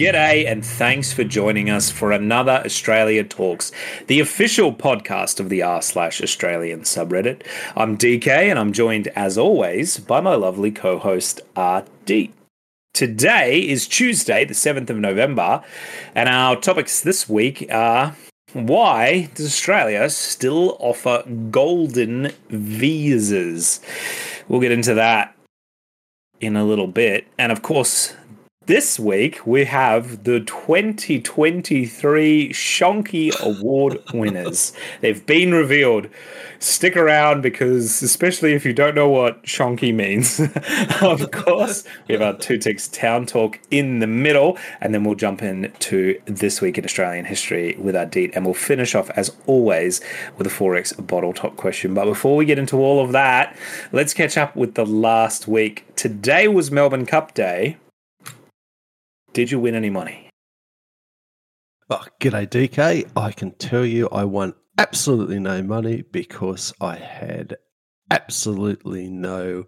G'day, 0.00 0.46
and 0.46 0.64
thanks 0.64 1.12
for 1.12 1.24
joining 1.24 1.68
us 1.68 1.90
for 1.90 2.10
another 2.10 2.62
Australia 2.64 3.22
Talks, 3.22 3.70
the 4.06 4.18
official 4.18 4.72
podcast 4.72 5.38
of 5.38 5.50
the 5.50 5.60
r 5.60 5.82
slash 5.82 6.22
Australian 6.22 6.84
subreddit. 6.84 7.46
I'm 7.76 7.98
DK, 7.98 8.26
and 8.26 8.58
I'm 8.58 8.72
joined, 8.72 9.08
as 9.08 9.36
always, 9.36 9.98
by 9.98 10.22
my 10.22 10.36
lovely 10.36 10.70
co-host 10.70 11.42
RD. 11.54 12.30
Today 12.94 13.60
is 13.60 13.86
Tuesday, 13.86 14.46
the 14.46 14.54
7th 14.54 14.88
of 14.88 14.96
November, 14.96 15.62
and 16.14 16.30
our 16.30 16.56
topics 16.56 17.02
this 17.02 17.28
week 17.28 17.66
are 17.70 18.16
why 18.54 19.28
does 19.34 19.44
Australia 19.44 20.08
still 20.08 20.78
offer 20.80 21.24
golden 21.50 22.32
visas? 22.48 23.82
We'll 24.48 24.62
get 24.62 24.72
into 24.72 24.94
that 24.94 25.36
in 26.40 26.56
a 26.56 26.64
little 26.64 26.86
bit. 26.86 27.26
And 27.36 27.52
of 27.52 27.60
course, 27.60 28.14
this 28.70 29.00
week 29.00 29.44
we 29.44 29.64
have 29.64 30.22
the 30.22 30.38
2023 30.38 32.50
Shonky 32.50 33.40
Award 33.40 33.98
winners. 34.14 34.72
They've 35.00 35.26
been 35.26 35.52
revealed. 35.52 36.06
Stick 36.60 36.96
around 36.96 37.42
because, 37.42 38.00
especially 38.00 38.52
if 38.52 38.64
you 38.64 38.72
don't 38.72 38.94
know 38.94 39.08
what 39.08 39.42
Shonky 39.42 39.92
means, 39.92 40.38
of 41.02 41.32
course, 41.32 41.82
we 42.06 42.14
have 42.14 42.22
our 42.22 42.38
two 42.38 42.58
ticks 42.58 42.86
town 42.86 43.26
talk 43.26 43.58
in 43.72 43.98
the 43.98 44.06
middle, 44.06 44.56
and 44.80 44.94
then 44.94 45.02
we'll 45.02 45.16
jump 45.16 45.42
into 45.42 46.22
this 46.26 46.60
week 46.60 46.78
in 46.78 46.84
Australian 46.84 47.24
history 47.24 47.74
with 47.76 47.96
Ardeet, 47.96 48.36
and 48.36 48.44
we'll 48.44 48.54
finish 48.54 48.94
off 48.94 49.10
as 49.10 49.36
always 49.48 50.00
with 50.38 50.46
a 50.46 50.50
XXXX 50.50 51.08
bottle 51.08 51.32
top 51.32 51.56
question. 51.56 51.92
But 51.92 52.04
before 52.04 52.36
we 52.36 52.44
get 52.44 52.56
into 52.56 52.76
all 52.76 53.04
of 53.04 53.10
that, 53.10 53.58
let's 53.90 54.14
catch 54.14 54.38
up 54.38 54.54
with 54.54 54.76
the 54.76 54.86
last 54.86 55.48
week. 55.48 55.86
Today 55.96 56.46
was 56.46 56.70
Melbourne 56.70 57.04
Cup 57.04 57.34
Day. 57.34 57.76
Did 59.32 59.50
you 59.50 59.60
win 59.60 59.74
any 59.76 59.90
money? 59.90 60.28
Oh, 61.88 62.04
g'day, 62.20 62.48
DK. 62.48 63.10
I 63.16 63.32
can 63.32 63.52
tell 63.52 63.84
you 63.84 64.08
I 64.10 64.24
won 64.24 64.54
absolutely 64.76 65.38
no 65.38 65.62
money 65.62 66.02
because 66.02 66.72
I 66.80 66.96
had 66.96 67.56
absolutely 68.10 69.08
no 69.08 69.66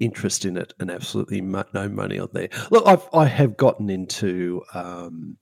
interest 0.00 0.44
in 0.44 0.56
it 0.56 0.72
and 0.80 0.90
absolutely 0.90 1.40
no 1.42 1.88
money 1.88 2.18
on 2.18 2.28
there. 2.32 2.48
Look, 2.70 2.86
I've 2.86 3.06
I 3.12 3.26
have 3.26 3.58
gotten 3.58 3.90
into 3.90 4.62
um, 4.72 5.36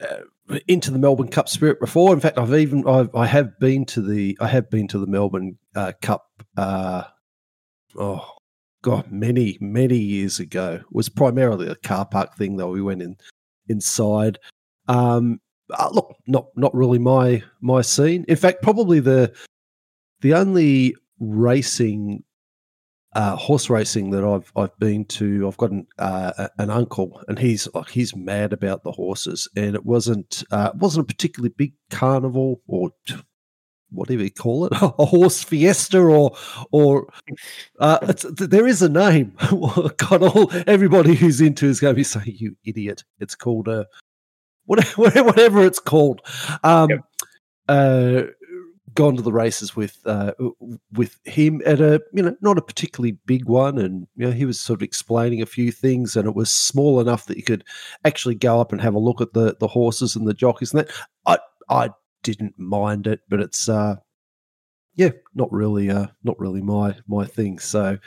uh, 0.00 0.58
into 0.66 0.90
the 0.90 0.98
Melbourne 0.98 1.28
Cup 1.28 1.48
spirit 1.48 1.78
before. 1.78 2.14
In 2.14 2.20
fact, 2.20 2.38
I've 2.38 2.54
even 2.54 2.86
I've, 2.88 3.14
I 3.14 3.26
have 3.26 3.58
been 3.58 3.84
to 3.86 4.00
the 4.00 4.36
I 4.40 4.48
have 4.48 4.70
been 4.70 4.88
to 4.88 4.98
the 4.98 5.06
Melbourne 5.06 5.58
uh, 5.74 5.92
Cup. 6.00 6.26
Uh, 6.56 7.04
oh 7.98 8.33
God, 8.84 9.10
many 9.10 9.56
many 9.62 9.96
years 9.96 10.38
ago. 10.38 10.74
It 10.74 10.92
was 10.92 11.08
primarily 11.08 11.68
a 11.68 11.74
car 11.74 12.04
park 12.04 12.36
thing 12.36 12.58
though. 12.58 12.68
We 12.68 12.82
went 12.82 13.00
in 13.00 13.16
inside. 13.66 14.38
Um, 14.88 15.40
uh, 15.70 15.88
look, 15.90 16.14
not 16.26 16.48
not 16.54 16.74
really 16.74 16.98
my 16.98 17.42
my 17.62 17.80
scene. 17.80 18.26
In 18.28 18.36
fact, 18.36 18.62
probably 18.62 19.00
the 19.00 19.34
the 20.20 20.34
only 20.34 20.94
racing 21.18 22.24
uh, 23.14 23.36
horse 23.36 23.70
racing 23.70 24.10
that 24.10 24.22
I've 24.22 24.52
I've 24.54 24.78
been 24.78 25.06
to. 25.06 25.48
I've 25.48 25.56
got 25.56 25.70
an, 25.70 25.86
uh, 25.98 26.48
an 26.58 26.68
uncle, 26.68 27.22
and 27.26 27.38
he's 27.38 27.66
like 27.72 27.88
he's 27.88 28.14
mad 28.14 28.52
about 28.52 28.84
the 28.84 28.92
horses, 28.92 29.48
and 29.56 29.74
it 29.74 29.86
wasn't 29.86 30.44
uh, 30.50 30.72
it 30.74 30.78
wasn't 30.78 31.04
a 31.04 31.06
particularly 31.06 31.54
big 31.56 31.72
carnival 31.88 32.60
or 32.66 32.90
whatever 33.94 34.22
you 34.22 34.30
call 34.30 34.66
it, 34.66 34.72
a 34.82 35.04
horse 35.04 35.42
fiesta, 35.42 35.98
or 35.98 36.36
or 36.70 37.08
uh, 37.78 38.12
there 38.38 38.66
is 38.66 38.82
a 38.82 38.88
name. 38.88 39.36
God, 39.96 40.22
all 40.22 40.50
everybody 40.66 41.14
who's 41.14 41.40
into 41.40 41.66
is 41.66 41.80
going 41.80 41.94
to 41.94 41.96
be 41.96 42.04
saying, 42.04 42.36
"You 42.38 42.56
idiot!" 42.64 43.04
It's 43.20 43.34
called 43.34 43.68
a 43.68 43.86
whatever, 44.66 45.02
whatever 45.24 45.64
it's 45.64 45.80
called. 45.80 46.20
Um, 46.62 46.90
yep. 46.90 47.00
uh, 47.68 48.22
gone 48.94 49.16
to 49.16 49.22
the 49.22 49.32
races 49.32 49.74
with 49.74 49.98
uh, 50.06 50.32
with 50.92 51.18
him 51.24 51.60
at 51.66 51.80
a 51.80 52.00
you 52.12 52.22
know 52.22 52.36
not 52.40 52.58
a 52.58 52.62
particularly 52.62 53.12
big 53.26 53.46
one, 53.46 53.78
and 53.78 54.06
you 54.16 54.26
know 54.26 54.32
he 54.32 54.44
was 54.44 54.60
sort 54.60 54.78
of 54.78 54.82
explaining 54.82 55.42
a 55.42 55.46
few 55.46 55.72
things, 55.72 56.16
and 56.16 56.28
it 56.28 56.34
was 56.34 56.50
small 56.50 57.00
enough 57.00 57.26
that 57.26 57.36
you 57.36 57.42
could 57.42 57.64
actually 58.04 58.34
go 58.34 58.60
up 58.60 58.72
and 58.72 58.80
have 58.80 58.94
a 58.94 58.98
look 58.98 59.20
at 59.20 59.32
the 59.32 59.56
the 59.60 59.68
horses 59.68 60.16
and 60.16 60.26
the 60.26 60.34
jockeys 60.34 60.72
and 60.72 60.80
that. 60.80 60.90
I 61.26 61.38
I 61.68 61.90
didn't 62.24 62.58
mind 62.58 63.06
it, 63.06 63.20
but 63.28 63.40
it's 63.40 63.68
uh 63.68 63.96
yeah, 64.96 65.10
not 65.34 65.52
really 65.52 65.90
uh 65.90 66.08
not 66.24 66.38
really 66.40 66.62
my 66.62 66.96
my 67.06 67.24
thing. 67.24 67.60
So 67.60 67.98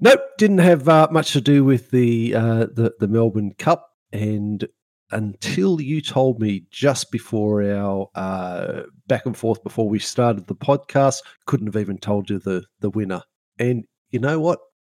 nope, 0.00 0.20
didn't 0.36 0.58
have 0.58 0.88
uh, 0.88 1.08
much 1.10 1.32
to 1.32 1.40
do 1.40 1.64
with 1.64 1.90
the 1.90 2.34
uh 2.34 2.66
the 2.66 2.94
the 3.00 3.08
Melbourne 3.08 3.54
Cup 3.58 3.88
and 4.12 4.68
until 5.12 5.80
you 5.80 6.00
told 6.00 6.40
me 6.40 6.64
just 6.70 7.10
before 7.12 7.62
our 7.62 8.08
uh, 8.14 8.82
back 9.06 9.26
and 9.26 9.36
forth 9.36 9.62
before 9.62 9.88
we 9.88 9.98
started 9.98 10.46
the 10.46 10.54
podcast, 10.54 11.18
couldn't 11.46 11.66
have 11.66 11.76
even 11.76 11.98
told 11.98 12.30
you 12.30 12.38
the 12.38 12.64
the 12.80 12.90
winner. 12.90 13.22
And 13.58 13.84
you 14.10 14.18
know 14.18 14.40
what? 14.40 14.58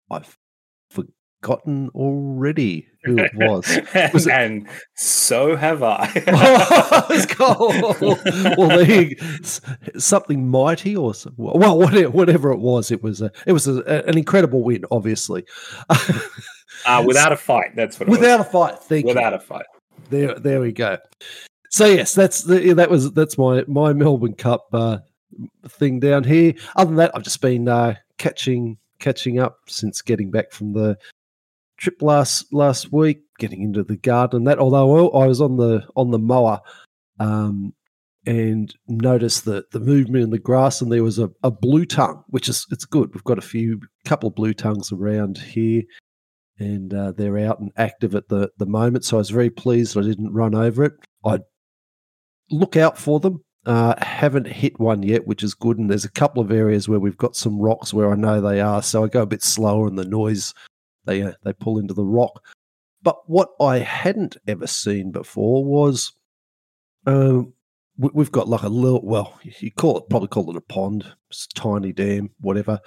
I've 0.09 0.37
forgotten 1.43 1.89
already 1.93 2.87
who 3.03 3.19
it 3.19 3.35
was. 3.35 3.79
was 4.13 4.27
and 4.27 4.67
so 4.95 5.57
have 5.57 5.83
I. 5.83 6.09
well, 8.57 9.59
something 9.99 10.49
mighty 10.49 10.95
or 10.95 11.13
well, 11.35 11.77
whatever 11.77 12.51
it 12.51 12.59
was, 12.59 12.91
it 12.91 13.03
was 13.03 13.21
a, 13.21 13.29
it 13.45 13.51
was 13.51 13.67
a, 13.67 13.81
an 14.07 14.17
incredible 14.17 14.63
win, 14.63 14.85
obviously. 14.89 15.45
uh, 16.85 17.03
without 17.05 17.33
a 17.33 17.37
fight, 17.37 17.75
that's 17.75 17.99
what. 17.99 18.07
Without 18.07 18.39
a 18.39 18.45
fight, 18.45 18.79
thank 18.79 19.05
without 19.05 19.33
you. 19.33 19.37
a 19.37 19.41
fight. 19.41 19.65
There, 20.09 20.39
there 20.39 20.61
we 20.61 20.71
go. 20.71 20.97
So 21.69 21.85
yes, 21.85 22.13
that's 22.13 22.43
the, 22.43 22.73
that 22.73 22.89
was 22.89 23.11
that's 23.11 23.37
my 23.37 23.65
my 23.67 23.91
Melbourne 23.93 24.35
Cup 24.35 24.67
uh, 24.71 24.99
thing 25.67 25.99
down 25.99 26.23
here. 26.23 26.53
Other 26.75 26.89
than 26.89 26.97
that, 26.97 27.11
I've 27.15 27.23
just 27.23 27.41
been 27.41 27.67
uh, 27.67 27.95
catching 28.17 28.77
catching 28.99 29.39
up 29.39 29.57
since 29.67 30.01
getting 30.01 30.31
back 30.31 30.51
from 30.51 30.71
the 30.71 30.97
trip 31.83 32.01
last 32.01 32.51
last 32.53 32.91
week, 32.91 33.19
getting 33.37 33.61
into 33.61 33.83
the 33.83 33.97
garden. 33.97 34.45
That 34.45 34.59
although 34.59 35.09
I 35.09 35.27
was 35.27 35.41
on 35.41 35.57
the 35.57 35.85
on 35.95 36.11
the 36.11 36.19
mower, 36.19 36.61
um, 37.19 37.73
and 38.25 38.73
noticed 38.87 39.45
the 39.45 39.65
the 39.71 39.79
movement 39.79 40.23
in 40.23 40.29
the 40.29 40.39
grass, 40.39 40.81
and 40.81 40.91
there 40.91 41.03
was 41.03 41.19
a, 41.19 41.29
a 41.43 41.51
blue 41.51 41.85
tongue, 41.85 42.23
which 42.27 42.47
is 42.47 42.65
it's 42.71 42.85
good. 42.85 43.13
We've 43.13 43.23
got 43.23 43.37
a 43.37 43.41
few 43.41 43.81
couple 44.05 44.29
of 44.29 44.35
blue 44.35 44.53
tongues 44.53 44.91
around 44.91 45.37
here, 45.37 45.83
and 46.57 46.93
uh, 46.93 47.11
they're 47.11 47.37
out 47.37 47.59
and 47.59 47.71
active 47.75 48.15
at 48.15 48.29
the 48.29 48.49
the 48.57 48.65
moment. 48.65 49.03
So 49.05 49.17
I 49.17 49.19
was 49.19 49.29
very 49.29 49.49
pleased 49.49 49.97
I 49.97 50.01
didn't 50.01 50.33
run 50.33 50.55
over 50.55 50.85
it. 50.85 50.93
I 51.25 51.39
look 52.49 52.77
out 52.77 52.97
for 52.97 53.19
them. 53.19 53.43
Uh, 53.65 53.95
haven't 54.03 54.47
hit 54.47 54.77
one 54.77 55.03
yet, 55.03 55.25
which 55.25 55.41
is 55.41 55.53
good. 55.53 55.77
And 55.77 55.89
there's 55.89 56.03
a 56.03 56.11
couple 56.11 56.43
of 56.43 56.51
areas 56.51 56.89
where 56.89 56.99
we've 56.99 57.17
got 57.17 57.37
some 57.37 57.57
rocks 57.59 57.93
where 57.93 58.11
I 58.11 58.15
know 58.15 58.41
they 58.41 58.59
are, 58.59 58.83
so 58.83 59.05
I 59.05 59.07
go 59.07 59.21
a 59.21 59.25
bit 59.25 59.41
slower, 59.41 59.87
and 59.87 59.97
the 59.97 60.05
noise 60.05 60.53
they 61.05 61.21
uh, 61.21 61.33
they 61.43 61.53
pull 61.53 61.77
into 61.77 61.93
the 61.93 62.05
rock. 62.05 62.43
But 63.01 63.29
what 63.29 63.49
I 63.59 63.79
hadn't 63.79 64.37
ever 64.47 64.65
seen 64.65 65.11
before 65.11 65.65
was, 65.65 66.13
um, 67.05 67.53
we, 67.97 68.23
have 68.23 68.31
got 68.31 68.47
like 68.47 68.63
a 68.63 68.69
little 68.69 69.01
well, 69.03 69.39
you 69.43 69.71
call 69.71 69.97
it 69.97 70.09
probably 70.09 70.29
call 70.29 70.49
it 70.49 70.55
a 70.55 70.61
pond, 70.61 71.05
it's 71.29 71.47
a 71.55 71.59
tiny 71.59 71.91
dam, 71.91 72.29
whatever. 72.39 72.79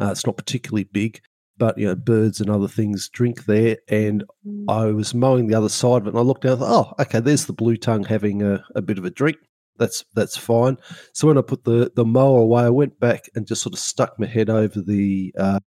Uh, 0.00 0.10
it's 0.12 0.26
not 0.26 0.36
particularly 0.36 0.84
big, 0.84 1.20
but 1.56 1.76
you 1.76 1.86
know, 1.86 1.96
birds 1.96 2.40
and 2.40 2.50
other 2.50 2.68
things 2.68 3.08
drink 3.08 3.46
there. 3.46 3.78
And 3.88 4.24
mm. 4.46 4.64
I 4.68 4.86
was 4.86 5.14
mowing 5.14 5.48
the 5.48 5.56
other 5.56 5.68
side 5.68 6.02
of 6.02 6.06
it, 6.06 6.10
and 6.10 6.18
I 6.18 6.22
looked 6.22 6.42
down. 6.42 6.58
Thought, 6.58 6.94
oh, 6.98 7.02
okay, 7.02 7.20
there's 7.20 7.46
the 7.46 7.52
blue 7.52 7.76
tongue 7.76 8.04
having 8.04 8.42
a, 8.42 8.64
a 8.76 8.82
bit 8.82 8.98
of 8.98 9.04
a 9.04 9.10
drink. 9.10 9.38
That's 9.78 10.04
that's 10.14 10.36
fine. 10.36 10.76
So 11.12 11.26
when 11.28 11.38
I 11.38 11.42
put 11.42 11.64
the 11.64 11.90
the 11.94 12.04
mower 12.04 12.40
away, 12.40 12.64
I 12.64 12.70
went 12.70 12.98
back 13.00 13.28
and 13.34 13.46
just 13.46 13.62
sort 13.62 13.74
of 13.74 13.80
stuck 13.80 14.18
my 14.18 14.26
head 14.26 14.50
over 14.50 14.80
the 14.80 15.34
uh, 15.38 15.60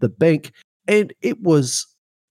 the 0.00 0.08
bank, 0.08 0.52
and 0.86 1.12
it 1.20 1.40
was 1.40 1.86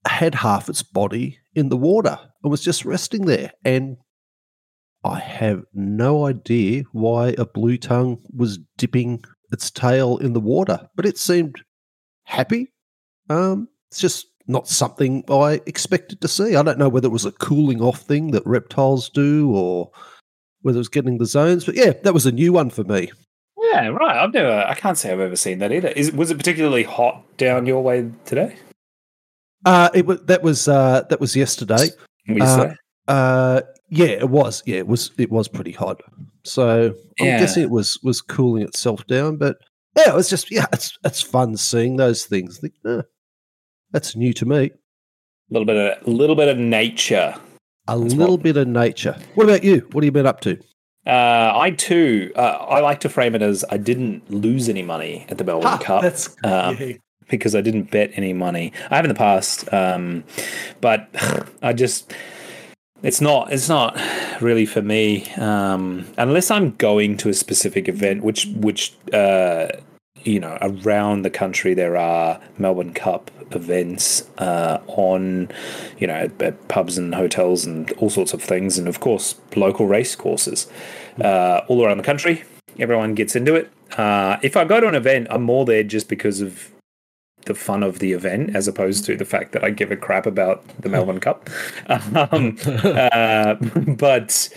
had 0.06 0.34
half 0.34 0.68
its 0.68 0.82
body 0.82 1.38
in 1.54 1.68
the 1.68 1.76
water 1.76 2.18
and 2.42 2.50
was 2.50 2.62
just 2.62 2.84
resting 2.84 3.26
there. 3.26 3.52
And 3.64 3.96
I 5.04 5.18
have 5.18 5.64
no 5.74 6.26
idea 6.26 6.84
why 6.92 7.34
a 7.38 7.44
blue 7.44 7.76
tongue 7.76 8.18
was 8.34 8.58
dipping 8.76 9.24
its 9.50 9.70
tail 9.70 10.16
in 10.18 10.32
the 10.32 10.40
water, 10.40 10.88
but 10.96 11.06
it 11.06 11.18
seemed 11.18 11.62
happy. 12.24 12.68
Um, 13.28 13.68
it's 13.90 14.00
just 14.00 14.26
not 14.46 14.68
something 14.68 15.24
I 15.28 15.60
expected 15.66 16.20
to 16.20 16.28
see. 16.28 16.56
I 16.56 16.62
don't 16.62 16.78
know 16.78 16.88
whether 16.88 17.06
it 17.06 17.12
was 17.12 17.24
a 17.24 17.32
cooling 17.32 17.80
off 17.80 18.00
thing 18.02 18.30
that 18.32 18.46
reptiles 18.46 19.08
do 19.10 19.50
or 19.54 19.90
whether 20.62 20.76
it 20.76 20.78
was 20.78 20.88
getting 20.88 21.18
the 21.18 21.26
zones, 21.26 21.64
but 21.64 21.74
yeah, 21.74 21.92
that 22.02 22.14
was 22.14 22.26
a 22.26 22.32
new 22.32 22.52
one 22.52 22.70
for 22.70 22.84
me. 22.84 23.10
Yeah, 23.72 23.88
right. 23.88 24.16
I've 24.16 24.32
never. 24.34 24.64
I 24.68 24.74
can't 24.74 24.98
say 24.98 25.12
I've 25.12 25.20
ever 25.20 25.36
seen 25.36 25.58
that 25.60 25.72
either. 25.72 25.88
Is 25.88 26.12
was 26.12 26.30
it 26.30 26.36
particularly 26.36 26.82
hot 26.82 27.24
down 27.38 27.66
your 27.66 27.82
way 27.82 28.10
today? 28.24 28.56
Uh, 29.64 29.88
it 29.94 30.06
was 30.06 30.20
that 30.22 30.42
was 30.42 30.68
uh, 30.68 31.02
that 31.08 31.20
was 31.20 31.34
yesterday. 31.34 31.88
Uh, 32.40 32.74
uh, 33.08 33.62
yeah, 33.88 34.06
it 34.06 34.28
was. 34.28 34.62
Yeah, 34.66 34.78
it 34.78 34.86
was. 34.86 35.10
It 35.18 35.30
was 35.30 35.48
pretty 35.48 35.72
hot. 35.72 36.02
So 36.44 36.94
I'm 37.20 37.26
guessing 37.26 37.62
it 37.62 37.70
was 37.70 37.98
was 38.02 38.20
cooling 38.20 38.62
itself 38.62 39.06
down. 39.06 39.36
But 39.36 39.56
yeah, 39.96 40.10
it 40.10 40.14
was 40.14 40.28
just 40.28 40.50
yeah, 40.50 40.66
it's 40.72 40.98
it's 41.04 41.22
fun 41.22 41.56
seeing 41.56 41.96
those 41.96 42.26
things. 42.26 42.58
Think, 42.58 42.74
eh, 42.86 43.02
that's 43.90 44.16
new 44.16 44.32
to 44.34 44.44
me. 44.44 44.66
A 44.66 44.70
little 45.50 45.66
bit 45.66 45.76
of 45.76 46.06
a 46.06 46.10
little 46.10 46.36
bit 46.36 46.48
of 46.48 46.58
nature. 46.58 47.34
A 47.88 47.96
little 47.96 48.38
bit 48.38 48.56
of 48.56 48.68
nature. 48.68 49.16
What 49.34 49.44
about 49.44 49.64
you? 49.64 49.86
What 49.92 50.02
have 50.02 50.06
you 50.06 50.12
been 50.12 50.26
up 50.26 50.40
to? 50.42 50.58
Uh, 51.06 51.52
I 51.54 51.70
too, 51.76 52.32
uh, 52.36 52.40
I 52.40 52.80
like 52.80 53.00
to 53.00 53.08
frame 53.08 53.34
it 53.34 53.42
as 53.42 53.64
I 53.70 53.76
didn't 53.76 54.30
lose 54.30 54.68
any 54.68 54.82
money 54.82 55.26
at 55.28 55.38
the 55.38 55.44
Melbourne 55.44 55.68
Ha, 55.72 55.78
Cup. 55.78 56.02
that's- 56.02 56.36
um, 56.44 56.78
because 57.28 57.54
I 57.54 57.60
didn't 57.60 57.90
bet 57.90 58.10
any 58.14 58.32
money. 58.32 58.72
I 58.90 58.96
have 58.96 59.04
in 59.04 59.08
the 59.08 59.14
past, 59.14 59.72
um, 59.72 60.22
but 60.80 61.08
I 61.62 61.72
just 61.72 62.12
it's 63.02 63.20
not 63.20 63.52
it's 63.52 63.68
not 63.68 63.98
really 64.40 64.64
for 64.66 64.82
me 64.82 65.28
um, 65.38 66.06
unless 66.18 66.50
I'm 66.50 66.72
going 66.76 67.16
to 67.18 67.28
a 67.30 67.34
specific 67.34 67.88
event, 67.88 68.22
which 68.22 68.46
which 68.54 68.94
uh, 69.12 69.68
you 70.24 70.40
know 70.40 70.58
around 70.60 71.22
the 71.22 71.30
country 71.30 71.74
there 71.74 71.96
are 71.96 72.40
Melbourne 72.58 72.94
Cup 72.94 73.30
events 73.54 74.28
uh, 74.38 74.80
on 74.86 75.50
you 75.98 76.06
know 76.06 76.14
at, 76.14 76.40
at 76.42 76.68
pubs 76.68 76.98
and 76.98 77.14
hotels 77.14 77.64
and 77.64 77.90
all 77.92 78.10
sorts 78.10 78.32
of 78.32 78.42
things, 78.42 78.78
and 78.78 78.88
of 78.88 79.00
course 79.00 79.36
local 79.56 79.86
race 79.86 80.14
courses 80.16 80.68
uh, 81.20 81.60
all 81.68 81.84
around 81.84 81.98
the 81.98 82.04
country. 82.04 82.44
Everyone 82.78 83.14
gets 83.14 83.36
into 83.36 83.54
it. 83.54 83.70
Uh, 83.98 84.38
if 84.42 84.56
I 84.56 84.64
go 84.64 84.80
to 84.80 84.88
an 84.88 84.94
event, 84.94 85.26
I'm 85.30 85.42
more 85.42 85.64
there 85.64 85.82
just 85.82 86.08
because 86.08 86.40
of 86.40 86.70
the 87.44 87.54
fun 87.54 87.82
of 87.82 87.98
the 87.98 88.12
event 88.12 88.54
as 88.54 88.68
opposed 88.68 89.04
to 89.04 89.16
the 89.16 89.24
fact 89.24 89.52
that 89.52 89.64
I 89.64 89.70
give 89.70 89.90
a 89.90 89.96
crap 89.96 90.26
about 90.26 90.66
the 90.80 90.88
Melbourne 90.88 91.20
Cup. 91.20 91.48
Um, 91.88 92.56
uh, 92.66 93.54
but 93.98 94.48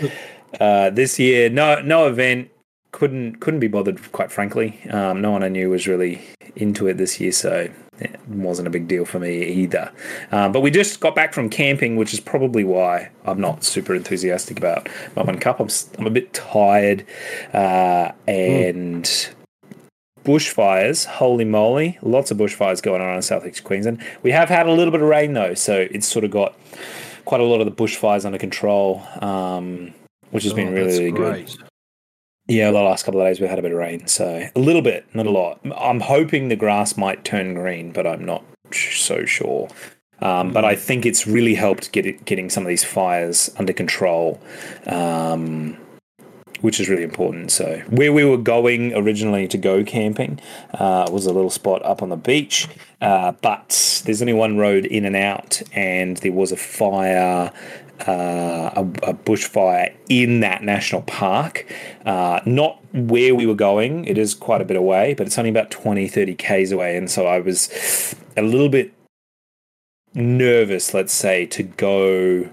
uh, 0.60 0.90
this 0.92 1.20
year, 1.20 1.50
no 1.50 1.82
no 1.82 2.08
event 2.08 2.50
couldn't 2.96 3.42
couldn't 3.42 3.60
be 3.60 3.68
bothered. 3.68 4.00
Quite 4.14 4.32
frankly, 4.32 4.80
um, 4.90 5.20
no 5.20 5.30
one 5.30 5.44
I 5.44 5.50
knew 5.50 5.70
was 5.70 5.86
really 5.86 6.22
into 6.56 6.88
it 6.88 6.94
this 6.94 7.20
year, 7.20 7.34
so 7.34 7.70
it 8.00 8.20
wasn't 8.30 8.70
a 8.70 8.72
big 8.72 8.88
deal 8.88 9.04
for 9.04 9.20
me 9.20 9.44
either. 9.44 9.92
Um, 10.32 10.54
but 10.54 10.62
we 10.62 10.72
just 10.72 11.02
got 11.02 11.14
back 11.14 11.34
from 11.34 11.50
camping, 11.50 11.98
which 11.98 12.14
is 12.14 12.22
probably 12.22 12.64
why 12.64 13.10
I'm 13.26 13.42
not 13.42 13.66
super 13.66 13.94
enthusiastic 13.96 14.58
about 14.58 14.88
Melbourne 15.14 15.40
Cup. 15.40 15.60
I'm 15.60 15.68
I'm 16.00 16.08
a 16.08 16.10
bit 16.10 16.34
tired, 16.34 17.06
uh, 17.54 18.14
and 18.30 19.04
bushfires. 20.24 21.06
Holy 21.06 21.44
moly, 21.44 22.00
lots 22.02 22.32
of 22.32 22.38
bushfires 22.38 22.82
going 22.82 23.02
on 23.02 23.14
in 23.14 23.22
southeast 23.22 23.66
Queensland. 23.66 24.02
We 24.24 24.32
have 24.32 24.48
had 24.48 24.68
a 24.68 24.72
little 24.72 24.92
bit 24.92 25.02
of 25.02 25.10
rain 25.10 25.34
though, 25.34 25.54
so 25.54 25.86
it's 25.92 26.08
sort 26.08 26.24
of 26.24 26.32
got 26.32 26.58
quite 27.26 27.42
a 27.42 27.44
lot 27.44 27.60
of 27.60 27.66
the 27.66 27.74
bushfires 27.74 28.24
under 28.24 28.38
control, 28.38 29.04
um, 29.20 29.94
which 30.32 30.46
has 30.46 30.54
been 30.54 30.70
Oh, 30.70 30.72
really, 30.72 30.86
that's 30.86 31.00
really 31.00 31.12
good. 31.12 31.65
Yeah, 32.48 32.70
the 32.70 32.82
last 32.82 33.06
couple 33.06 33.22
of 33.22 33.28
days 33.28 33.40
we've 33.40 33.50
had 33.50 33.58
a 33.58 33.64
bit 33.64 33.72
of 33.72 33.78
rain, 33.78 34.06
so 34.06 34.48
a 34.56 34.60
little 34.60 34.84
bit, 34.84 35.06
not 35.16 35.26
a 35.26 35.32
lot. 35.32 35.60
I'm 35.76 36.00
hoping 36.00 36.50
the 36.50 36.56
grass 36.56 36.96
might 36.96 37.24
turn 37.24 37.56
green, 37.56 37.92
but 37.92 38.06
I'm 38.06 38.24
not 38.24 38.44
so 38.72 39.26
sure. 39.26 39.68
Um, 40.22 40.54
but 40.54 40.64
I 40.64 40.76
think 40.76 41.06
it's 41.06 41.26
really 41.26 41.56
helped 41.56 41.92
get 41.92 42.06
it, 42.06 42.24
getting 42.26 42.52
some 42.52 42.64
of 42.64 42.68
these 42.68 42.84
fires 42.84 43.50
under 43.58 43.74
control, 43.74 44.40
um, 44.86 45.76
which 46.62 46.80
is 46.80 46.88
really 46.88 47.04
important. 47.04 47.52
So 47.52 47.82
where 47.90 48.14
we 48.14 48.24
were 48.24 48.38
going 48.38 48.94
originally 48.94 49.48
to 49.48 49.58
go 49.58 49.84
camping 49.84 50.40
uh, 50.76 51.10
was 51.12 51.26
a 51.26 51.34
little 51.34 51.50
spot 51.50 51.84
up 51.84 52.04
on 52.04 52.10
the 52.10 52.16
beach, 52.16 52.68
uh, 53.02 53.34
but 53.42 54.04
there's 54.06 54.22
only 54.22 54.34
one 54.34 54.58
road 54.58 54.86
in 54.86 55.04
and 55.04 55.16
out, 55.16 55.64
and 55.74 56.18
there 56.18 56.32
was 56.32 56.52
a 56.52 56.58
fire 56.58 57.52
uh, 58.08 58.72
a, 58.76 58.82
a 59.04 59.14
bushfire 59.14 59.94
in 60.10 60.42
that 60.42 60.64
national 60.64 61.02
park. 61.04 61.66
Uh, 62.06 62.40
not 62.46 62.80
where 62.94 63.36
we 63.36 63.46
were 63.46 63.56
going, 63.56 64.06
it 64.06 64.18
is 64.18 64.34
quite 64.34 64.62
a 64.62 64.66
bit 64.66 64.78
away, 64.78 65.14
but 65.14 65.28
it's 65.28 65.38
only 65.38 65.50
about 65.50 65.72
20, 65.72 66.08
30 66.08 66.36
Ks 66.36 66.72
away. 66.72 66.98
And 66.98 67.10
so 67.10 67.26
I 67.26 67.40
was 67.40 68.16
a 68.38 68.42
little 68.42 68.70
bit 68.70 68.94
nervous, 70.14 70.94
let's 70.94 71.14
say, 71.14 71.46
to 71.48 71.64
go. 71.64 72.50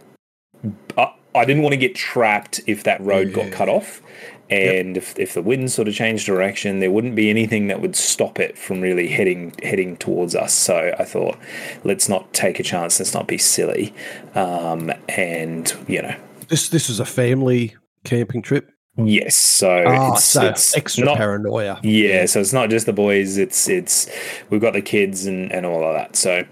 I, 0.97 1.12
I 1.35 1.45
didn't 1.45 1.62
want 1.62 1.73
to 1.73 1.79
get 1.79 1.95
trapped 1.95 2.61
if 2.67 2.85
that 2.85 3.00
road 3.00 3.33
got 3.33 3.53
cut 3.53 3.69
off. 3.69 4.03
And 4.52 4.96
if, 4.96 5.19
if 5.19 5.34
the 5.34 5.43
wind 5.43 5.70
sort 5.72 5.88
of 5.88 5.94
changed 5.94 6.26
direction, 6.26 6.78
there 6.81 6.90
wouldn't 6.90 7.14
be 7.14 7.31
anything 7.31 7.66
that 7.69 7.81
would 7.81 7.96
stop 7.96 8.38
it 8.40 8.56
from 8.58 8.81
really 8.81 9.08
heading 9.08 9.54
heading 9.62 9.96
towards 9.96 10.34
us. 10.34 10.52
So 10.52 10.94
I 10.99 11.04
thought, 11.04 11.37
let's 11.84 12.08
not 12.08 12.32
take 12.32 12.60
a 12.60 12.62
chance. 12.62 12.99
Let's 13.00 13.14
not 13.14 13.26
be 13.26 13.38
silly. 13.38 13.94
Um, 14.34 14.93
and 15.08 15.75
you 15.88 16.02
know, 16.02 16.14
This 16.49 16.69
this 16.69 16.88
is 16.90 17.00
a 17.00 17.04
family 17.06 17.75
camping 18.04 18.43
trip. 18.43 18.70
yes. 18.96 19.34
So 19.37 19.84
Ah, 19.87 20.12
it's, 20.14 20.25
so 20.25 20.43
it's 20.46 20.76
extra 20.76 21.04
not, 21.04 21.16
paranoia. 21.16 21.81
yeah, 21.82 22.26
so 22.26 22.40
it's 22.40 22.52
not 22.52 22.69
just 22.70 22.87
the 22.87 22.93
boys. 22.93 23.38
It's 23.38 23.69
it's 23.69 24.08
we've 24.50 24.60
got 24.60 24.72
the 24.75 24.82
kids 24.82 25.26
and 25.26 25.50
and 25.52 25.64
all 25.66 25.82
of 25.84 25.94
that. 25.94 26.16
So 26.16 26.44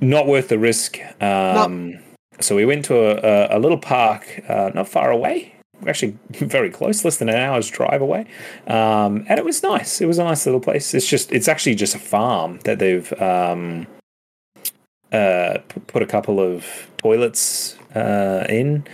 not 0.00 0.26
worth 0.26 0.48
the 0.48 0.58
risk. 0.58 0.98
Um, 1.22 1.98
So 2.40 2.54
we 2.54 2.64
went 2.64 2.84
to 2.84 2.94
a, 2.94 3.56
a, 3.56 3.56
a 3.56 3.58
little 3.58 3.78
park 3.78 4.22
uh, 4.48 4.70
not 4.72 4.88
far 4.88 5.10
away. 5.10 5.52
Actually, 5.86 6.18
very 6.30 6.70
close, 6.70 7.04
less 7.04 7.18
than 7.18 7.28
an 7.28 7.36
hour's 7.36 7.68
drive 7.68 8.02
away, 8.02 8.26
um, 8.66 9.24
and 9.28 9.38
it 9.38 9.44
was 9.44 9.62
nice. 9.62 10.00
It 10.00 10.06
was 10.06 10.18
a 10.18 10.24
nice 10.24 10.44
little 10.46 10.60
place. 10.60 10.92
It's 10.94 11.08
just, 11.08 11.30
it's 11.32 11.48
actually 11.48 11.76
just 11.76 11.94
a 11.94 11.98
farm 11.98 12.58
that 12.64 12.78
they've 12.78 13.12
um, 13.20 13.86
uh, 15.12 15.58
put 15.86 16.02
a 16.02 16.06
couple 16.06 16.40
of 16.40 16.88
toilets 16.98 17.76
uh, 17.94 18.44
in, 18.48 18.84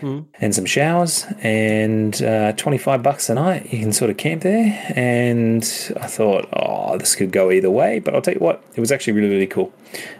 Hmm. 0.00 0.20
and 0.40 0.54
some 0.54 0.66
showers, 0.66 1.24
and 1.40 2.20
uh, 2.22 2.52
twenty 2.52 2.78
five 2.78 3.02
bucks 3.02 3.30
a 3.30 3.34
night. 3.34 3.72
You 3.72 3.78
can 3.78 3.92
sort 3.92 4.10
of 4.10 4.16
camp 4.18 4.42
there, 4.42 4.92
and 4.94 5.62
I 5.98 6.06
thought, 6.08 6.48
oh, 6.52 6.98
this 6.98 7.14
could 7.14 7.30
go 7.30 7.50
either 7.50 7.70
way. 7.70 8.00
But 8.00 8.14
I'll 8.14 8.20
tell 8.20 8.34
you 8.34 8.40
what, 8.40 8.62
it 8.74 8.80
was 8.80 8.92
actually 8.92 9.14
really, 9.14 9.30
really 9.30 9.46
cool. 9.46 9.72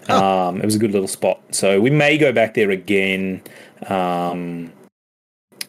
Um, 0.09 0.61
it 0.61 0.65
was 0.65 0.75
a 0.77 0.79
good 0.79 0.93
little 0.93 1.09
spot. 1.09 1.41
So 1.51 1.81
we 1.81 1.91
may 1.91 2.17
go 2.17 2.33
back 2.33 2.55
there 2.55 2.71
again. 2.71 3.43
Um, 3.89 4.73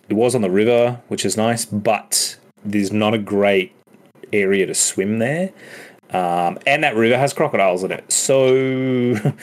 it 0.09 0.13
was 0.13 0.35
on 0.35 0.41
the 0.41 0.49
river, 0.49 1.01
which 1.07 1.25
is 1.25 1.35
nice, 1.37 1.65
but 1.65 2.37
there's 2.63 2.91
not 2.91 3.13
a 3.13 3.17
great 3.17 3.73
area 4.33 4.65
to 4.65 4.73
swim 4.75 5.19
there. 5.19 5.51
Um, 6.11 6.59
and 6.67 6.83
that 6.83 6.95
river 6.95 7.17
has 7.17 7.33
crocodiles 7.33 7.83
in 7.83 7.91
it. 7.91 8.11
So, 8.11 8.53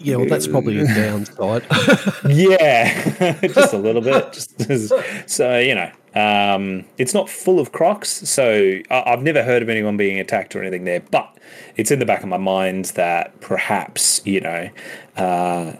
Yeah, 0.00 0.16
well, 0.16 0.26
that's 0.26 0.46
probably 0.46 0.78
a 0.78 0.86
downside. 0.86 1.64
yeah, 2.28 3.36
just 3.42 3.74
a 3.74 3.78
little 3.78 4.00
bit. 4.00 4.32
Just, 4.32 4.92
so, 5.26 5.58
you 5.58 5.74
know, 5.74 5.90
um, 6.14 6.84
it's 6.98 7.14
not 7.14 7.28
full 7.28 7.58
of 7.58 7.72
crocs. 7.72 8.08
So, 8.08 8.78
I- 8.90 9.02
I've 9.06 9.22
never 9.22 9.42
heard 9.42 9.60
of 9.62 9.68
anyone 9.68 9.96
being 9.96 10.20
attacked 10.20 10.54
or 10.54 10.62
anything 10.62 10.84
there, 10.84 11.00
but 11.00 11.36
it's 11.76 11.90
in 11.90 11.98
the 11.98 12.06
back 12.06 12.22
of 12.22 12.28
my 12.28 12.36
mind 12.36 12.86
that 12.86 13.40
perhaps, 13.40 14.22
you 14.24 14.40
know, 14.40 14.70
uh, 15.16 15.72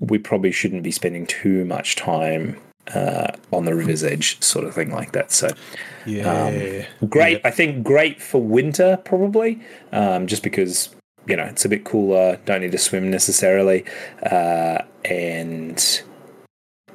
we 0.00 0.18
probably 0.18 0.50
shouldn't 0.50 0.82
be 0.82 0.90
spending 0.90 1.24
too 1.24 1.64
much 1.64 1.94
time 1.94 2.56
uh, 2.94 3.28
on 3.52 3.64
the 3.64 3.74
river's 3.74 4.02
edge, 4.04 4.40
sort 4.42 4.64
of 4.66 4.74
thing 4.74 4.90
like 4.90 5.12
that. 5.12 5.32
So, 5.32 5.48
yeah. 6.06 6.86
great. 7.08 7.40
I 7.44 7.50
think 7.50 7.84
great 7.84 8.20
for 8.20 8.42
winter, 8.42 8.98
probably, 9.04 9.60
um, 9.92 10.26
just 10.26 10.42
because 10.42 10.94
you 11.26 11.36
know 11.36 11.44
it's 11.44 11.64
a 11.64 11.68
bit 11.68 11.84
cooler. 11.84 12.36
Don't 12.44 12.60
need 12.60 12.72
to 12.72 12.78
swim 12.78 13.10
necessarily, 13.10 13.84
uh, 14.22 14.82
and 15.04 16.02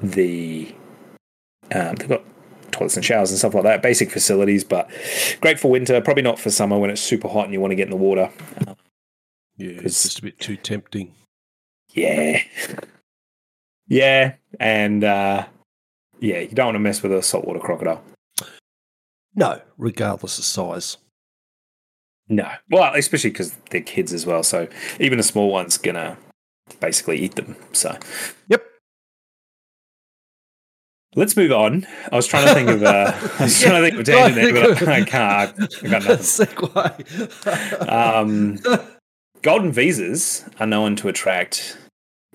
the 0.01 0.74
um, 1.74 1.96
they've 1.96 2.08
got 2.10 2.24
toilets 2.72 2.96
and 2.96 3.03
showers 3.05 3.31
and 3.31 3.39
stuff 3.39 3.53
like 3.55 3.63
that. 3.63 3.81
Basic 3.81 4.12
facilities, 4.12 4.63
but 4.63 4.89
great 5.41 5.60
for 5.60 5.72
winter. 5.72 6.00
Probably 6.01 6.24
not 6.24 6.39
for 6.39 6.50
summer 6.51 6.77
when 6.77 6.89
it's 6.91 7.01
super 7.01 7.27
hot 7.27 7.46
and 7.46 7.53
you 7.53 7.60
want 7.60 7.72
to 7.72 7.75
get 7.75 7.86
in 7.88 7.91
the 7.91 7.98
water. 7.98 8.29
yeah, 9.58 9.69
it's- 9.72 9.86
it's 9.86 10.03
just 10.03 10.19
a 10.19 10.22
bit 10.22 10.39
too 10.39 10.55
tempting. 10.55 11.13
Yeah, 11.93 12.43
yeah, 13.88 14.34
and 14.60 15.03
uh, 15.03 15.48
yeah, 16.20 16.40
you 16.40 16.50
don't 16.50 16.68
want 16.68 16.76
to 16.76 16.80
mess 16.80 17.02
with 17.02 17.12
a 17.12 17.22
saltwater 17.22 17.60
crocodile. 17.60 18.04
No, 19.36 19.62
regardless 19.78 20.38
of 20.40 20.46
size. 20.46 20.98
No. 22.28 22.50
Well, 22.70 22.94
especially 22.96 23.32
because 23.32 23.56
they're 23.72 23.82
kids 23.82 24.14
as 24.14 24.26
well. 24.26 24.44
So 24.44 24.68
even 25.00 25.20
a 25.20 25.24
small 25.24 25.50
one's 25.52 25.78
gonna 25.78 26.18
basically 26.80 27.18
eat 27.20 27.36
them. 27.36 27.56
So 27.72 27.98
Yep. 28.50 28.64
let's 31.16 31.36
move 31.36 31.52
on. 31.52 31.88
I 32.12 32.16
was 32.16 32.28
trying 32.28 32.48
to 32.48 32.54
think 32.54 32.70
of. 32.70 32.84
Uh, 32.84 33.12
I 33.40 33.44
was 33.44 33.60
trying 33.62 33.82
to 33.82 33.90
think 33.90 33.94
of 33.96 34.00
a 34.02 34.04
tangent 34.04 34.36
there, 34.54 34.74
but 34.76 34.88
I 34.88 35.04
can't. 35.04 35.60
I 35.84 35.88
got 35.88 36.04
nothing. 36.04 36.18
Segue. 36.18 37.90
Um, 37.92 38.60
golden 39.42 39.72
visas 39.72 40.48
are 40.60 40.68
known 40.68 40.96
to 40.98 41.08
attract 41.08 41.78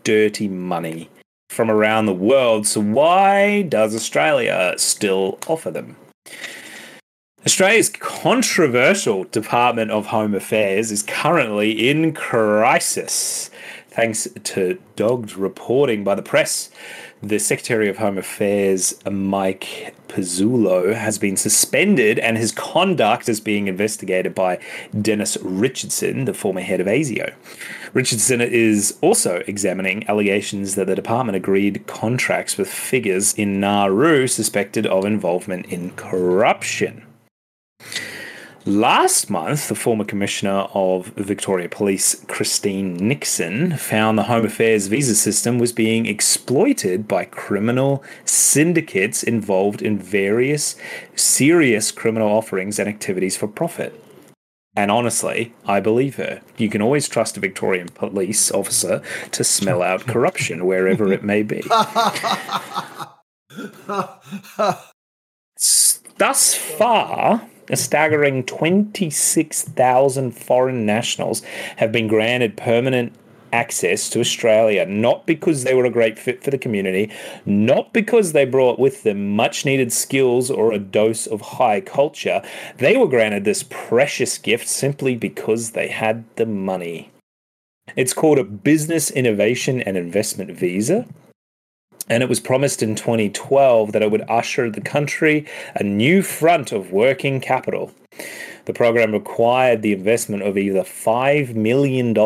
dirty 0.03 0.49
money 0.49 1.09
from 1.49 1.71
around 1.71 2.07
the 2.07 2.13
world. 2.13 2.67
So 2.67 2.81
why 2.81 3.63
does 3.63 3.95
Australia 3.95 4.75
still 4.77 5.39
offer 5.47 5.71
them? 5.71 5.97
Australia's 7.45 7.91
controversial 7.91 9.25
Department 9.25 9.91
of 9.91 10.07
Home 10.07 10.35
Affairs 10.35 10.91
is 10.91 11.03
currently 11.03 11.91
in 11.91 12.15
crisis. 12.15 13.51
Thanks 13.91 14.27
to 14.43 14.79
dogged 14.97 15.37
reporting 15.37 16.05
by 16.05 16.15
the 16.15 16.23
press, 16.23 16.71
the 17.29 17.39
Secretary 17.39 17.89
of 17.89 17.97
Home 17.97 18.19
Affairs, 18.19 18.95
Mike 19.11 19.95
Pezzullo, 20.09 20.95
has 20.95 21.19
been 21.19 21.39
suspended 21.39 22.19
and 22.19 22.37
his 22.37 22.53
conduct 22.53 23.29
is 23.31 23.41
being 23.41 23.67
investigated 23.67 24.35
by 24.35 24.59
Dennis 25.01 25.39
Richardson, 25.41 26.27
the 26.27 26.35
former 26.35 26.61
head 26.61 26.81
of 26.81 26.87
ASIO. 26.87 27.33
Richardson 27.95 28.43
is 28.43 28.99
also 29.01 29.43
examining 29.47 30.07
allegations 30.07 30.75
that 30.75 30.87
the 30.87 30.95
department 30.95 31.37
agreed 31.37 31.87
contracts 31.87 32.59
with 32.59 32.69
figures 32.69 33.33
in 33.35 33.59
Nauru 33.59 34.27
suspected 34.27 34.87
of 34.87 35.07
involvement 35.07 35.67
in 35.67 35.93
corruption. 35.93 37.07
Last 38.67 39.29
month, 39.29 39.69
the 39.69 39.75
former 39.75 40.05
commissioner 40.05 40.69
of 40.73 41.09
Victoria 41.09 41.69
Police, 41.69 42.25
Christine 42.29 42.97
Nixon, 42.97 43.77
found 43.77 44.17
the 44.17 44.23
Home 44.23 44.47
Affairs 44.47 44.87
visa 44.87 45.15
system 45.15 45.59
was 45.59 45.71
being 45.71 46.07
exploited 46.07 47.07
by 47.07 47.27
criminal 47.27 48.03
syndicates 48.25 49.23
involved 49.23 49.83
in 49.83 49.99
various 49.99 50.77
serious 51.15 51.93
criminal 51.93 52.31
offerings 52.31 52.79
and 52.79 52.89
activities 52.89 53.37
for 53.37 53.49
profit. 53.49 54.03
And 54.75 54.91
honestly, 54.91 55.53
I 55.67 55.81
believe 55.81 56.17
her. 56.17 56.41
You 56.57 56.71
can 56.71 56.81
always 56.81 57.07
trust 57.07 57.37
a 57.37 57.41
Victorian 57.41 57.89
police 57.89 58.51
officer 58.51 59.03
to 59.33 59.45
smell 59.45 59.83
out 59.83 60.07
corruption 60.07 60.65
wherever 60.65 61.13
it 61.13 61.23
may 61.23 61.43
be. 61.43 61.61
Thus 66.17 66.55
far, 66.55 67.43
a 67.71 67.77
staggering 67.77 68.45
26,000 68.45 70.31
foreign 70.33 70.87
nationals 70.87 71.43
have 71.77 71.93
been 71.93 72.07
granted 72.07 72.57
permanent 72.57 73.15
access 73.55 74.11
to 74.11 74.19
Australia, 74.19 74.85
not 74.85 75.27
because 75.27 75.63
they 75.63 75.75
were 75.75 75.85
a 75.85 75.91
great 75.91 76.19
fit 76.19 76.43
for 76.43 76.51
the 76.51 76.59
community, 76.59 77.11
not 77.47 77.93
because 77.93 78.33
they 78.33 78.45
brought 78.45 78.81
with 78.81 79.05
them 79.05 79.37
much 79.37 79.65
needed 79.65 79.93
skills 79.93 80.51
or 80.51 80.73
a 80.73 80.79
dose 80.79 81.27
of 81.27 81.41
high 81.41 81.81
culture. 81.81 82.43
They 82.79 82.97
were 82.97 83.07
granted 83.07 83.45
this 83.45 83.65
precious 83.71 84.39
gift 84.39 84.67
simply 84.67 85.15
because 85.15 85.71
they 85.71 85.89
had 85.89 86.25
the 86.35 86.47
money. 86.47 87.13
It's 87.97 88.15
called 88.15 88.39
a 88.39 88.45
Business 88.45 89.11
Innovation 89.11 89.81
and 89.81 89.97
Investment 89.97 90.51
Visa. 90.51 91.07
And 92.09 92.23
it 92.23 92.29
was 92.29 92.41
promised 92.41 92.83
in 92.83 92.95
2012 92.95 93.93
that 93.93 94.03
it 94.03 94.11
would 94.11 94.29
usher 94.29 94.71
the 94.71 94.81
country 94.81 95.47
a 95.75 95.83
new 95.83 96.23
front 96.23 96.73
of 96.73 96.93
working 96.93 97.41
capital. 97.41 97.93
The 98.67 98.73
program 98.73 99.13
required 99.13 99.83
the 99.83 99.93
investment 99.93 100.43
of 100.43 100.57
either 100.57 100.83
$5 100.83 101.55
million 101.55 102.17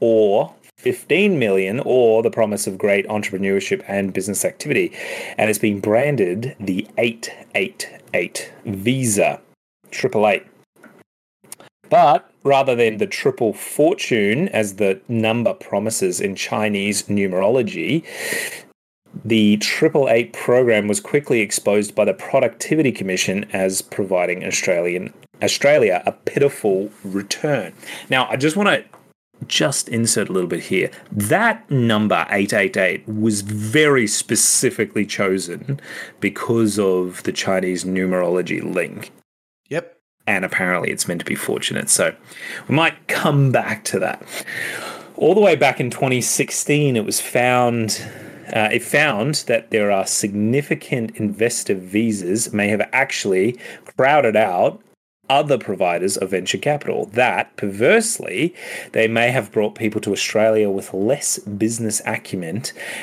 or 0.00 0.54
15 0.78 1.38
million 1.38 1.80
or 1.84 2.22
the 2.22 2.30
promise 2.30 2.66
of 2.66 2.78
great 2.78 3.06
entrepreneurship 3.08 3.82
and 3.88 4.12
business 4.12 4.44
activity 4.44 4.92
and 5.36 5.50
it's 5.50 5.58
been 5.58 5.80
branded 5.80 6.54
the 6.60 6.86
888 6.98 8.52
visa 8.66 9.40
triple 9.90 10.28
eight 10.28 10.46
but 11.88 12.30
rather 12.44 12.76
than 12.76 12.98
the 12.98 13.06
triple 13.06 13.52
fortune 13.52 14.48
as 14.50 14.76
the 14.76 15.00
number 15.08 15.54
promises 15.54 16.20
in 16.20 16.36
chinese 16.36 17.04
numerology 17.04 18.04
the 19.24 19.56
Triple 19.58 20.08
Eight 20.08 20.32
program 20.32 20.88
was 20.88 21.00
quickly 21.00 21.40
exposed 21.40 21.94
by 21.94 22.04
the 22.04 22.14
Productivity 22.14 22.92
Commission 22.92 23.44
as 23.52 23.82
providing 23.82 24.44
Australian 24.44 25.12
Australia 25.42 26.02
a 26.06 26.12
pitiful 26.12 26.90
return. 27.04 27.72
Now, 28.08 28.26
I 28.28 28.36
just 28.36 28.56
want 28.56 28.68
to 28.68 28.84
just 29.46 29.88
insert 29.88 30.28
a 30.28 30.32
little 30.32 30.48
bit 30.48 30.64
here. 30.64 30.90
That 31.12 31.70
number 31.70 32.26
888 32.30 33.06
was 33.06 33.42
very 33.42 34.06
specifically 34.06 35.04
chosen 35.04 35.78
because 36.20 36.78
of 36.78 37.22
the 37.24 37.32
Chinese 37.32 37.84
numerology 37.84 38.62
link. 38.62 39.12
Yep. 39.68 39.98
And 40.26 40.44
apparently 40.44 40.90
it's 40.90 41.06
meant 41.06 41.20
to 41.20 41.26
be 41.26 41.34
fortunate. 41.34 41.90
So 41.90 42.14
we 42.68 42.74
might 42.74 43.08
come 43.08 43.52
back 43.52 43.84
to 43.84 43.98
that. 44.00 44.26
All 45.16 45.34
the 45.34 45.40
way 45.40 45.54
back 45.54 45.80
in 45.80 45.90
2016, 45.90 46.96
it 46.96 47.04
was 47.04 47.20
found 47.20 48.02
uh, 48.52 48.68
it 48.72 48.82
found 48.82 49.36
that 49.46 49.70
there 49.70 49.90
are 49.90 50.06
significant 50.06 51.16
investor 51.16 51.74
visas 51.74 52.52
may 52.52 52.68
have 52.68 52.88
actually 52.92 53.58
crowded 53.96 54.36
out 54.36 54.80
other 55.28 55.58
providers 55.58 56.16
of 56.16 56.30
venture 56.30 56.58
capital. 56.58 57.06
That, 57.06 57.56
perversely, 57.56 58.54
they 58.92 59.08
may 59.08 59.30
have 59.30 59.52
brought 59.52 59.74
people 59.74 60.00
to 60.02 60.12
Australia 60.12 60.70
with 60.70 60.94
less 60.94 61.38
business 61.38 62.00
acumen 62.06 62.62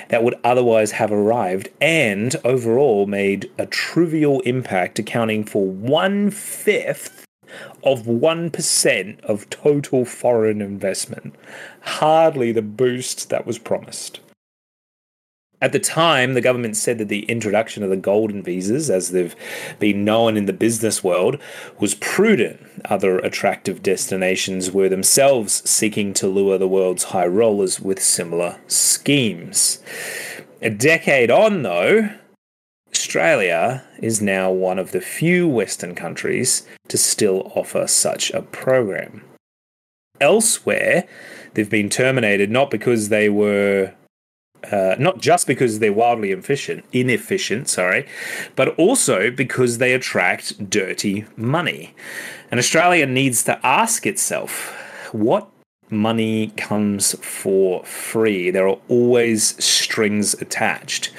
that 0.09 0.23
would 0.23 0.35
otherwise 0.43 0.91
have 0.93 1.11
arrived 1.11 1.69
and 1.81 2.35
overall 2.43 3.05
made 3.05 3.51
a 3.57 3.65
trivial 3.65 4.39
impact, 4.41 4.99
accounting 4.99 5.43
for 5.43 5.67
one 5.67 6.31
fifth 6.31 7.25
of 7.83 8.03
1% 8.03 9.19
of 9.21 9.49
total 9.49 10.05
foreign 10.05 10.61
investment. 10.61 11.35
Hardly 11.81 12.51
the 12.51 12.63
boost 12.63 13.29
that 13.29 13.45
was 13.45 13.59
promised. 13.59 14.19
At 15.63 15.71
the 15.71 15.79
time, 15.79 16.33
the 16.33 16.41
government 16.41 16.75
said 16.75 16.97
that 16.97 17.07
the 17.07 17.23
introduction 17.23 17.83
of 17.83 17.89
the 17.89 17.95
golden 17.95 18.43
visas, 18.43 18.89
as 18.89 19.11
they've 19.11 19.33
been 19.79 20.03
known 20.03 20.35
in 20.35 20.45
the 20.45 20.51
business 20.51 21.05
world, 21.05 21.39
was 21.79 21.95
prudent. 21.95 22.59
Other 22.83 23.19
attractive 23.19 23.81
destinations 23.81 24.71
were 24.71 24.89
themselves 24.89 25.67
seeking 25.67 26.13
to 26.15 26.27
lure 26.27 26.57
the 26.57 26.67
world's 26.67 27.05
high 27.05 27.27
rollers 27.27 27.79
with 27.79 28.03
similar 28.03 28.59
schemes. 28.67 29.81
A 30.61 30.69
decade 30.69 31.31
on, 31.31 31.61
though, 31.61 32.09
Australia 32.91 33.85
is 33.99 34.21
now 34.21 34.51
one 34.51 34.77
of 34.77 34.91
the 34.91 34.99
few 34.99 35.47
Western 35.47 35.95
countries 35.95 36.67
to 36.89 36.97
still 36.97 37.53
offer 37.55 37.87
such 37.87 38.31
a 38.31 38.41
program. 38.41 39.23
Elsewhere, 40.19 41.07
they've 41.53 41.69
been 41.69 41.89
terminated 41.89 42.51
not 42.51 42.69
because 42.69 43.07
they 43.07 43.29
were 43.29 43.93
uh, 44.71 44.95
not 44.99 45.19
just 45.19 45.47
because 45.47 45.79
they're 45.79 45.93
wildly 45.93 46.31
efficient, 46.31 46.85
inefficient, 46.91 47.69
sorry, 47.69 48.07
but 48.55 48.69
also 48.77 49.29
because 49.31 49.77
they 49.77 49.93
attract 49.93 50.69
dirty 50.69 51.25
money. 51.35 51.93
And 52.51 52.59
Australia 52.59 53.05
needs 53.05 53.43
to 53.43 53.65
ask 53.65 54.05
itself 54.05 54.79
what 55.11 55.49
money 55.93 56.47
comes 56.57 57.13
for 57.19 57.83
free. 57.85 58.51
There 58.51 58.67
are 58.67 58.79
always 58.89 59.63
strings 59.63 60.33
attached. 60.35 61.11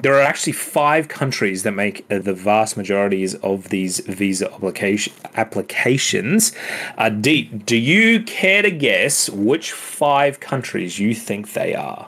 There 0.00 0.14
are 0.14 0.22
actually 0.22 0.52
five 0.52 1.08
countries 1.08 1.62
that 1.62 1.72
make 1.72 2.06
the 2.08 2.34
vast 2.34 2.76
majorities 2.76 3.34
of 3.36 3.70
these 3.70 4.00
visa 4.00 4.52
application 4.52 5.12
applications. 5.34 6.52
Uh, 6.96 7.08
Deep, 7.08 7.64
do 7.64 7.76
you 7.76 8.22
care 8.22 8.62
to 8.62 8.70
guess 8.70 9.30
which 9.30 9.72
five 9.72 10.40
countries 10.40 10.98
you 10.98 11.14
think 11.14 11.54
they 11.54 11.74
are? 11.74 12.07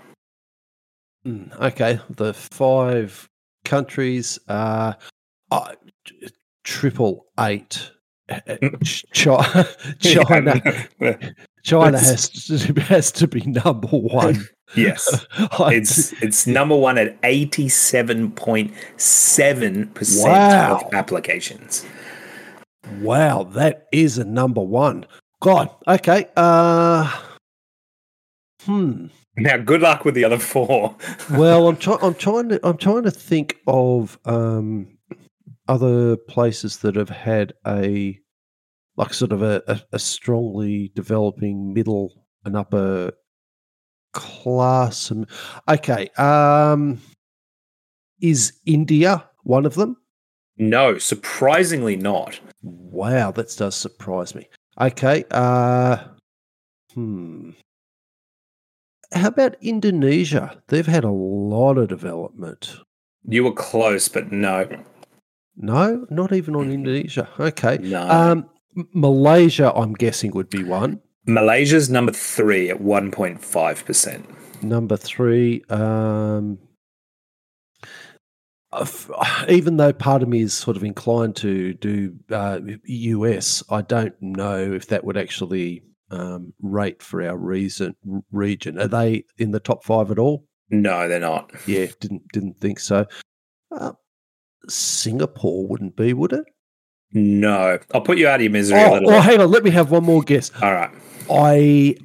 Mm, 1.26 1.60
okay, 1.60 2.00
the 2.08 2.32
five 2.32 3.28
countries 3.64 4.38
are 4.48 4.96
uh, 5.50 5.72
triple 6.64 7.26
eight. 7.38 7.90
China, 9.12 9.68
China, 10.00 10.62
China 11.62 11.98
has 11.98 12.28
to, 12.28 12.80
has 12.80 13.12
to 13.12 13.26
be 13.26 13.40
number 13.42 13.88
one. 13.88 14.46
Yes, 14.76 15.26
it's 15.62 16.12
it's 16.22 16.46
number 16.46 16.76
one 16.76 16.96
at 16.96 17.18
eighty 17.24 17.68
seven 17.68 18.30
point 18.30 18.72
seven 18.96 19.88
percent 19.88 20.70
of 20.70 20.94
applications. 20.94 21.84
Wow, 23.00 23.44
that 23.54 23.88
is 23.92 24.16
a 24.16 24.24
number 24.24 24.62
one. 24.62 25.06
God, 25.40 25.70
okay. 25.88 26.26
Uh, 26.36 27.10
hmm. 28.62 29.06
Now, 29.36 29.56
good 29.56 29.80
luck 29.80 30.04
with 30.04 30.14
the 30.14 30.24
other 30.24 30.38
four. 30.38 30.96
well, 31.30 31.68
I'm 31.68 31.76
trying. 31.76 31.98
I'm 32.02 32.14
trying 32.14 32.48
to. 32.50 32.60
I'm 32.66 32.76
trying 32.76 33.04
to 33.04 33.10
think 33.10 33.58
of 33.66 34.18
um, 34.24 34.98
other 35.68 36.16
places 36.16 36.78
that 36.78 36.96
have 36.96 37.08
had 37.08 37.52
a 37.66 38.18
like 38.96 39.14
sort 39.14 39.32
of 39.32 39.42
a, 39.42 39.62
a, 39.66 39.80
a 39.92 39.98
strongly 39.98 40.92
developing 40.94 41.72
middle 41.72 42.26
and 42.44 42.56
upper 42.56 43.12
class. 44.12 45.10
And 45.10 45.26
okay, 45.68 46.08
um, 46.18 47.00
is 48.20 48.52
India 48.66 49.24
one 49.44 49.64
of 49.64 49.74
them? 49.74 49.96
No, 50.58 50.98
surprisingly 50.98 51.96
not. 51.96 52.38
Wow, 52.62 53.30
that 53.30 53.54
does 53.56 53.74
surprise 53.74 54.34
me. 54.34 54.48
Okay, 54.78 55.24
uh, 55.30 56.04
hmm. 56.92 57.50
How 59.12 59.28
about 59.28 59.56
Indonesia? 59.60 60.60
They've 60.68 60.86
had 60.86 61.04
a 61.04 61.10
lot 61.10 61.78
of 61.78 61.88
development. 61.88 62.76
You 63.24 63.44
were 63.44 63.52
close, 63.52 64.08
but 64.08 64.30
no. 64.30 64.68
No, 65.56 66.06
not 66.10 66.32
even 66.32 66.54
on 66.56 66.70
Indonesia. 66.70 67.28
Okay. 67.38 67.78
No. 67.78 68.08
Um, 68.08 68.48
Malaysia, 68.94 69.72
I'm 69.74 69.94
guessing, 69.94 70.30
would 70.32 70.48
be 70.48 70.64
one. 70.64 71.00
Malaysia's 71.26 71.90
number 71.90 72.12
three 72.12 72.70
at 72.70 72.80
1.5%. 72.80 74.62
Number 74.62 74.96
three. 74.96 75.62
Um, 75.68 76.58
even 79.48 79.76
though 79.76 79.92
part 79.92 80.22
of 80.22 80.28
me 80.28 80.42
is 80.42 80.54
sort 80.54 80.76
of 80.76 80.84
inclined 80.84 81.36
to 81.36 81.74
do 81.74 82.14
uh, 82.30 82.60
US, 82.84 83.62
I 83.70 83.82
don't 83.82 84.14
know 84.22 84.72
if 84.72 84.86
that 84.88 85.04
would 85.04 85.16
actually 85.16 85.82
um, 86.10 86.52
rate 86.60 87.02
for 87.02 87.22
our 87.22 87.36
reason, 87.36 87.94
region. 88.32 88.78
Are 88.78 88.88
they 88.88 89.24
in 89.38 89.50
the 89.50 89.60
top 89.60 89.84
five 89.84 90.10
at 90.10 90.18
all? 90.18 90.44
No, 90.70 91.08
they're 91.08 91.20
not. 91.20 91.50
Yeah, 91.66 91.86
didn't 92.00 92.22
didn't 92.32 92.58
think 92.60 92.78
so. 92.78 93.06
Uh, 93.72 93.92
Singapore 94.68 95.66
wouldn't 95.66 95.96
be, 95.96 96.12
would 96.12 96.32
it? 96.32 96.44
No, 97.12 97.78
I'll 97.92 98.00
put 98.00 98.18
you 98.18 98.28
out 98.28 98.36
of 98.36 98.42
your 98.42 98.52
misery 98.52 98.78
oh, 98.80 98.90
a 98.90 98.94
little. 98.94 99.10
Oh, 99.10 99.20
hang 99.20 99.40
on, 99.40 99.50
let 99.50 99.64
me 99.64 99.70
have 99.70 99.90
one 99.90 100.04
more 100.04 100.22
guess. 100.22 100.52
All 100.62 100.72
right, 100.72 100.90
I 101.28 101.96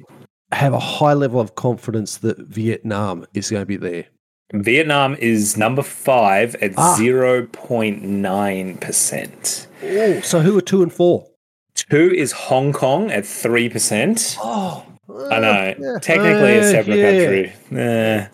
have 0.52 0.72
a 0.72 0.80
high 0.80 1.12
level 1.12 1.40
of 1.40 1.54
confidence 1.54 2.18
that 2.18 2.38
Vietnam 2.38 3.26
is 3.34 3.50
going 3.50 3.62
to 3.62 3.66
be 3.66 3.76
there. 3.76 4.06
Vietnam 4.52 5.16
is 5.16 5.56
number 5.56 5.82
five 5.82 6.54
at 6.56 6.72
ah. 6.76 6.94
zero 6.96 7.46
point 7.46 8.02
nine 8.02 8.78
percent. 8.78 9.66
Oh, 9.82 10.20
so 10.20 10.40
who 10.40 10.56
are 10.56 10.62
two 10.62 10.82
and 10.82 10.92
four? 10.92 11.26
Two 11.76 12.10
is 12.10 12.32
Hong 12.32 12.72
Kong 12.72 13.10
at 13.10 13.24
three 13.26 13.68
percent. 13.68 14.36
Oh, 14.40 14.84
I 15.08 15.38
know. 15.38 15.74
Yeah. 15.78 15.98
Technically, 16.00 16.58
uh, 16.58 16.62
a 16.62 16.70
separate 16.70 16.96
yeah. 16.96 17.10
country. 17.12 17.52
Yeah. 17.70 18.28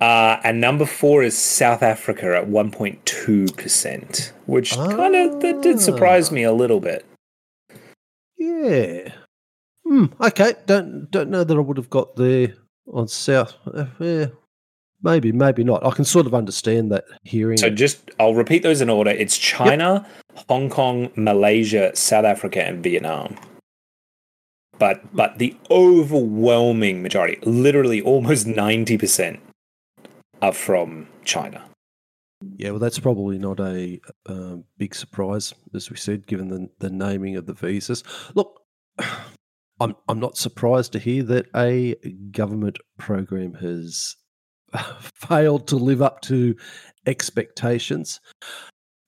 Uh, 0.00 0.40
and 0.42 0.60
number 0.60 0.84
four 0.84 1.22
is 1.22 1.38
South 1.38 1.82
Africa 1.82 2.36
at 2.36 2.48
one 2.48 2.70
point 2.70 3.04
two 3.06 3.46
percent, 3.56 4.32
which 4.46 4.76
ah. 4.76 4.88
kind 4.88 5.14
of 5.14 5.40
that 5.40 5.62
did 5.62 5.80
surprise 5.80 6.32
me 6.32 6.42
a 6.42 6.52
little 6.52 6.80
bit. 6.80 7.06
Yeah. 8.36 9.12
Hmm. 9.86 10.06
Okay. 10.20 10.54
Don't 10.66 11.10
don't 11.10 11.30
know 11.30 11.44
that 11.44 11.56
I 11.56 11.60
would 11.60 11.76
have 11.76 11.90
got 11.90 12.16
there 12.16 12.54
on 12.92 13.06
South. 13.08 13.54
Uh, 13.72 13.86
yeah. 14.00 14.26
Maybe, 15.04 15.32
maybe 15.32 15.64
not. 15.64 15.84
I 15.84 15.90
can 15.90 16.04
sort 16.04 16.26
of 16.26 16.34
understand 16.34 16.92
that 16.92 17.02
hearing. 17.24 17.56
So 17.58 17.68
just, 17.70 18.12
I'll 18.20 18.36
repeat 18.36 18.62
those 18.62 18.80
in 18.80 18.88
order. 18.88 19.10
It's 19.10 19.36
China, 19.36 20.06
yep. 20.06 20.21
Hong 20.48 20.70
Kong, 20.70 21.10
Malaysia, 21.16 21.94
South 21.94 22.24
Africa, 22.24 22.62
and 22.62 22.82
Vietnam. 22.82 23.36
But 24.78 25.14
but 25.14 25.38
the 25.38 25.56
overwhelming 25.70 27.02
majority, 27.02 27.38
literally 27.42 28.00
almost 28.00 28.46
ninety 28.46 28.98
percent, 28.98 29.40
are 30.40 30.52
from 30.52 31.06
China. 31.24 31.62
Yeah, 32.56 32.70
well, 32.70 32.80
that's 32.80 32.98
probably 32.98 33.38
not 33.38 33.60
a 33.60 34.00
um, 34.26 34.64
big 34.78 34.94
surprise, 34.94 35.54
as 35.74 35.90
we 35.90 35.96
said, 35.96 36.26
given 36.26 36.48
the 36.48 36.68
the 36.80 36.90
naming 36.90 37.36
of 37.36 37.46
the 37.46 37.54
visas. 37.54 38.02
Look, 38.34 38.60
I'm 39.80 39.94
I'm 40.08 40.20
not 40.20 40.36
surprised 40.36 40.92
to 40.92 40.98
hear 40.98 41.22
that 41.24 41.46
a 41.54 41.94
government 42.30 42.78
program 42.98 43.54
has 43.54 44.16
failed 45.00 45.68
to 45.68 45.76
live 45.76 46.02
up 46.02 46.20
to 46.22 46.56
expectations. 47.06 48.20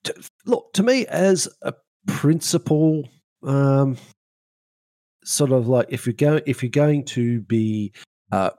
To, 0.04 0.14
look, 0.46 0.72
to 0.74 0.82
me, 0.82 1.06
as 1.06 1.48
a 1.62 1.74
principle, 2.06 3.08
um, 3.42 3.96
sort 5.24 5.52
of 5.52 5.68
like 5.68 5.86
if 5.90 6.06
you're 6.06 6.12
going 6.12 6.42
if 6.46 6.62
you're 6.62 6.70
going 6.70 7.04
to 7.04 7.40
be 7.42 7.92
uh, 8.32 8.50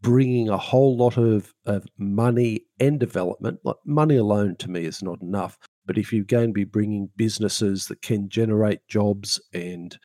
bringing 0.00 0.48
a 0.48 0.58
whole 0.58 0.96
lot 0.96 1.16
of, 1.16 1.52
of 1.66 1.86
money 1.98 2.66
and 2.80 2.98
development, 2.98 3.60
like 3.64 3.76
money 3.84 4.16
alone 4.16 4.56
to 4.56 4.70
me 4.70 4.84
is 4.84 5.02
not 5.02 5.20
enough. 5.22 5.58
But 5.84 5.98
if 5.98 6.12
you're 6.12 6.24
going 6.24 6.48
to 6.48 6.52
be 6.52 6.64
bringing 6.64 7.10
businesses 7.16 7.86
that 7.86 8.02
can 8.02 8.28
generate 8.28 8.86
jobs 8.88 9.40
and 9.52 9.96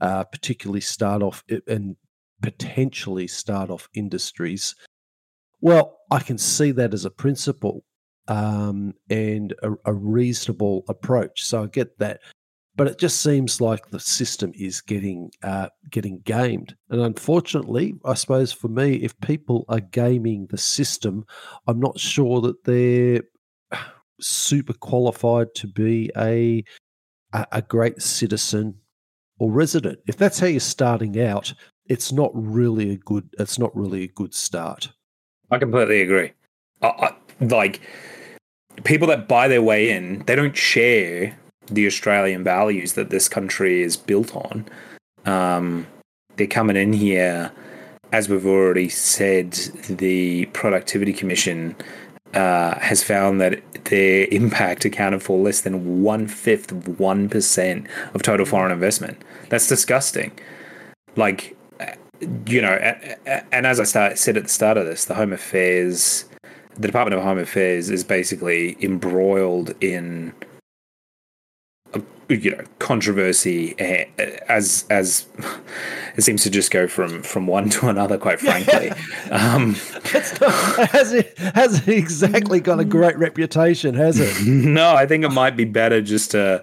uh, 0.00 0.24
particularly 0.24 0.80
start 0.80 1.22
off 1.22 1.42
and 1.66 1.96
potentially 2.40 3.26
start 3.26 3.70
off 3.70 3.88
industries 3.94 4.74
well, 5.64 6.00
I 6.10 6.18
can 6.18 6.36
see 6.36 6.72
that 6.72 6.92
as 6.92 7.06
a 7.06 7.10
principle 7.10 7.84
um, 8.28 8.94
and 9.10 9.54
a, 9.62 9.72
a 9.86 9.92
reasonable 9.92 10.84
approach. 10.88 11.44
So 11.44 11.62
I 11.62 11.66
get 11.66 11.98
that 11.98 12.20
but 12.76 12.88
it 12.88 12.98
just 12.98 13.20
seems 13.20 13.60
like 13.60 13.90
the 13.90 14.00
system 14.00 14.52
is 14.54 14.80
getting 14.80 15.30
uh, 15.42 15.68
getting 15.90 16.20
gamed. 16.20 16.74
And 16.90 17.00
unfortunately, 17.00 17.94
I 18.04 18.14
suppose 18.14 18.52
for 18.52 18.68
me, 18.68 18.94
if 18.96 19.18
people 19.20 19.64
are 19.68 19.80
gaming 19.80 20.46
the 20.50 20.58
system, 20.58 21.24
I'm 21.66 21.80
not 21.80 21.98
sure 21.98 22.40
that 22.40 22.64
they're 22.64 23.22
super 24.20 24.72
qualified 24.72 25.54
to 25.56 25.66
be 25.66 26.10
a 26.16 26.64
a 27.32 27.62
great 27.62 28.00
citizen 28.00 28.74
or 29.38 29.50
resident. 29.50 29.98
If 30.06 30.16
that's 30.16 30.38
how 30.38 30.46
you're 30.46 30.60
starting 30.60 31.20
out, 31.20 31.52
it's 31.86 32.12
not 32.12 32.30
really 32.34 32.92
a 32.92 32.96
good. 32.96 33.28
It's 33.38 33.58
not 33.58 33.74
really 33.76 34.04
a 34.04 34.08
good 34.08 34.34
start. 34.34 34.90
I 35.50 35.58
completely 35.58 36.00
agree. 36.00 36.32
I, 36.82 36.88
I, 36.88 37.44
like 37.44 37.80
people 38.82 39.06
that 39.08 39.28
buy 39.28 39.48
their 39.48 39.62
way 39.62 39.90
in, 39.90 40.24
they 40.26 40.34
don't 40.34 40.56
share 40.56 41.36
the 41.66 41.86
Australian 41.86 42.44
values 42.44 42.94
that 42.94 43.10
this 43.10 43.28
country 43.28 43.82
is 43.82 43.96
built 43.96 44.34
on. 44.34 44.66
Um, 45.24 45.86
they're 46.36 46.46
coming 46.46 46.76
in 46.76 46.92
here, 46.92 47.52
as 48.12 48.28
we've 48.28 48.46
already 48.46 48.88
said, 48.88 49.52
the 49.88 50.46
Productivity 50.46 51.12
Commission 51.12 51.76
uh, 52.34 52.78
has 52.80 53.02
found 53.02 53.40
that 53.40 53.62
their 53.84 54.26
impact 54.30 54.84
accounted 54.84 55.22
for 55.22 55.38
less 55.38 55.60
than 55.60 56.02
one 56.02 56.26
fifth 56.26 56.72
of 56.72 56.84
1% 56.84 57.88
of 58.14 58.22
total 58.22 58.46
foreign 58.46 58.72
investment. 58.72 59.22
That's 59.50 59.68
disgusting. 59.68 60.32
Like, 61.16 61.56
you 62.46 62.60
know, 62.60 62.74
and 63.52 63.66
as 63.66 63.78
I 63.78 63.84
start, 63.84 64.18
said 64.18 64.36
at 64.36 64.44
the 64.44 64.48
start 64.48 64.76
of 64.76 64.86
this, 64.86 65.04
the 65.04 65.14
Home 65.14 65.32
Affairs, 65.32 66.24
the 66.76 66.88
Department 66.88 67.16
of 67.16 67.22
Home 67.22 67.38
Affairs 67.38 67.90
is 67.90 68.04
basically 68.04 68.76
embroiled 68.82 69.74
in, 69.82 70.32
you 72.28 72.50
know, 72.50 72.64
controversy 72.78 73.78
as 74.48 74.84
as 74.90 75.26
it 76.16 76.22
seems 76.22 76.42
to 76.42 76.50
just 76.50 76.70
go 76.70 76.86
from 76.86 77.22
from 77.22 77.46
one 77.46 77.68
to 77.70 77.88
another. 77.88 78.18
Quite 78.18 78.40
frankly, 78.40 78.90
um, 79.30 79.76
not, 80.40 80.90
has 80.90 81.12
it 81.12 81.38
has 81.38 81.86
it 81.86 81.96
exactly 81.96 82.60
got 82.60 82.80
a 82.80 82.84
great 82.84 83.16
reputation? 83.18 83.94
Has 83.94 84.18
it? 84.18 84.34
No, 84.74 84.94
I 84.94 85.06
think 85.06 85.24
it 85.24 85.30
might 85.30 85.56
be 85.56 85.64
better 85.64 86.00
just 86.00 86.30
to 86.32 86.62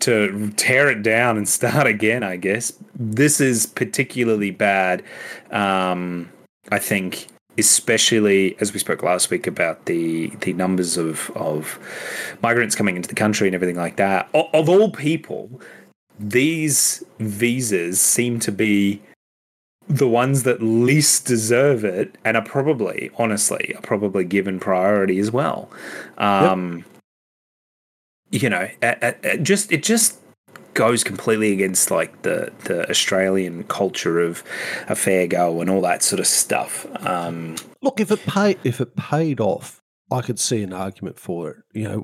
to 0.00 0.50
tear 0.56 0.90
it 0.90 1.02
down 1.02 1.36
and 1.36 1.48
start 1.48 1.86
again. 1.86 2.22
I 2.22 2.36
guess 2.36 2.72
this 2.94 3.40
is 3.40 3.66
particularly 3.66 4.50
bad. 4.50 5.02
Um, 5.50 6.30
I 6.70 6.78
think, 6.78 7.26
especially 7.58 8.56
as 8.60 8.72
we 8.72 8.78
spoke 8.78 9.02
last 9.02 9.30
week 9.30 9.46
about 9.46 9.86
the 9.86 10.28
the 10.40 10.52
numbers 10.52 10.96
of 10.96 11.30
of 11.34 11.78
migrants 12.42 12.74
coming 12.74 12.96
into 12.96 13.08
the 13.08 13.14
country 13.14 13.48
and 13.48 13.54
everything 13.54 13.76
like 13.76 13.96
that. 13.96 14.28
Of, 14.34 14.46
of 14.54 14.68
all 14.68 14.90
people, 14.90 15.60
these 16.18 17.04
visas 17.18 18.00
seem 18.00 18.40
to 18.40 18.52
be 18.52 19.02
the 19.88 20.08
ones 20.08 20.44
that 20.44 20.62
least 20.62 21.26
deserve 21.26 21.84
it 21.84 22.16
and 22.24 22.36
are 22.36 22.44
probably, 22.44 23.10
honestly, 23.18 23.74
are 23.76 23.82
probably 23.82 24.24
given 24.24 24.60
priority 24.60 25.18
as 25.18 25.32
well. 25.32 25.68
Um, 26.18 26.78
yep 26.78 26.86
you 28.30 28.48
know, 28.48 28.68
just 29.42 29.72
it 29.72 29.82
just 29.82 30.18
goes 30.74 31.04
completely 31.04 31.52
against 31.52 31.90
like 31.90 32.22
the 32.22 32.52
the 32.64 32.88
Australian 32.90 33.64
culture 33.64 34.20
of 34.20 34.42
a 34.88 34.94
fair 34.94 35.26
go 35.26 35.60
and 35.60 35.70
all 35.70 35.80
that 35.82 36.02
sort 36.02 36.20
of 36.20 36.26
stuff. 36.26 36.86
Um, 37.06 37.56
Look, 37.82 38.00
if 38.00 38.10
it 38.10 38.24
paid 38.26 38.58
if 38.64 38.80
it 38.80 38.96
paid 38.96 39.40
off, 39.40 39.82
I 40.10 40.20
could 40.22 40.38
see 40.38 40.62
an 40.62 40.72
argument 40.72 41.18
for 41.18 41.50
it. 41.50 41.56
You 41.72 41.84
know, 41.84 41.98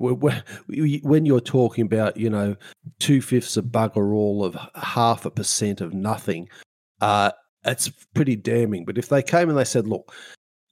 when 1.03 1.25
you're 1.25 1.39
talking 1.39 1.85
about 1.85 2.17
you 2.17 2.29
know 2.29 2.55
two 2.99 3.21
fifths 3.21 3.57
of 3.57 3.65
bugger 3.65 4.13
all 4.13 4.43
of 4.43 4.57
half 4.75 5.25
a 5.25 5.31
percent 5.31 5.81
of 5.81 5.93
nothing, 5.93 6.49
uh, 7.01 7.31
it's 7.65 7.89
pretty 8.13 8.35
damning. 8.35 8.85
But 8.85 8.97
if 8.97 9.09
they 9.09 9.21
came 9.21 9.49
and 9.49 9.57
they 9.57 9.65
said, 9.65 9.87
"Look, 9.87 10.13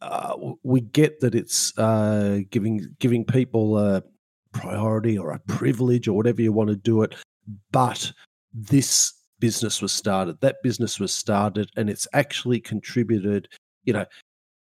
uh, 0.01 0.35
we 0.63 0.81
get 0.81 1.19
that 1.21 1.35
it's 1.35 1.77
uh, 1.77 2.39
giving 2.49 2.95
giving 2.99 3.25
people 3.25 3.77
a 3.77 4.03
priority 4.55 5.17
or 5.17 5.31
a 5.31 5.39
privilege 5.39 6.07
or 6.07 6.13
whatever 6.13 6.41
you 6.41 6.51
want 6.51 6.69
to 6.69 6.75
do 6.75 7.03
it. 7.03 7.15
But 7.71 8.11
this 8.53 9.13
business 9.39 9.81
was 9.81 9.91
started, 9.91 10.41
that 10.41 10.63
business 10.63 10.99
was 10.99 11.13
started, 11.13 11.69
and 11.75 11.89
it's 11.89 12.07
actually 12.13 12.59
contributed, 12.59 13.47
you 13.83 13.93
know, 13.93 14.05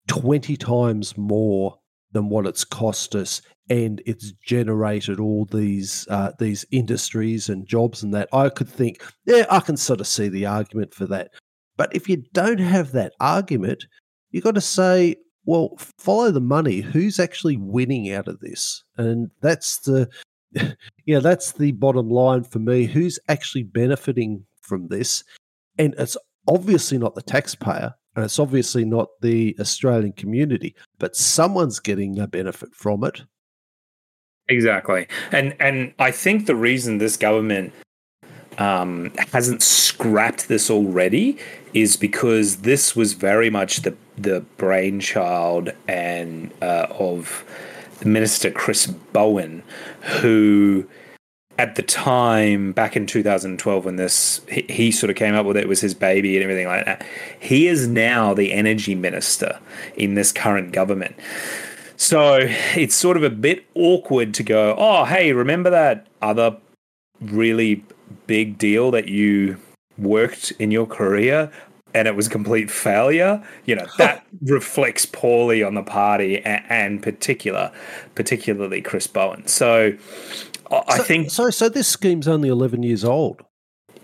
20 0.07 0.57
times 0.57 1.17
more 1.17 1.77
than 2.11 2.29
what 2.29 2.45
it's 2.45 2.63
cost 2.63 3.15
us 3.15 3.41
and 3.69 4.01
it's 4.05 4.31
generated 4.45 5.19
all 5.19 5.45
these 5.45 6.07
uh, 6.09 6.31
these 6.39 6.63
industries 6.71 7.49
and 7.49 7.67
jobs 7.67 8.03
and 8.03 8.13
that 8.13 8.29
i 8.31 8.47
could 8.47 8.69
think 8.69 9.03
yeah 9.25 9.43
i 9.49 9.59
can 9.59 9.75
sort 9.75 9.99
of 9.99 10.05
see 10.05 10.29
the 10.29 10.45
argument 10.45 10.93
for 10.93 11.07
that 11.07 11.31
but 11.75 11.93
if 11.93 12.07
you 12.07 12.23
don't 12.31 12.59
have 12.59 12.91
that 12.91 13.11
argument 13.19 13.85
you've 14.31 14.43
got 14.43 14.53
to 14.53 14.61
say 14.61 15.15
well, 15.45 15.77
follow 15.97 16.31
the 16.31 16.41
money. 16.41 16.81
Who's 16.81 17.19
actually 17.19 17.57
winning 17.57 18.11
out 18.11 18.27
of 18.27 18.39
this? 18.39 18.83
And 18.97 19.29
that's 19.41 19.79
the, 19.79 20.09
yeah, 21.05 21.19
that's 21.19 21.53
the 21.53 21.71
bottom 21.73 22.09
line 22.09 22.43
for 22.43 22.59
me. 22.59 22.85
Who's 22.85 23.19
actually 23.27 23.63
benefiting 23.63 24.45
from 24.61 24.87
this? 24.87 25.23
And 25.77 25.93
it's 25.97 26.17
obviously 26.47 26.97
not 26.97 27.15
the 27.15 27.21
taxpayer, 27.21 27.93
and 28.15 28.25
it's 28.25 28.39
obviously 28.39 28.85
not 28.85 29.09
the 29.21 29.55
Australian 29.59 30.13
community, 30.13 30.75
but 30.99 31.15
someone's 31.15 31.79
getting 31.79 32.19
a 32.19 32.27
benefit 32.27 32.73
from 32.73 33.03
it. 33.03 33.23
Exactly, 34.47 35.07
and 35.31 35.55
and 35.59 35.93
I 35.99 36.11
think 36.11 36.45
the 36.45 36.55
reason 36.55 36.99
this 36.99 37.17
government 37.17 37.73
um, 38.57 39.11
hasn't 39.33 39.63
scrapped 39.63 40.47
this 40.47 40.69
already 40.69 41.37
is 41.73 41.97
because 41.97 42.57
this 42.57 42.95
was 42.95 43.13
very 43.13 43.49
much 43.49 43.81
the 43.81 43.95
the 44.17 44.41
brainchild 44.57 45.71
and 45.87 46.51
uh, 46.61 46.87
of 46.91 47.43
Minister 48.03 48.51
Chris 48.51 48.87
Bowen, 48.87 49.63
who 50.01 50.87
at 51.57 51.75
the 51.75 51.81
time 51.81 52.73
back 52.73 52.97
in 52.97 53.05
2012 53.05 53.85
when 53.85 53.95
this 53.95 54.41
he, 54.49 54.65
he, 54.69 54.91
sort 54.91 55.09
of 55.09 55.15
came 55.15 55.35
up 55.35 55.45
with 55.45 55.55
it, 55.55 55.63
it 55.63 55.69
was 55.69 55.79
his 55.79 55.93
baby 55.93 56.35
and 56.35 56.43
everything 56.43 56.67
like 56.67 56.85
that 56.85 57.05
he 57.39 57.67
is 57.67 57.87
now 57.87 58.33
the 58.33 58.51
energy 58.51 58.93
minister 58.93 59.59
in 59.95 60.15
this 60.15 60.31
current 60.31 60.73
government. 60.73 61.15
So 61.95 62.39
it's 62.75 62.95
sort 62.95 63.15
of 63.15 63.23
a 63.23 63.29
bit 63.29 63.65
awkward 63.73 64.33
to 64.33 64.43
go 64.43 64.75
oh 64.77 65.05
hey 65.05 65.31
remember 65.31 65.69
that 65.69 66.07
other 66.21 66.57
really 67.21 67.85
big 68.27 68.57
deal 68.57 68.91
that 68.91 69.07
you 69.07 69.57
worked 69.97 70.51
in 70.59 70.71
your 70.71 70.85
career 70.85 71.49
and 71.95 72.09
it 72.09 72.15
was 72.15 72.27
a 72.27 72.29
complete 72.29 72.69
failure, 72.69 73.41
you 73.63 73.73
know, 73.73 73.87
that 73.97 74.27
reflects 74.41 75.05
poorly 75.05 75.63
on 75.63 75.75
the 75.75 75.81
party 75.81 76.43
and, 76.43 76.63
and 76.69 77.01
particular, 77.01 77.71
particularly 78.15 78.81
Chris 78.81 79.07
Bowen. 79.07 79.47
So 79.47 79.93
I 80.69 80.99
think 80.99 81.31
so. 81.31 81.49
So 81.49 81.69
this 81.69 81.87
scheme's 81.87 82.27
only 82.27 82.49
eleven 82.49 82.83
years 82.83 83.05
old. 83.05 83.41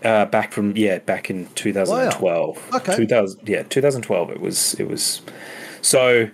Uh, 0.02 0.24
back 0.24 0.52
from 0.52 0.76
yeah, 0.76 0.98
back 0.98 1.30
in 1.30 1.46
2012. 1.54 2.20
Wow. 2.72 2.78
Okay. 2.78 2.96
2000 2.96 3.48
yeah, 3.48 3.62
2012. 3.62 4.30
It 4.30 4.40
was 4.40 4.74
it 4.74 4.88
was 4.88 5.20
so 5.80 6.28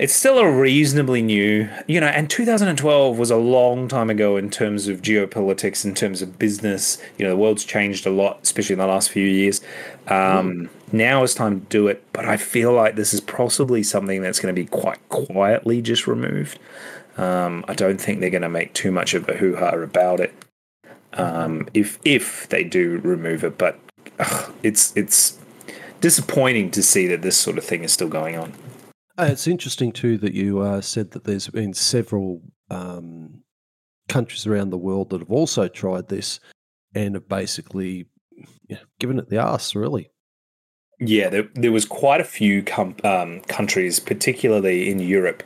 it's 0.00 0.14
still 0.14 0.38
a 0.38 0.50
reasonably 0.50 1.20
new, 1.20 1.68
you 1.86 2.00
know, 2.00 2.06
and 2.06 2.30
2012 2.30 3.18
was 3.18 3.30
a 3.30 3.36
long 3.36 3.86
time 3.86 4.08
ago 4.08 4.38
in 4.38 4.48
terms 4.48 4.88
of 4.88 5.02
geopolitics, 5.02 5.84
in 5.84 5.94
terms 5.94 6.22
of 6.22 6.38
business. 6.38 6.96
You 7.18 7.26
know, 7.26 7.32
the 7.32 7.36
world's 7.36 7.66
changed 7.66 8.06
a 8.06 8.10
lot, 8.10 8.40
especially 8.42 8.72
in 8.72 8.78
the 8.78 8.86
last 8.86 9.10
few 9.10 9.26
years. 9.26 9.60
Um, 10.06 10.52
mm. 10.52 10.68
Now 10.90 11.22
it's 11.22 11.34
time 11.34 11.60
to 11.60 11.66
do 11.66 11.86
it, 11.86 12.02
but 12.14 12.24
I 12.24 12.38
feel 12.38 12.72
like 12.72 12.96
this 12.96 13.12
is 13.12 13.20
possibly 13.20 13.82
something 13.82 14.22
that's 14.22 14.40
going 14.40 14.54
to 14.54 14.58
be 14.58 14.66
quite 14.66 15.06
quietly 15.10 15.82
just 15.82 16.06
removed. 16.06 16.58
Um, 17.18 17.62
I 17.68 17.74
don't 17.74 18.00
think 18.00 18.20
they're 18.20 18.30
going 18.30 18.40
to 18.40 18.48
make 18.48 18.72
too 18.72 18.90
much 18.90 19.12
of 19.12 19.28
a 19.28 19.34
hoo 19.34 19.56
ha 19.56 19.68
about 19.68 20.20
it. 20.20 20.32
Um, 21.12 21.68
if 21.74 21.98
if 22.06 22.48
they 22.48 22.64
do 22.64 23.00
remove 23.04 23.44
it, 23.44 23.58
but 23.58 23.78
ugh, 24.18 24.50
it's 24.62 24.96
it's 24.96 25.38
disappointing 26.00 26.70
to 26.70 26.82
see 26.82 27.06
that 27.08 27.20
this 27.20 27.36
sort 27.36 27.58
of 27.58 27.64
thing 27.64 27.84
is 27.84 27.92
still 27.92 28.08
going 28.08 28.38
on. 28.38 28.54
Uh, 29.20 29.24
it's 29.24 29.46
interesting 29.46 29.92
too 29.92 30.16
that 30.16 30.32
you 30.32 30.60
uh, 30.60 30.80
said 30.80 31.10
that 31.10 31.24
there's 31.24 31.46
been 31.48 31.74
several 31.74 32.40
um, 32.70 33.42
countries 34.08 34.46
around 34.46 34.70
the 34.70 34.78
world 34.78 35.10
that 35.10 35.20
have 35.20 35.30
also 35.30 35.68
tried 35.68 36.08
this 36.08 36.40
and 36.94 37.16
have 37.16 37.28
basically 37.28 38.06
yeah, 38.66 38.78
given 38.98 39.18
it 39.18 39.28
the 39.28 39.36
ass, 39.36 39.74
really. 39.74 40.10
Yeah, 41.00 41.28
there, 41.28 41.48
there 41.54 41.70
was 41.70 41.84
quite 41.84 42.22
a 42.22 42.24
few 42.24 42.62
com- 42.62 42.96
um, 43.04 43.40
countries, 43.42 44.00
particularly 44.00 44.90
in 44.90 45.00
Europe, 45.00 45.42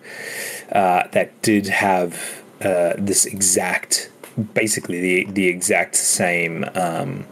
uh, 0.71 1.09
that 1.09 1.43
did 1.43 1.67
have 1.67 2.45
uh, 2.61 2.93
this 2.97 3.27
exact, 3.27 4.09
basically 4.53 5.01
the 5.01 5.33
the 5.33 5.49
exact 5.49 5.97
same 5.97 6.65
um, 6.77 7.27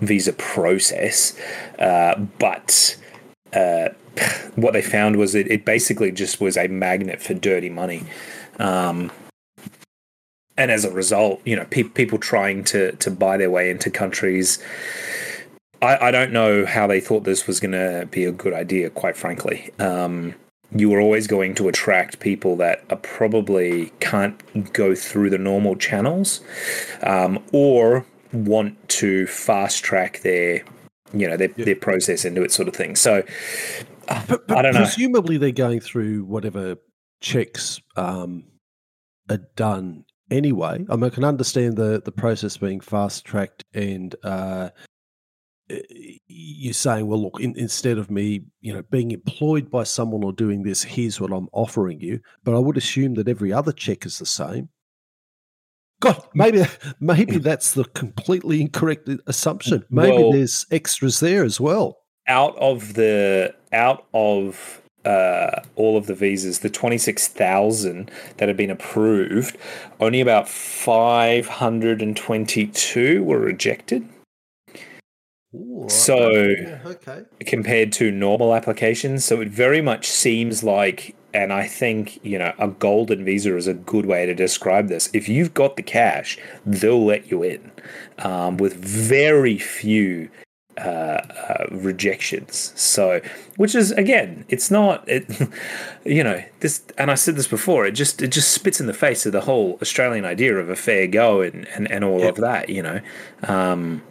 visa 0.00 0.32
process, 0.32 1.36
uh, 1.80 2.14
but 2.38 2.96
uh, 3.52 3.88
what 4.54 4.72
they 4.72 4.82
found 4.82 5.16
was 5.16 5.34
it, 5.34 5.64
basically 5.64 6.12
just 6.12 6.40
was 6.40 6.56
a 6.56 6.68
magnet 6.68 7.20
for 7.20 7.34
dirty 7.34 7.70
money. 7.70 8.04
Um, 8.58 9.10
and 10.56 10.70
as 10.70 10.84
a 10.84 10.90
result, 10.90 11.40
you 11.44 11.56
know, 11.56 11.64
pe- 11.64 11.84
people 11.84 12.18
trying 12.18 12.64
to 12.64 12.92
to 12.96 13.10
buy 13.10 13.36
their 13.36 13.50
way 13.50 13.70
into 13.70 13.90
countries. 13.90 14.62
I, 15.80 16.08
I 16.08 16.10
don't 16.10 16.32
know 16.32 16.66
how 16.66 16.86
they 16.86 17.00
thought 17.00 17.24
this 17.24 17.46
was 17.46 17.60
going 17.60 17.72
to 17.72 18.06
be 18.10 18.24
a 18.24 18.32
good 18.32 18.52
idea. 18.52 18.90
Quite 18.90 19.16
frankly, 19.16 19.70
um, 19.78 20.34
you 20.74 20.90
were 20.90 21.00
always 21.00 21.26
going 21.26 21.54
to 21.54 21.68
attract 21.68 22.20
people 22.20 22.56
that 22.56 22.84
are 22.90 22.98
probably 22.98 23.92
can't 24.00 24.72
go 24.74 24.94
through 24.94 25.30
the 25.30 25.38
normal 25.38 25.76
channels, 25.76 26.42
um, 27.02 27.42
or 27.52 28.04
want 28.32 28.88
to 28.88 29.26
fast 29.26 29.82
track 29.82 30.20
their 30.20 30.62
you 31.12 31.28
know 31.28 31.36
their, 31.36 31.50
yeah. 31.56 31.64
their 31.64 31.76
process 31.76 32.24
into 32.24 32.42
it 32.42 32.52
sort 32.52 32.68
of 32.68 32.74
thing 32.74 32.94
so 32.94 33.22
but, 34.26 34.46
but 34.46 34.58
I 34.58 34.62
don't 34.62 34.74
know. 34.74 34.80
Presumably, 34.80 35.36
they're 35.36 35.52
going 35.52 35.80
through 35.80 36.24
whatever 36.24 36.76
checks 37.20 37.80
um, 37.96 38.44
are 39.28 39.40
done 39.56 40.04
anyway. 40.30 40.84
I 40.88 40.96
mean, 40.96 41.04
I 41.04 41.10
can 41.10 41.24
understand 41.24 41.76
the 41.76 42.02
the 42.04 42.12
process 42.12 42.56
being 42.56 42.80
fast 42.80 43.24
tracked, 43.24 43.64
and 43.72 44.14
uh, 44.24 44.70
you're 46.26 46.72
saying, 46.72 47.06
well, 47.06 47.22
look, 47.22 47.40
in, 47.40 47.56
instead 47.56 47.98
of 47.98 48.10
me, 48.10 48.42
you 48.60 48.72
know, 48.72 48.82
being 48.90 49.12
employed 49.12 49.70
by 49.70 49.84
someone 49.84 50.24
or 50.24 50.32
doing 50.32 50.62
this, 50.62 50.82
here's 50.82 51.20
what 51.20 51.32
I'm 51.32 51.48
offering 51.52 52.00
you. 52.00 52.20
But 52.42 52.56
I 52.56 52.58
would 52.58 52.76
assume 52.76 53.14
that 53.14 53.28
every 53.28 53.52
other 53.52 53.72
check 53.72 54.06
is 54.06 54.18
the 54.18 54.26
same. 54.26 54.68
God, 56.00 56.22
maybe 56.34 56.64
maybe 56.98 57.38
that's 57.38 57.72
the 57.72 57.84
completely 57.84 58.60
incorrect 58.60 59.08
assumption. 59.26 59.84
Maybe 59.90 60.16
well, 60.16 60.32
there's 60.32 60.66
extras 60.70 61.20
there 61.20 61.44
as 61.44 61.60
well 61.60 62.00
out 62.30 62.56
of 62.58 62.94
the 62.94 63.54
out 63.72 64.06
of 64.14 64.80
uh, 65.04 65.60
all 65.76 65.96
of 65.96 66.06
the 66.06 66.14
visas, 66.14 66.60
the 66.60 66.70
twenty 66.70 66.96
six 66.96 67.28
thousand 67.28 68.10
that 68.38 68.48
have 68.48 68.56
been 68.56 68.70
approved, 68.70 69.58
only 69.98 70.20
about 70.20 70.48
five 70.48 71.46
hundred 71.46 72.00
and 72.00 72.16
twenty 72.16 72.68
two 72.68 73.22
were 73.24 73.40
rejected. 73.40 74.08
Ooh, 75.52 75.86
so, 75.88 76.54
okay. 76.86 77.24
compared 77.40 77.90
to 77.94 78.12
normal 78.12 78.54
applications, 78.54 79.24
so 79.24 79.40
it 79.40 79.48
very 79.48 79.80
much 79.80 80.06
seems 80.08 80.62
like, 80.62 81.16
and 81.32 81.52
I 81.52 81.66
think 81.66 82.18
you 82.24 82.38
know, 82.38 82.52
a 82.58 82.68
golden 82.68 83.24
visa 83.24 83.56
is 83.56 83.66
a 83.66 83.74
good 83.74 84.06
way 84.06 84.26
to 84.26 84.34
describe 84.34 84.88
this. 84.88 85.10
If 85.12 85.28
you've 85.28 85.54
got 85.54 85.76
the 85.76 85.82
cash, 85.82 86.38
they'll 86.66 87.04
let 87.04 87.30
you 87.30 87.42
in, 87.42 87.70
um, 88.18 88.56
with 88.56 88.74
very 88.74 89.58
few 89.58 90.30
uh, 90.78 90.80
uh, 90.80 91.66
rejections. 91.70 92.72
So, 92.74 93.20
which 93.56 93.74
is 93.74 93.92
again, 93.92 94.44
it's 94.48 94.70
not 94.70 95.06
it, 95.08 95.26
you 96.04 96.24
know 96.24 96.42
this, 96.60 96.82
and 96.96 97.10
I 97.10 97.14
said 97.14 97.36
this 97.36 97.48
before. 97.48 97.86
It 97.86 97.92
just 97.92 98.22
it 98.22 98.28
just 98.28 98.52
spits 98.52 98.80
in 98.80 98.86
the 98.86 98.94
face 98.94 99.26
of 99.26 99.32
the 99.32 99.42
whole 99.42 99.78
Australian 99.82 100.24
idea 100.24 100.56
of 100.56 100.70
a 100.70 100.76
fair 100.76 101.06
go 101.06 101.42
and 101.42 101.66
and, 101.68 101.90
and 101.90 102.04
all 102.04 102.20
yep. 102.20 102.30
of 102.30 102.40
that. 102.42 102.68
You 102.68 102.82
know, 102.82 103.00
um, 103.42 104.02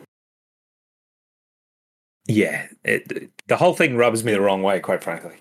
yeah, 2.27 2.67
it, 2.84 3.32
the 3.47 3.58
whole 3.58 3.73
thing 3.73 3.97
rubs 3.97 4.23
me 4.23 4.32
the 4.32 4.41
wrong 4.41 4.62
way, 4.62 4.79
quite 4.79 5.03
frankly. 5.03 5.38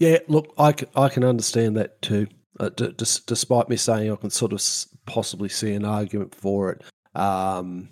Yeah, 0.00 0.18
look, 0.28 0.52
I 0.58 0.72
can, 0.72 0.88
I 0.96 1.10
can 1.10 1.24
understand 1.24 1.76
that 1.76 2.00
too. 2.00 2.26
Uh, 2.58 2.70
d- 2.70 2.92
d- 2.96 3.04
despite 3.26 3.68
me 3.68 3.76
saying 3.76 4.10
I 4.10 4.16
can 4.16 4.30
sort 4.30 4.52
of 4.52 4.62
possibly 5.06 5.50
see 5.50 5.72
an 5.74 5.84
argument 5.84 6.34
for 6.34 6.72
it. 6.72 6.82
Um, 7.18 7.90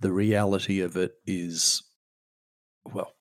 the 0.00 0.12
reality 0.12 0.80
of 0.80 0.96
it 0.96 1.12
is, 1.24 1.84
well, 2.92 3.14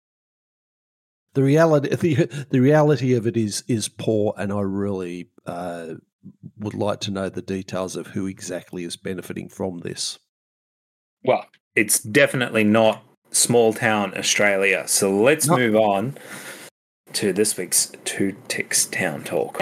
the 1.35 1.43
reality 1.43 1.95
the, 1.95 2.45
the 2.49 2.59
reality 2.59 3.13
of 3.13 3.27
it 3.27 3.37
is 3.37 3.63
is 3.67 3.87
poor, 3.87 4.33
and 4.35 4.51
I 4.51 4.61
really 4.61 5.29
uh, 5.45 5.93
would 6.57 6.73
like 6.73 7.01
to 7.01 7.11
know 7.11 7.29
the 7.29 7.43
details 7.43 7.95
of 7.95 8.07
who 8.07 8.25
exactly 8.25 8.83
is 8.83 8.97
benefiting 8.97 9.47
from 9.47 9.79
this. 9.79 10.17
Well, 11.23 11.45
it's 11.75 11.99
definitely 11.99 12.63
not 12.63 13.03
small 13.29 13.73
town 13.73 14.17
Australia. 14.17 14.87
So 14.87 15.15
let's 15.21 15.45
not- 15.45 15.59
move 15.59 15.75
on 15.75 16.17
to 17.13 17.33
this 17.33 17.57
week's 17.57 17.91
Two 18.05 18.35
Ticks 18.47 18.85
Town 18.85 19.23
Talk. 19.23 19.57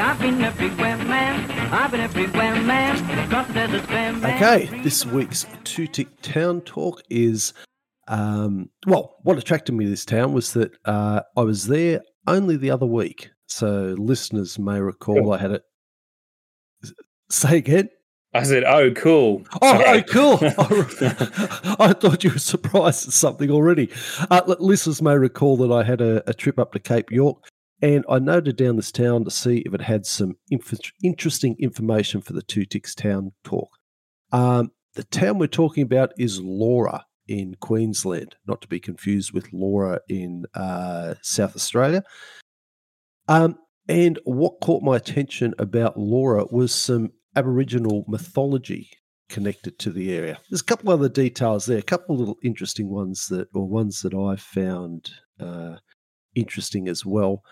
Okay, 4.35 4.81
this 4.83 5.05
week's 5.05 5.45
Two 5.63 5.87
Tick 5.87 6.07
Town 6.21 6.61
Talk 6.61 7.01
is 7.09 7.53
um, 8.07 8.69
well, 8.87 9.17
what 9.21 9.37
attracted 9.37 9.73
me 9.73 9.85
to 9.85 9.91
this 9.91 10.05
town 10.05 10.33
was 10.33 10.53
that 10.53 10.71
uh, 10.85 11.21
I 11.37 11.41
was 11.41 11.67
there 11.67 12.01
only 12.27 12.57
the 12.57 12.71
other 12.71 12.87
week. 12.87 13.29
So 13.45 13.95
listeners 13.97 14.57
may 14.59 14.79
recall 14.79 15.15
cool. 15.21 15.31
I 15.33 15.37
had 15.37 15.51
it. 15.51 15.63
Say 17.29 17.57
again. 17.57 17.89
I 18.33 18.43
said, 18.43 18.63
"Oh, 18.63 18.91
cool." 18.91 19.43
Oh, 19.61 19.83
oh 19.85 20.01
cool. 20.03 20.37
I 21.79 21.93
thought 21.93 22.23
you 22.23 22.31
were 22.31 22.39
surprised 22.39 23.07
at 23.07 23.13
something 23.13 23.49
already. 23.49 23.89
Uh, 24.29 24.41
listeners 24.59 25.01
may 25.01 25.17
recall 25.17 25.57
that 25.57 25.71
I 25.71 25.83
had 25.83 26.01
a, 26.01 26.27
a, 26.29 26.33
trip 26.33 26.59
up 26.59 26.73
to 26.73 26.79
Cape 26.79 27.11
York, 27.11 27.37
and 27.81 28.05
I 28.07 28.19
noted 28.19 28.55
down 28.55 28.75
this 28.75 28.91
town 28.91 29.23
to 29.25 29.31
see 29.31 29.63
if 29.65 29.73
it 29.73 29.81
had 29.81 30.05
some 30.05 30.37
inf- 30.51 30.91
interesting 31.03 31.55
information 31.59 32.21
for 32.21 32.33
the 32.33 32.43
Two 32.43 32.65
Ticks 32.65 32.93
Town 32.93 33.31
talk. 33.43 33.69
Um, 34.31 34.71
the 34.93 35.05
town 35.05 35.39
we're 35.39 35.47
talking 35.47 35.83
about 35.83 36.11
is 36.19 36.39
Laura 36.39 37.05
in 37.27 37.55
Queensland, 37.59 38.35
not 38.47 38.61
to 38.61 38.67
be 38.67 38.79
confused 38.79 39.33
with 39.33 39.51
Laura 39.53 40.01
in 40.07 40.45
uh, 40.53 41.15
South 41.21 41.55
Australia. 41.55 42.03
Um, 43.27 43.57
and 43.87 44.19
what 44.23 44.59
caught 44.61 44.83
my 44.83 44.97
attention 44.97 45.53
about 45.57 45.97
Laura 45.97 46.45
was 46.51 46.73
some 46.73 47.11
Aboriginal 47.39 48.03
mythology 48.07 48.89
connected 49.29 49.79
to 49.79 49.91
the 49.91 50.13
area. 50.13 50.37
There's 50.49 50.61
a 50.61 50.65
couple 50.65 50.91
other 50.91 51.07
details 51.07 51.65
there, 51.65 51.77
a 51.77 51.83
couple 51.83 52.15
of 52.15 52.19
little 52.19 52.37
interesting 52.43 52.89
ones 52.89 53.27
that, 53.29 53.47
or 53.53 53.65
ones 53.65 54.01
that 54.01 54.13
I 54.13 54.35
found 54.35 55.11
uh, 55.39 55.77
interesting 56.35 56.89
as 56.89 57.05
well. 57.05 57.43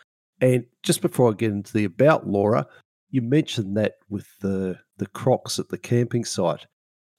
And 0.42 0.66
just 0.84 1.02
before 1.02 1.32
I 1.32 1.36
get 1.36 1.52
into 1.52 1.72
the 1.72 1.86
about 1.86 2.28
Laura, 2.28 2.68
you 3.12 3.22
mentioned 3.22 3.78
that 3.78 3.94
with 4.10 4.28
the 4.42 4.78
the 4.98 5.08
crocs 5.08 5.58
at 5.58 5.70
the 5.70 5.78
camping 5.78 6.26
site. 6.26 6.66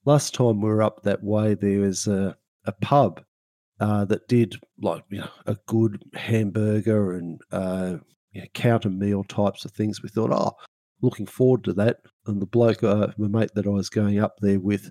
Last 0.05 0.35
time 0.35 0.61
we 0.61 0.69
were 0.69 0.83
up 0.83 1.03
that 1.03 1.23
way, 1.23 1.55
there 1.55 1.81
was 1.81 2.07
a, 2.07 2.37
a 2.67 2.73
pub 2.73 3.23
uh, 3.81 4.05
that 4.07 4.29
did 4.29 4.57
like 4.81 5.05
you 5.09 5.21
know 5.21 5.31
a 5.47 5.57
good 5.67 6.03
hamburger 6.15 7.13
and 7.13 7.41
uh, 7.51 7.97
you 8.33 8.43
know, 8.43 8.47
counter 8.53 8.91
meal 8.91 9.25
types 9.25 9.65
of 9.65 9.71
things. 9.73 10.03
We 10.03 10.11
thought, 10.11 10.33
oh, 10.33 10.57
looking 11.03 11.27
forward 11.27 11.65
to 11.65 11.73
that. 11.75 11.99
And 12.27 12.41
the 12.41 12.47
bloke, 12.47 12.83
uh, 12.83 13.09
my 13.17 13.29
mate 13.29 13.51
that 13.55 13.67
I 13.67 13.71
was 13.71 13.89
going 13.89 14.19
up 14.19 14.37
there 14.41 14.61
with, 14.61 14.91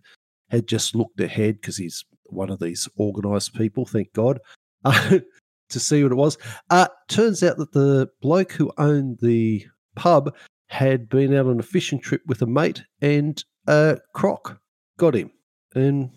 had 0.49 0.67
just 0.67 0.95
looked 0.95 1.19
ahead 1.19 1.61
because 1.61 1.77
he's 1.77 2.05
one 2.25 2.49
of 2.49 2.59
these 2.59 2.87
organised 2.99 3.53
people, 3.53 3.85
thank 3.85 4.13
God, 4.13 4.39
uh, 4.85 5.19
to 5.69 5.79
see 5.79 6.03
what 6.03 6.11
it 6.11 6.15
was. 6.15 6.37
Uh, 6.69 6.87
turns 7.07 7.43
out 7.43 7.57
that 7.57 7.73
the 7.73 8.09
bloke 8.21 8.53
who 8.53 8.71
owned 8.77 9.19
the 9.21 9.65
pub 9.95 10.33
had 10.69 11.09
been 11.09 11.33
out 11.33 11.47
on 11.47 11.59
a 11.59 11.63
fishing 11.63 11.99
trip 11.99 12.21
with 12.27 12.41
a 12.41 12.45
mate 12.45 12.83
and 13.01 13.43
a 13.67 13.97
croc 14.13 14.59
got 14.97 15.15
him. 15.15 15.31
And 15.75 16.11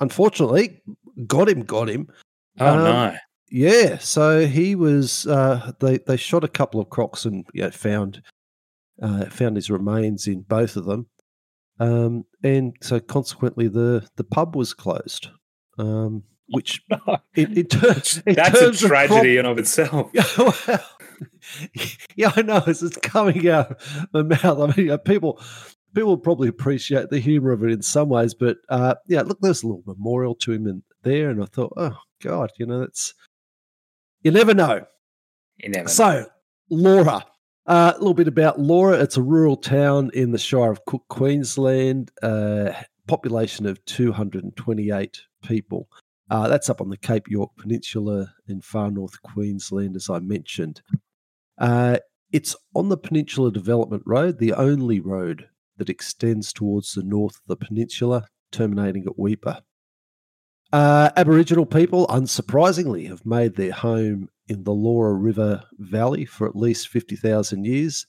unfortunately, 0.00 0.82
got 1.26 1.48
him, 1.48 1.62
got 1.62 1.88
him. 1.88 2.08
Oh, 2.58 2.66
um, 2.66 2.84
no. 2.84 3.16
Yeah, 3.50 3.98
so 3.98 4.46
he 4.46 4.74
was. 4.74 5.26
Uh, 5.26 5.72
they 5.78 5.98
they 5.98 6.16
shot 6.16 6.42
a 6.42 6.48
couple 6.48 6.80
of 6.80 6.90
crocs 6.90 7.24
and 7.24 7.46
you 7.54 7.62
know, 7.62 7.70
found 7.70 8.22
uh, 9.02 9.26
found 9.26 9.56
his 9.56 9.70
remains 9.70 10.26
in 10.26 10.42
both 10.42 10.76
of 10.76 10.84
them, 10.84 11.06
um, 11.78 12.24
and 12.42 12.76
so 12.80 13.00
consequently 13.00 13.68
the 13.68 14.08
the 14.16 14.24
pub 14.24 14.56
was 14.56 14.74
closed. 14.74 15.28
Um, 15.78 16.22
which 16.48 16.82
it, 17.34 17.58
it, 17.58 17.70
turns 17.70 18.22
that's 18.24 18.60
a 18.60 18.72
tragedy 18.72 19.36
in 19.36 19.46
of 19.46 19.58
itself. 19.58 20.10
well, 20.38 20.80
yeah, 22.16 22.32
I 22.34 22.42
know 22.42 22.62
it's, 22.66 22.82
it's 22.82 22.96
coming 22.98 23.48
out 23.48 23.72
of 23.72 24.08
my 24.12 24.22
mouth. 24.22 24.44
I 24.44 24.80
mean, 24.80 24.98
people 24.98 25.40
people 25.94 26.16
probably 26.18 26.48
appreciate 26.48 27.10
the 27.10 27.18
humor 27.18 27.52
of 27.52 27.64
it 27.64 27.70
in 27.70 27.82
some 27.82 28.08
ways, 28.08 28.34
but 28.34 28.58
uh, 28.68 28.94
yeah, 29.06 29.22
look, 29.22 29.40
there's 29.40 29.62
a 29.62 29.66
little 29.66 29.82
memorial 29.86 30.34
to 30.36 30.52
him 30.52 30.66
in 30.66 30.82
there, 31.02 31.30
and 31.30 31.42
I 31.42 31.46
thought, 31.46 31.72
oh 31.76 31.96
God, 32.22 32.52
you 32.58 32.66
know, 32.66 32.82
it's 32.82 33.14
you 34.22 34.30
never 34.30 34.54
know. 34.54 34.84
You 35.58 35.70
never. 35.70 35.88
So, 35.88 36.20
know. 36.20 36.26
Laura, 36.70 37.24
uh, 37.66 37.92
a 37.94 37.98
little 37.98 38.14
bit 38.14 38.28
about 38.28 38.58
Laura. 38.58 39.00
It's 39.00 39.16
a 39.16 39.22
rural 39.22 39.56
town 39.56 40.10
in 40.14 40.32
the 40.32 40.38
Shire 40.38 40.70
of 40.70 40.84
Cook, 40.84 41.04
Queensland. 41.08 42.10
Uh, 42.22 42.72
population 43.06 43.66
of 43.66 43.84
228 43.84 45.22
people. 45.44 45.88
Uh, 46.30 46.48
that's 46.48 46.68
up 46.68 46.80
on 46.80 46.90
the 46.90 46.96
Cape 46.96 47.28
York 47.28 47.50
Peninsula 47.56 48.32
in 48.48 48.60
far 48.60 48.90
north 48.90 49.20
Queensland, 49.22 49.96
as 49.96 50.10
I 50.10 50.18
mentioned. 50.18 50.82
Uh, 51.58 51.98
it's 52.32 52.56
on 52.74 52.88
the 52.88 52.96
Peninsula 52.96 53.52
Development 53.52 54.02
Road, 54.04 54.38
the 54.38 54.52
only 54.52 55.00
road 55.00 55.48
that 55.76 55.88
extends 55.88 56.52
towards 56.52 56.92
the 56.92 57.02
north 57.02 57.36
of 57.36 57.42
the 57.46 57.66
peninsula, 57.66 58.26
terminating 58.50 59.04
at 59.06 59.16
Weipa. 59.16 59.60
Uh, 60.72 61.10
Aboriginal 61.16 61.66
people, 61.66 62.06
unsurprisingly, 62.08 63.08
have 63.08 63.24
made 63.24 63.54
their 63.54 63.72
home 63.72 64.28
in 64.48 64.64
the 64.64 64.72
Laura 64.72 65.14
River 65.14 65.64
Valley 65.78 66.24
for 66.24 66.46
at 66.46 66.56
least 66.56 66.88
50,000 66.88 67.64
years. 67.64 68.06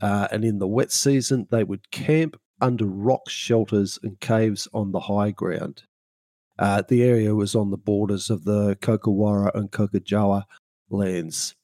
Uh, 0.00 0.28
and 0.30 0.44
in 0.44 0.58
the 0.58 0.66
wet 0.66 0.92
season, 0.92 1.46
they 1.50 1.64
would 1.64 1.90
camp 1.90 2.36
under 2.60 2.86
rock 2.86 3.28
shelters 3.28 3.98
and 4.02 4.20
caves 4.20 4.68
on 4.72 4.92
the 4.92 5.00
high 5.00 5.30
ground. 5.30 5.82
Uh, 6.58 6.82
the 6.88 7.02
area 7.02 7.34
was 7.34 7.54
on 7.54 7.70
the 7.70 7.76
borders 7.76 8.30
of 8.30 8.44
the 8.44 8.76
Kokowara 8.76 9.50
and 9.54 9.70
Kokajawa 9.70 10.44
lands. 10.88 11.54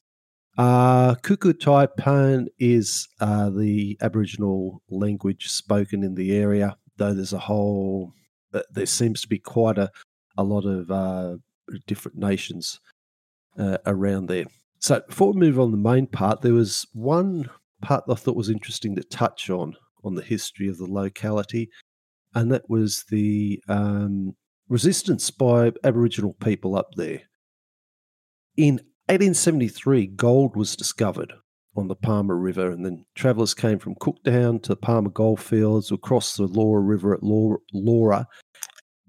Uh, 0.57 1.15
Kuku 1.15 2.47
is 2.59 3.07
uh, 3.21 3.49
the 3.49 3.97
Aboriginal 4.01 4.81
language 4.89 5.49
spoken 5.49 6.03
in 6.03 6.15
the 6.15 6.35
area, 6.35 6.77
though 6.97 7.13
there's 7.13 7.33
a 7.33 7.39
whole, 7.39 8.13
there 8.71 8.85
seems 8.85 9.21
to 9.21 9.29
be 9.29 9.39
quite 9.39 9.77
a, 9.77 9.89
a 10.37 10.43
lot 10.43 10.65
of 10.65 10.91
uh, 10.91 11.37
different 11.87 12.17
nations 12.17 12.79
uh, 13.57 13.77
around 13.85 14.27
there. 14.27 14.45
So 14.79 15.01
before 15.07 15.33
we 15.33 15.39
move 15.39 15.59
on 15.59 15.71
the 15.71 15.77
main 15.77 16.07
part, 16.07 16.41
there 16.41 16.53
was 16.53 16.87
one 16.93 17.49
part 17.81 18.05
that 18.05 18.13
I 18.13 18.15
thought 18.15 18.35
was 18.35 18.49
interesting 18.49 18.95
to 18.95 19.03
touch 19.03 19.49
on 19.49 19.75
on 20.03 20.15
the 20.15 20.23
history 20.23 20.67
of 20.67 20.77
the 20.77 20.87
locality, 20.87 21.69
and 22.33 22.51
that 22.51 22.69
was 22.69 23.05
the 23.09 23.61
um, 23.67 24.35
resistance 24.67 25.29
by 25.29 25.71
Aboriginal 25.83 26.33
people 26.33 26.75
up 26.75 26.89
there. 26.95 27.21
In 28.57 28.75
1873, 29.07 30.07
gold 30.07 30.55
was 30.55 30.75
discovered 30.75 31.33
on 31.75 31.87
the 31.87 31.95
Palmer 31.95 32.35
River, 32.35 32.71
and 32.71 32.85
then 32.85 33.05
travellers 33.15 33.53
came 33.53 33.79
from 33.79 33.95
Cooktown 33.95 34.61
to 34.63 34.69
the 34.69 34.75
Palmer 34.75 35.09
Goldfields, 35.09 35.91
across 35.91 36.35
the 36.35 36.47
Laura 36.47 36.81
River 36.81 37.13
at 37.13 37.23
Laura, 37.23 38.27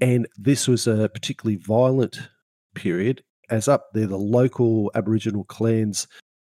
and 0.00 0.26
this 0.36 0.68
was 0.68 0.86
a 0.86 1.08
particularly 1.08 1.56
violent 1.56 2.18
period 2.74 3.22
as 3.52 3.68
up 3.68 3.92
there, 3.92 4.06
the 4.06 4.16
local 4.16 4.90
Aboriginal 4.94 5.44
clans, 5.44 6.08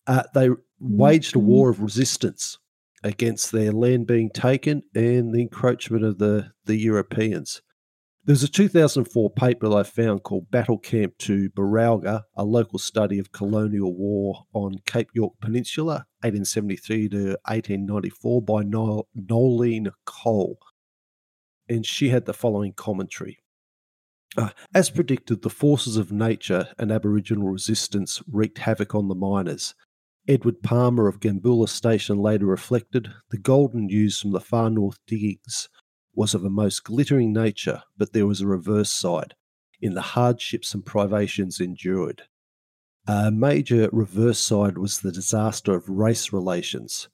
uh, 0.07 0.24
they 0.35 0.50
waged 0.78 1.35
a 1.35 1.38
mm-hmm. 1.38 1.48
war 1.48 1.70
of 1.70 1.81
resistance 1.81 2.59
against 3.02 3.50
their 3.50 3.72
land 3.72 4.07
being 4.07 4.31
taken 4.31 4.83
and 4.94 5.35
the 5.35 5.40
encroachment 5.40 6.05
of 6.05 6.18
the, 6.18 6.52
the 6.66 6.76
Europeans. 6.76 7.62
There's 8.24 8.42
a 8.44 8.48
2004 8.48 9.31
paper 9.31 9.74
I 9.74 9.83
found 9.83 10.22
called 10.22 10.50
Battle 10.50 10.78
Camp 10.78 11.16
to 11.18 11.48
Boralga, 11.50 12.22
a 12.37 12.44
local 12.44 12.78
study 12.78 13.18
of 13.18 13.33
colonial 13.33 13.96
war 13.96 14.44
on 14.52 14.74
Cape 14.85 15.09
York 15.14 15.33
Peninsula, 15.40 16.07
1873 16.20 17.09
to 17.09 17.16
1894, 17.46 18.42
by 18.42 18.62
Noelene 18.62 19.90
Cole. 20.05 20.59
And 21.68 21.87
she 21.87 22.11
had 22.11 22.26
the 22.26 22.35
following 22.35 22.74
commentary. 22.74 23.41
Uh, 24.37 24.49
as 24.75 24.88
predicted, 24.88 25.42
the 25.42 25.51
forces 25.51 25.97
of 25.97 26.11
nature 26.11 26.68
and 26.79 26.90
Aboriginal 26.90 27.49
resistance 27.49 28.23
wreaked 28.31 28.59
havoc 28.59 28.95
on 28.95 29.09
the 29.09 29.14
miners. 29.14 29.75
Edward 30.27 30.62
Palmer 30.62 31.09
of 31.09 31.21
Gambula 31.21 31.68
Station 31.68 32.18
later 32.18 32.47
reflected 32.47 33.12
the 33.31 33.38
golden 33.38 33.87
news 33.87 34.21
from 34.21 34.31
the 34.31 34.40
far 34.40 34.71
north 34.71 34.99
diggings 35.07 35.68
was 36.14 36.35
of 36.35 36.45
a 36.45 36.51
most 36.51 36.85
glittering 36.85 37.33
nature, 37.33 37.83
but 37.97 38.12
there 38.12 38.27
was 38.27 38.40
a 38.40 38.47
reverse 38.47 38.90
side 38.92 39.35
in 39.81 39.95
the 39.95 40.01
hardships 40.01 40.75
and 40.75 40.87
privations 40.87 41.61
endured. 41.61 42.23
A 43.09 43.33
major 43.33 43.88
reverse 43.92 44.38
side 44.38 44.79
was 44.79 45.01
the 45.01 45.11
disaster 45.11 45.75
of 45.75 45.88
race 45.88 46.33
relations, 46.33 47.09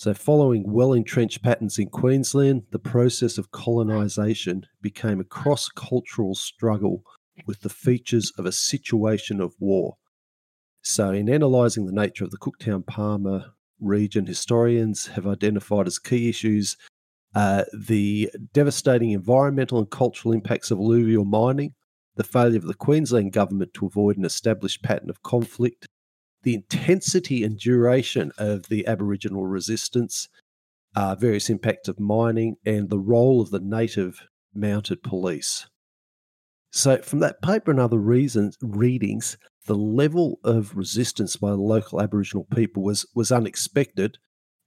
so, 0.00 0.14
following 0.14 0.64
well 0.66 0.94
entrenched 0.94 1.42
patterns 1.42 1.78
in 1.78 1.90
Queensland, 1.90 2.62
the 2.70 2.78
process 2.78 3.36
of 3.36 3.50
colonisation 3.50 4.64
became 4.80 5.20
a 5.20 5.24
cross 5.24 5.68
cultural 5.68 6.34
struggle 6.34 7.02
with 7.46 7.60
the 7.60 7.68
features 7.68 8.32
of 8.38 8.46
a 8.46 8.50
situation 8.50 9.42
of 9.42 9.52
war. 9.60 9.98
So, 10.80 11.10
in 11.10 11.28
analysing 11.28 11.84
the 11.84 11.92
nature 11.92 12.24
of 12.24 12.30
the 12.30 12.38
Cooktown 12.38 12.86
Palmer 12.86 13.52
region, 13.78 14.24
historians 14.24 15.08
have 15.08 15.26
identified 15.26 15.86
as 15.86 15.98
key 15.98 16.30
issues 16.30 16.78
uh, 17.34 17.64
the 17.78 18.30
devastating 18.54 19.10
environmental 19.10 19.76
and 19.78 19.90
cultural 19.90 20.32
impacts 20.32 20.70
of 20.70 20.78
alluvial 20.78 21.26
mining, 21.26 21.74
the 22.16 22.24
failure 22.24 22.56
of 22.56 22.66
the 22.66 22.72
Queensland 22.72 23.34
government 23.34 23.74
to 23.74 23.84
avoid 23.84 24.16
an 24.16 24.24
established 24.24 24.82
pattern 24.82 25.10
of 25.10 25.22
conflict, 25.22 25.88
the 26.42 26.54
intensity 26.54 27.44
and 27.44 27.58
duration 27.58 28.32
of 28.38 28.68
the 28.68 28.86
Aboriginal 28.86 29.46
resistance, 29.46 30.28
uh, 30.96 31.14
various 31.14 31.50
impacts 31.50 31.88
of 31.88 32.00
mining, 32.00 32.56
and 32.64 32.88
the 32.88 32.98
role 32.98 33.40
of 33.40 33.50
the 33.50 33.60
native 33.60 34.20
mounted 34.54 35.02
police. 35.02 35.66
So, 36.72 36.98
from 36.98 37.18
that 37.20 37.42
paper 37.42 37.70
and 37.70 37.80
other 37.80 37.98
reasons, 37.98 38.56
readings, 38.62 39.36
the 39.66 39.76
level 39.76 40.38
of 40.44 40.76
resistance 40.76 41.36
by 41.36 41.50
the 41.50 41.56
local 41.56 42.00
Aboriginal 42.00 42.46
people 42.54 42.82
was, 42.82 43.06
was 43.14 43.32
unexpected. 43.32 44.18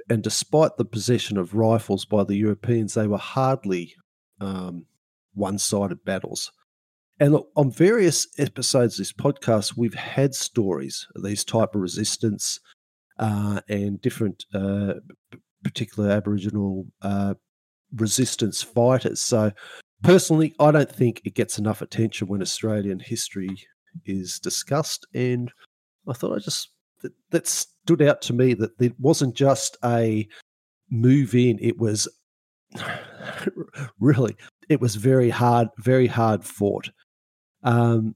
And 0.10 0.22
despite 0.22 0.78
the 0.78 0.86
possession 0.86 1.38
of 1.38 1.56
rifles 1.56 2.06
by 2.06 2.26
the 2.26 2.36
Europeans, 2.36 2.94
they 2.94 3.08
were 3.08 3.18
hardly 3.18 3.96
um, 4.42 4.86
one 5.34 5.58
sided 5.58 6.04
battles. 6.04 6.52
And 7.19 7.34
look, 7.34 7.49
on 7.56 7.71
various 7.71 8.28
episodes 8.38 8.95
of 8.95 8.99
this 8.99 9.13
podcast, 9.13 9.78
we've 9.78 9.93
had 9.93 10.34
stories 10.34 11.08
of 11.15 11.23
these 11.23 11.43
type 11.43 11.76
of 11.76 11.82
resistance 11.82 12.60
uh, 13.19 13.62
and 13.69 14.02
different 14.02 14.45
uh, 14.54 14.95
particular 15.63 16.10
Aboriginal 16.10 16.86
uh, 17.02 17.36
resistance 17.95 18.62
fighters. 18.62 19.19
So, 19.19 19.52
personally, 20.02 20.56
I 20.60 20.71
don't 20.71 20.91
think 20.91 21.21
it 21.23 21.36
gets 21.36 21.60
enough 21.60 21.82
attention 21.82 22.28
when 22.28 22.41
Australian 22.41 22.99
history 22.99 23.56
is 24.06 24.39
discussed. 24.39 25.06
And 25.13 25.52
I 26.08 26.13
thought 26.13 26.36
I 26.36 26.39
just 26.39 26.69
that, 27.04 27.13
that 27.30 27.47
stood 27.47 28.02
out 28.02 28.21
to 28.23 28.34
me 28.34 28.54
that 28.56 28.71
it 28.82 28.99
wasn't 28.99 29.36
just 29.36 29.78
a 29.84 30.28
move 30.89 31.36
in; 31.36 31.60
it 31.62 31.78
was 31.78 32.08
really, 33.99 34.36
it 34.69 34.82
was 34.82 34.95
very 34.95 35.30
hard, 35.30 35.69
very 35.78 36.08
hard 36.08 36.43
fought. 36.43 36.89
Um, 37.63 38.15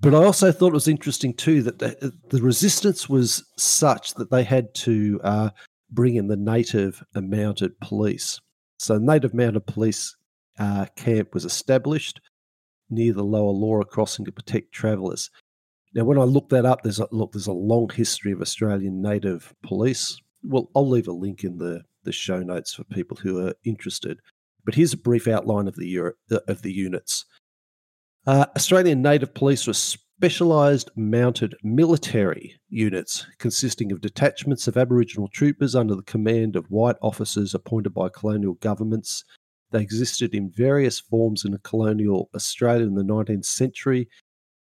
but 0.00 0.14
I 0.14 0.18
also 0.18 0.52
thought 0.52 0.68
it 0.68 0.74
was 0.74 0.88
interesting 0.88 1.32
too 1.32 1.62
that 1.62 1.78
the, 1.78 2.12
the 2.28 2.42
resistance 2.42 3.08
was 3.08 3.44
such 3.56 4.14
that 4.14 4.30
they 4.30 4.44
had 4.44 4.74
to 4.76 5.20
uh, 5.24 5.50
bring 5.90 6.16
in 6.16 6.28
the 6.28 6.36
native 6.36 7.02
mounted 7.14 7.78
police. 7.80 8.40
So, 8.78 8.98
native 8.98 9.34
mounted 9.34 9.66
police 9.66 10.14
uh, 10.58 10.86
camp 10.96 11.34
was 11.34 11.44
established 11.44 12.20
near 12.90 13.12
the 13.12 13.24
lower 13.24 13.50
Laura 13.50 13.84
crossing 13.84 14.24
to 14.24 14.32
protect 14.32 14.72
travellers. 14.72 15.30
Now, 15.94 16.04
when 16.04 16.18
I 16.18 16.24
looked 16.24 16.50
that 16.50 16.66
up, 16.66 16.82
there's 16.82 17.00
a, 17.00 17.08
look, 17.10 17.32
there's 17.32 17.46
a 17.46 17.52
long 17.52 17.88
history 17.90 18.32
of 18.32 18.40
Australian 18.40 19.02
native 19.02 19.54
police. 19.62 20.20
Well, 20.42 20.70
I'll 20.76 20.88
leave 20.88 21.08
a 21.08 21.12
link 21.12 21.44
in 21.44 21.58
the, 21.58 21.82
the 22.04 22.12
show 22.12 22.40
notes 22.40 22.74
for 22.74 22.84
people 22.84 23.16
who 23.16 23.46
are 23.46 23.54
interested. 23.64 24.20
But 24.64 24.74
here's 24.74 24.92
a 24.92 24.98
brief 24.98 25.26
outline 25.26 25.66
of 25.66 25.76
the 25.76 25.88
Euro, 25.88 26.12
uh, 26.30 26.40
of 26.46 26.62
the 26.62 26.72
units. 26.72 27.24
Uh, 28.28 28.44
Australian 28.56 29.00
native 29.00 29.32
police 29.32 29.66
were 29.66 29.72
specialised 29.72 30.90
mounted 30.94 31.54
military 31.62 32.60
units 32.68 33.26
consisting 33.38 33.90
of 33.90 34.02
detachments 34.02 34.68
of 34.68 34.76
Aboriginal 34.76 35.28
troopers 35.28 35.74
under 35.74 35.94
the 35.94 36.02
command 36.02 36.54
of 36.54 36.70
white 36.70 36.96
officers 37.00 37.54
appointed 37.54 37.94
by 37.94 38.10
colonial 38.10 38.52
governments. 38.60 39.24
They 39.70 39.80
existed 39.80 40.34
in 40.34 40.52
various 40.54 41.00
forms 41.00 41.46
in 41.46 41.56
colonial 41.62 42.28
Australia 42.34 42.84
in 42.84 42.96
the 42.96 43.02
19th 43.02 43.46
century 43.46 44.10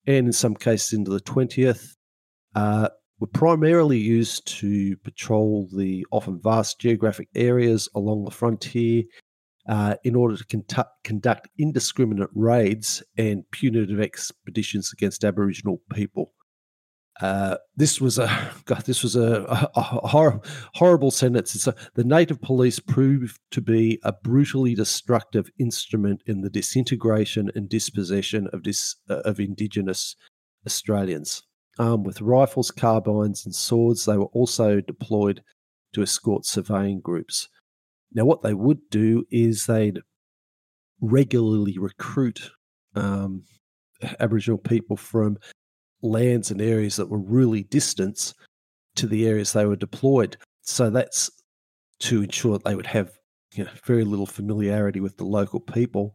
and 0.07 0.27
in 0.27 0.33
some 0.35 0.57
cases 0.57 0.93
into 0.93 1.11
the 1.11 1.21
20th. 1.21 1.95
Uh, 2.55 2.91
were 3.19 3.29
primarily 3.29 3.97
used 3.97 4.47
to 4.59 4.95
patrol 4.99 5.71
the 5.75 6.05
often 6.13 6.39
vast 6.39 6.79
geographic 6.79 7.31
areas 7.35 7.89
along 7.95 8.27
the 8.27 8.31
frontier 8.31 9.05
uh, 9.69 9.97
in 10.05 10.15
order 10.15 10.37
to 10.37 10.45
contu- 10.45 10.89
conduct 11.05 11.49
indiscriminate 11.59 12.31
raids 12.35 13.03
and 13.17 13.45
punitive 13.51 14.01
expeditions 14.01 14.93
against 14.93 15.25
Aboriginal 15.25 15.81
people. 15.93 16.33
Uh, 17.21 17.57
this 17.77 18.01
was 18.01 18.19
a 18.19 18.51
God, 18.65 18.83
this 18.83 19.03
was 19.03 19.17
a, 19.17 19.45
a, 19.45 19.71
a 19.77 20.09
hor- 20.09 20.41
horrible 20.75 21.11
sentence. 21.11 21.67
A, 21.67 21.75
the 21.95 22.05
native 22.05 22.41
police 22.43 22.79
proved 22.79 23.39
to 23.53 23.61
be 23.61 24.01
a 24.03 24.13
brutally 24.13 24.75
destructive 24.75 25.49
instrument 25.59 26.23
in 26.27 26.41
the 26.41 26.51
disintegration 26.51 27.51
and 27.55 27.69
dispossession 27.69 28.49
of 28.53 28.65
this 28.65 28.97
uh, 29.09 29.21
of 29.21 29.39
Indigenous 29.39 30.17
Australians. 30.67 31.43
Armed 31.79 32.07
with 32.07 32.21
rifles, 32.21 32.71
carbines, 32.71 33.45
and 33.45 33.55
swords, 33.55 34.05
they 34.05 34.17
were 34.17 34.27
also 34.27 34.81
deployed 34.81 35.43
to 35.93 36.03
escort 36.03 36.45
surveying 36.45 37.01
groups. 37.01 37.49
Now, 38.15 38.25
what 38.25 38.43
they 38.43 38.55
would 38.55 38.79
do 38.91 39.25
is 39.31 39.67
they'd 39.67 40.01
regularly 41.01 41.77
recruit 41.79 42.51
um, 42.95 43.43
Aboriginal 44.21 44.59
people 44.59 44.97
from 44.97 45.37
lands 46.03 46.51
and 46.51 46.61
areas 46.61 46.97
that 46.97 47.09
were 47.09 47.19
really 47.19 47.65
distant 47.65 48.35
to 48.97 49.07
the 49.07 49.27
areas 49.27 49.53
they 49.53 49.67
were 49.67 49.77
deployed. 49.77 50.37
So 50.63 50.91
that's 50.91 51.31
to 52.01 52.23
ensure 52.23 52.53
that 52.53 52.65
they 52.65 52.75
would 52.75 52.87
have 52.87 53.11
you 53.55 53.65
know, 53.65 53.71
very 53.85 54.05
little 54.05 54.27
familiarity 54.27 55.01
with 55.01 55.17
the 55.17 55.25
local 55.25 55.61
people, 55.61 56.15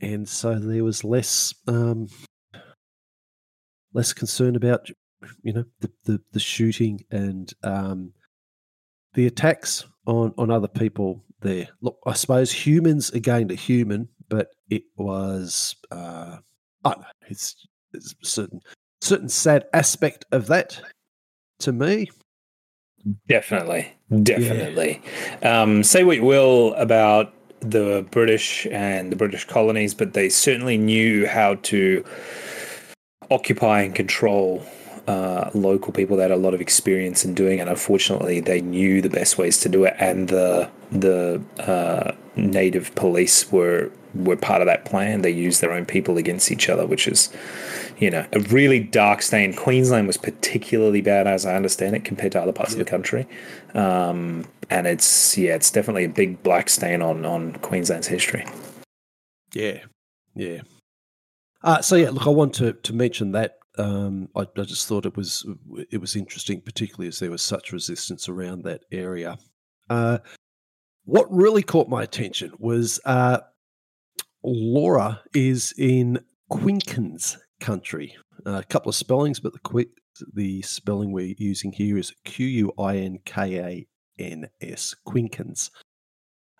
and 0.00 0.28
so 0.28 0.58
there 0.58 0.84
was 0.84 1.04
less 1.04 1.54
um, 1.66 2.06
less 3.92 4.12
concern 4.12 4.56
about 4.56 4.88
you 5.42 5.52
know 5.52 5.64
the 5.80 5.90
the, 6.04 6.20
the 6.32 6.40
shooting 6.40 7.00
and 7.10 7.52
um, 7.62 8.12
the 9.14 9.26
attacks 9.26 9.86
on 10.10 10.34
on 10.36 10.50
other 10.50 10.68
people 10.68 11.24
there. 11.40 11.68
Look, 11.80 11.98
I 12.06 12.12
suppose 12.12 12.52
humans 12.52 13.10
against 13.10 13.52
a 13.52 13.54
human, 13.54 14.08
but 14.28 14.52
it 14.68 14.82
was 14.96 15.76
uh, 15.90 16.38
I 16.84 16.90
don't 16.90 17.00
know. 17.00 17.06
It's, 17.28 17.66
it's 17.92 18.14
a 18.22 18.26
certain 18.26 18.60
certain 19.00 19.28
sad 19.28 19.66
aspect 19.72 20.24
of 20.32 20.46
that 20.48 20.80
to 21.60 21.72
me. 21.72 22.10
Definitely, 23.28 23.90
definitely. 24.22 25.00
Yeah. 25.42 25.62
Um, 25.62 25.82
say 25.82 26.04
what 26.04 26.16
you 26.16 26.24
will 26.24 26.74
about 26.74 27.32
the 27.60 28.06
British 28.10 28.66
and 28.70 29.10
the 29.10 29.16
British 29.16 29.46
colonies, 29.46 29.94
but 29.94 30.12
they 30.12 30.28
certainly 30.28 30.76
knew 30.76 31.26
how 31.26 31.54
to 31.56 32.04
occupy 33.30 33.82
and 33.82 33.94
control 33.94 34.64
uh, 35.06 35.50
local 35.54 35.92
people 35.92 36.16
that 36.16 36.30
had 36.30 36.30
a 36.30 36.36
lot 36.36 36.54
of 36.54 36.60
experience 36.60 37.24
in 37.24 37.34
doing 37.34 37.58
it. 37.58 37.68
Unfortunately, 37.68 38.40
they 38.40 38.60
knew 38.60 39.00
the 39.00 39.10
best 39.10 39.38
ways 39.38 39.60
to 39.60 39.68
do 39.68 39.84
it, 39.84 39.94
and 39.98 40.28
the 40.28 40.70
the 40.90 41.42
uh, 41.58 42.12
native 42.36 42.94
police 42.94 43.50
were 43.52 43.90
were 44.14 44.36
part 44.36 44.60
of 44.60 44.66
that 44.66 44.84
plan. 44.84 45.22
They 45.22 45.30
used 45.30 45.60
their 45.60 45.72
own 45.72 45.86
people 45.86 46.18
against 46.18 46.50
each 46.50 46.68
other, 46.68 46.86
which 46.86 47.06
is, 47.06 47.32
you 47.98 48.10
know, 48.10 48.26
a 48.32 48.40
really 48.40 48.80
dark 48.80 49.22
stain. 49.22 49.54
Queensland 49.54 50.06
was 50.06 50.16
particularly 50.16 51.00
bad, 51.00 51.26
as 51.26 51.46
I 51.46 51.54
understand 51.54 51.94
it, 51.94 52.04
compared 52.04 52.32
to 52.32 52.42
other 52.42 52.52
parts 52.52 52.72
yep. 52.72 52.80
of 52.80 52.86
the 52.86 52.90
country. 52.90 53.28
Um, 53.74 54.46
and 54.68 54.86
it's 54.86 55.38
yeah, 55.38 55.54
it's 55.54 55.70
definitely 55.70 56.04
a 56.04 56.08
big 56.08 56.42
black 56.42 56.68
stain 56.68 57.02
on 57.02 57.24
on 57.24 57.54
Queensland's 57.54 58.08
history. 58.08 58.46
Yeah, 59.52 59.84
yeah. 60.34 60.62
Uh, 61.62 61.82
so 61.82 61.96
yeah, 61.96 62.10
look, 62.10 62.26
I 62.26 62.30
want 62.30 62.54
to 62.54 62.72
to 62.72 62.92
mention 62.92 63.32
that 63.32 63.59
um, 63.78 64.28
I, 64.36 64.40
I, 64.40 64.62
just 64.62 64.88
thought 64.88 65.06
it 65.06 65.16
was 65.16 65.46
it 65.90 66.00
was 66.00 66.16
interesting, 66.16 66.60
particularly 66.60 67.08
as 67.08 67.18
there 67.18 67.30
was 67.30 67.42
such 67.42 67.72
resistance 67.72 68.28
around 68.28 68.64
that 68.64 68.82
area. 68.90 69.38
Uh, 69.88 70.18
what 71.04 71.26
really 71.30 71.62
caught 71.62 71.88
my 71.88 72.02
attention 72.02 72.52
was 72.58 73.00
uh, 73.04 73.38
Laura 74.42 75.20
is 75.34 75.74
in 75.78 76.18
Quinkans 76.50 77.36
country. 77.60 78.16
Uh, 78.46 78.58
a 78.58 78.64
couple 78.64 78.88
of 78.88 78.96
spellings, 78.96 79.38
but 79.38 79.52
the 79.52 79.86
the 80.34 80.62
spelling 80.62 81.12
we're 81.12 81.34
using 81.38 81.72
here 81.72 81.96
is 81.96 82.12
Q 82.24 82.46
U 82.46 82.72
I 82.78 82.96
N 82.96 83.18
K 83.24 83.58
A 83.58 83.86
N 84.22 84.48
S 84.60 84.94
Quinkans. 85.06 85.70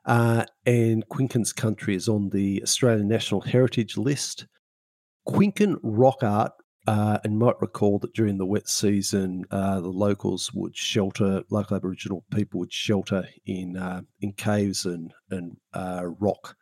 Uh, 0.06 0.44
and 0.64 1.06
Quinkans 1.08 1.54
country 1.54 1.94
is 1.94 2.08
on 2.08 2.30
the 2.30 2.62
Australian 2.62 3.08
National 3.08 3.40
Heritage 3.40 3.96
List. 3.96 4.46
Quinkan 5.28 5.76
rock 5.82 6.22
art 6.22 6.52
uh, 6.86 7.18
and 7.24 7.38
might 7.38 7.60
recall 7.60 7.98
that 7.98 8.14
during 8.14 8.38
the 8.38 8.46
wet 8.46 8.68
season, 8.68 9.44
uh, 9.50 9.80
the 9.80 9.88
locals 9.88 10.52
would 10.54 10.76
shelter, 10.76 11.42
local 11.50 11.76
Aboriginal 11.76 12.24
people 12.32 12.60
would 12.60 12.72
shelter 12.72 13.28
in 13.46 13.76
uh, 13.76 14.02
in 14.20 14.32
caves 14.32 14.86
and 14.86 15.12
and 15.30 15.56
uh, 15.74 16.02
rock 16.18 16.56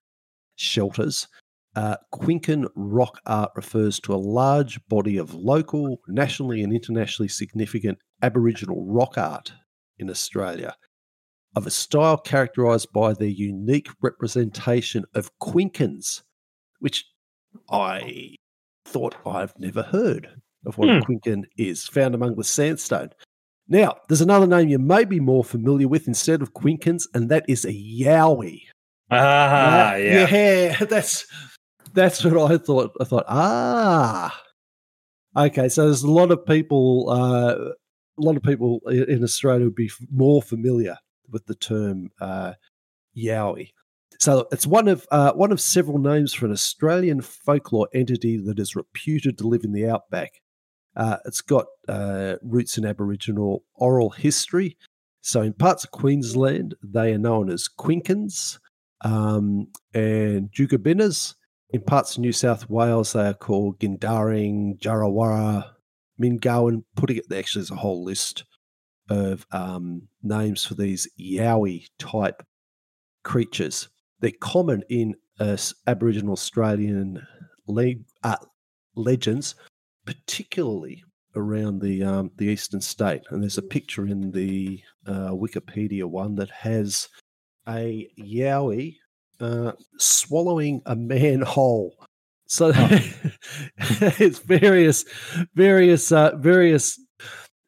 shelters. 0.57 1.29
Uh, 1.77 1.97
Quinkan 2.13 2.67
rock 2.75 3.21
art 3.27 3.53
refers 3.55 4.01
to 4.01 4.13
a 4.13 4.17
large 4.17 4.81
body 4.89 5.17
of 5.17 5.35
local, 5.35 6.01
nationally, 6.09 6.63
and 6.63 6.73
internationally 6.73 7.29
significant 7.29 7.99
Aboriginal 8.21 8.85
rock 8.85 9.17
art 9.17 9.53
in 9.99 10.11
Australia, 10.11 10.75
of 11.55 11.67
a 11.67 11.71
style 11.71 12.17
characterised 12.17 12.93
by 12.93 13.13
their 13.13 13.29
unique 13.29 13.89
representation 14.03 15.05
of 15.15 15.31
Quinkans, 15.39 16.23
which 16.81 17.05
I 17.71 18.35
thought 18.89 19.17
I've 19.27 19.59
never 19.59 19.83
heard 19.83 20.29
of 20.67 20.79
what 20.79 20.89
hmm. 20.89 20.97
a 20.97 21.01
quinkan 21.03 21.45
is, 21.57 21.87
found 21.87 22.15
among 22.15 22.37
the 22.37 22.45
sandstone. 22.45 23.11
Now, 23.69 23.97
there's 24.09 24.23
another 24.23 24.47
name 24.47 24.69
you 24.69 24.79
may 24.79 25.05
be 25.05 25.21
more 25.21 25.45
familiar 25.45 25.89
with 25.89 26.09
instead 26.09 26.41
of 26.41 26.55
quinkans, 26.55 27.05
and 27.15 27.29
that 27.29 27.45
is 27.49 27.65
a 27.65 27.73
yowie. 27.73 28.63
Ah, 29.11 29.93
uh, 29.93 29.97
yeah. 29.97 30.29
Yeah, 30.31 30.85
that's 30.91 31.27
that's 31.93 32.25
what 32.25 32.51
I 32.51 32.57
thought. 32.57 32.93
I 33.01 33.05
thought, 33.05 33.25
ah, 33.29 34.43
okay. 35.37 35.69
So 35.69 35.85
there's 35.85 36.03
a 36.03 36.11
lot 36.11 36.31
of 36.31 36.45
people, 36.47 37.11
uh, 37.11 37.73
a 38.19 38.23
lot 38.23 38.37
of 38.37 38.43
people 38.43 38.81
in 38.89 39.23
Australia 39.23 39.65
would 39.65 39.75
be 39.75 39.91
more 40.11 40.43
familiar 40.43 40.97
with 41.31 41.47
the 41.47 41.55
term 41.55 42.11
uh, 42.21 42.55
yowie. 43.17 43.71
So 44.19 44.49
it's 44.51 44.67
one 44.67 44.89
of 44.89 45.07
uh, 45.13 45.33
one 45.33 45.53
of 45.53 45.61
several 45.61 45.99
names 45.99 46.35
for 46.35 46.47
an 46.47 46.53
Australian 46.53 47.21
folklore 47.21 47.89
entity 47.95 48.37
that 48.37 48.59
is 48.59 48.75
reputed 48.75 49.39
to 49.39 49.47
live 49.47 49.63
in 49.63 49.73
the 49.73 49.89
outback. 49.89 50.41
Uh, 50.97 51.19
it's 51.25 51.41
got 51.41 51.67
uh, 51.89 52.35
roots 52.43 52.77
in 52.77 52.85
Aboriginal 52.85 53.63
oral 53.75 54.11
history. 54.11 54.77
So 55.21 55.43
in 55.43 55.53
parts 55.53 55.85
of 55.85 55.93
Queensland, 55.93 56.75
they 56.83 57.13
are 57.13 57.19
known 57.19 57.51
as 57.51 57.69
Quinkans 57.69 58.59
um, 59.03 59.69
and 59.95 60.51
Joogabinnas. 60.51 61.35
In 61.71 61.83
parts 61.83 62.17
of 62.17 62.23
New 62.23 62.33
South 62.33 62.69
Wales, 62.69 63.13
they 63.13 63.29
are 63.29 63.35
called 63.35 63.79
Gindaring, 63.79 64.81
Jurrawarra, 64.81 65.71
Myngawin. 66.21 66.83
Putting 66.97 67.19
it 67.19 67.33
actually, 67.33 67.61
there's 67.61 67.71
a 67.71 67.77
whole 67.77 68.03
list 68.03 68.45
of 69.11 69.47
um, 69.53 70.09
names 70.23 70.65
for 70.65 70.75
these 70.75 71.07
Yowie 71.21 71.87
type 71.99 72.43
creatures. 73.23 73.89
They're 74.21 74.33
common 74.41 74.83
in 74.89 75.15
uh, 75.41 75.57
Aboriginal 75.87 76.33
Australian 76.33 77.25
le- 77.67 77.95
uh, 78.25 78.37
legends, 78.97 79.55
particularly 80.05 81.05
around 81.37 81.81
the 81.81 82.03
um, 82.03 82.31
the 82.37 82.47
eastern 82.47 82.81
state. 82.81 83.23
And 83.31 83.43
there's 83.43 83.59
a 83.59 83.63
picture 83.63 84.07
in 84.07 84.33
the 84.33 84.81
uh, 85.07 85.31
Wikipedia 85.31 86.05
one 86.05 86.35
that 86.37 86.51
has 86.51 87.09
a 87.69 88.09
Yowie 88.19 88.97
uh, 89.41 89.73
swallowing 89.99 90.83
a 90.87 90.97
man 90.97 91.43
whole. 91.43 91.95
So 92.47 92.73
Oh. 92.75 93.01
it's 93.79 94.39
various, 94.39 95.05
various, 95.55 96.11
uh, 96.11 96.35
various 96.37 96.99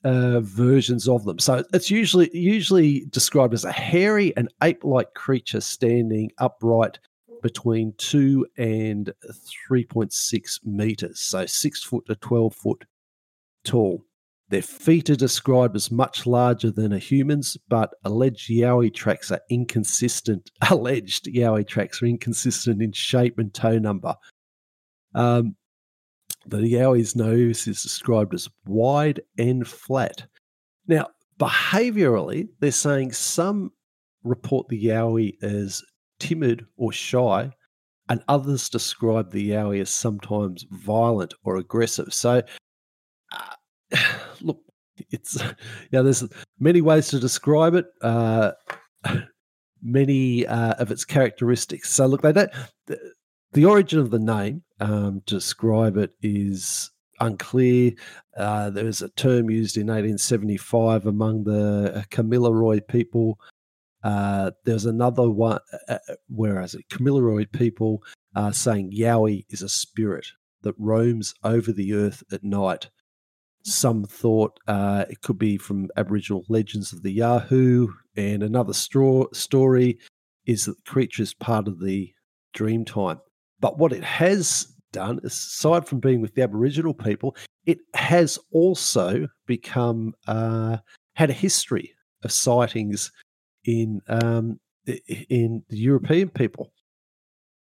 uh, 0.05 0.41
versions 0.41 1.09
of 1.09 1.25
them. 1.25 1.39
So 1.39 1.65
it's 1.73 1.91
usually 1.91 2.31
usually 2.37 3.07
described 3.11 3.55
as 3.55 3.65
a 3.65 3.73
hairy 3.73 4.35
and 4.37 4.49
ape-like 4.63 5.15
creature 5.15 5.61
standing 5.61 6.31
upright 6.39 6.99
between 7.43 7.95
two 7.97 8.47
and 8.59 9.13
three 9.67 9.85
point 9.85 10.13
six 10.13 10.61
meters, 10.65 11.21
so 11.21 11.47
six 11.47 11.83
foot 11.83 12.07
to 12.07 12.15
twelve 12.17 12.55
foot 12.55 12.85
tall. 13.65 14.05
Their 14.51 14.63
feet 14.63 15.09
are 15.11 15.17
described 15.17 15.77
as 15.77 15.93
much 15.93 16.27
larger 16.27 16.73
than 16.73 16.93
a 16.93 16.99
human's, 16.99 17.57
but 17.69 17.95
alleged 18.05 18.51
Yowie 18.51 18.93
tracks 18.93 19.31
are 19.31 19.41
inconsistent. 19.49 20.51
Alleged 20.71 21.27
Yowie 21.27 21.67
tracks 21.67 22.03
are 22.03 22.07
inconsistent 22.07 22.83
in 22.83 22.91
shape 22.91 23.39
and 23.39 23.55
toe 23.55 23.79
number. 23.79 24.17
Um, 25.15 25.55
the 26.47 26.59
Yowie's 26.59 27.15
nose 27.15 27.67
is 27.67 27.83
described 27.83 28.35
as 28.35 28.49
wide 28.67 29.21
and 29.39 29.67
flat. 29.67 30.27
Now, 30.87 31.09
behaviorally, 31.39 32.49
they're 32.61 32.73
saying 32.73 33.13
some 33.13 33.73
report 34.25 34.69
the 34.69 34.83
Yowie 34.83 35.43
as 35.43 35.83
timid 36.19 36.67
or 36.77 36.93
shy, 36.93 37.51
and 38.09 38.23
others 38.29 38.69
describe 38.69 39.31
the 39.31 39.51
Yowie 39.51 39.81
as 39.81 39.91
sometimes 39.91 40.67
violent 40.71 41.35
or 41.45 41.57
aggressive. 41.57 42.13
So, 42.13 42.43
uh, 43.33 43.99
look, 44.41 44.61
it's 45.11 45.43
yeah. 45.91 46.03
There's 46.03 46.25
many 46.59 46.81
ways 46.81 47.09
to 47.09 47.21
describe 47.21 47.75
it. 47.75 47.87
Uh, 48.03 48.53
many 49.83 50.47
uh, 50.47 50.75
of 50.75 50.91
its 50.91 51.05
characteristics. 51.05 51.91
So, 51.91 52.07
look, 52.07 52.23
they 52.23 52.33
don't. 52.33 52.51
The, 52.87 52.99
the 53.53 53.65
origin 53.65 53.99
of 53.99 54.11
the 54.11 54.19
name 54.19 54.63
um, 54.81 55.23
describe 55.27 55.97
it 55.97 56.13
is 56.23 56.91
unclear. 57.21 57.93
Uh, 58.37 58.71
a 58.75 59.09
term 59.17 59.51
used 59.51 59.77
in 59.77 59.87
1875 59.87 61.07
among 61.07 61.45
the 61.45 61.93
uh, 61.95 62.03
Kamilaroi 62.11 62.87
people. 62.89 63.39
Uh, 64.03 64.51
there's 64.65 64.87
another 64.87 65.29
one, 65.29 65.59
uh, 65.89 65.99
uh, 66.09 66.15
whereas 66.29 66.75
it 66.75 66.89
Kamilaroi 66.89 67.51
people 67.53 68.03
are 68.35 68.53
saying 68.53 68.93
Yowie 68.93 69.45
is 69.51 69.63
a 69.63 69.69
spirit 69.69 70.27
that 70.63 70.75
roams 70.79 71.35
over 71.45 71.73
the 71.73 71.95
earth 71.95 72.23
at 72.33 72.43
night. 72.43 72.89
Some 73.63 74.05
thought 74.05 74.59
uh, 74.67 75.05
it 75.11 75.21
could 75.21 75.39
be 75.39 75.59
from 75.59 75.89
Aboriginal 75.97 76.45
legends 76.49 76.95
of 76.95 77.03
the 77.03 77.13
Yahoo, 77.13 77.89
and 78.17 78.43
another 78.43 78.73
straw 78.73 79.27
story 79.35 79.99
is 80.47 80.65
that 80.65 80.77
the 80.77 80.91
creature 80.91 81.23
is 81.23 81.35
part 81.35 81.69
of 81.69 81.81
the 81.81 82.15
dream 82.55 82.87
time. 82.87 83.21
But 83.61 83.79
what 83.79 83.93
it 83.93 84.05
has 84.05 84.67
done, 84.93 85.21
aside 85.23 85.87
from 85.87 86.01
being 86.01 86.21
with 86.21 86.35
the 86.35 86.43
Aboriginal 86.43 86.95
people, 86.95 87.37
it 87.67 87.79
has 87.95 88.39
also 88.53 89.29
become 89.47 90.15
uh, 90.27 90.79
had 91.15 91.31
a 91.31 91.35
history 91.35 91.95
of 92.25 92.33
sightings 92.33 93.13
in 93.65 94.01
um, 94.09 94.59
in 95.29 95.63
the 95.69 95.77
European 95.77 96.31
people. 96.31 96.73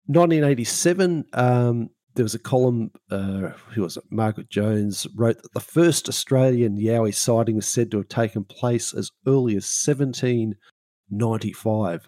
1987, 0.07 1.25
um, 1.33 1.91
there 2.15 2.25
was 2.25 2.35
a 2.35 2.39
column. 2.39 2.91
Uh, 3.11 3.49
who 3.75 3.81
was 3.83 3.97
it? 3.97 4.05
Margaret 4.11 4.51
Jones 4.51 5.09
wrote 5.15 5.43
that 5.43 5.55
the 5.55 5.61
first 5.61 6.09
Australian 6.09 6.77
Yowie 6.77 7.15
sighting 7.15 7.57
was 7.57 7.67
said 7.67 7.91
to 7.91 7.97
have 7.99 8.09
taken 8.09 8.45
place 8.45 8.95
as 8.95 9.11
early 9.27 9.57
as 9.57 9.65
1795. 9.65 12.07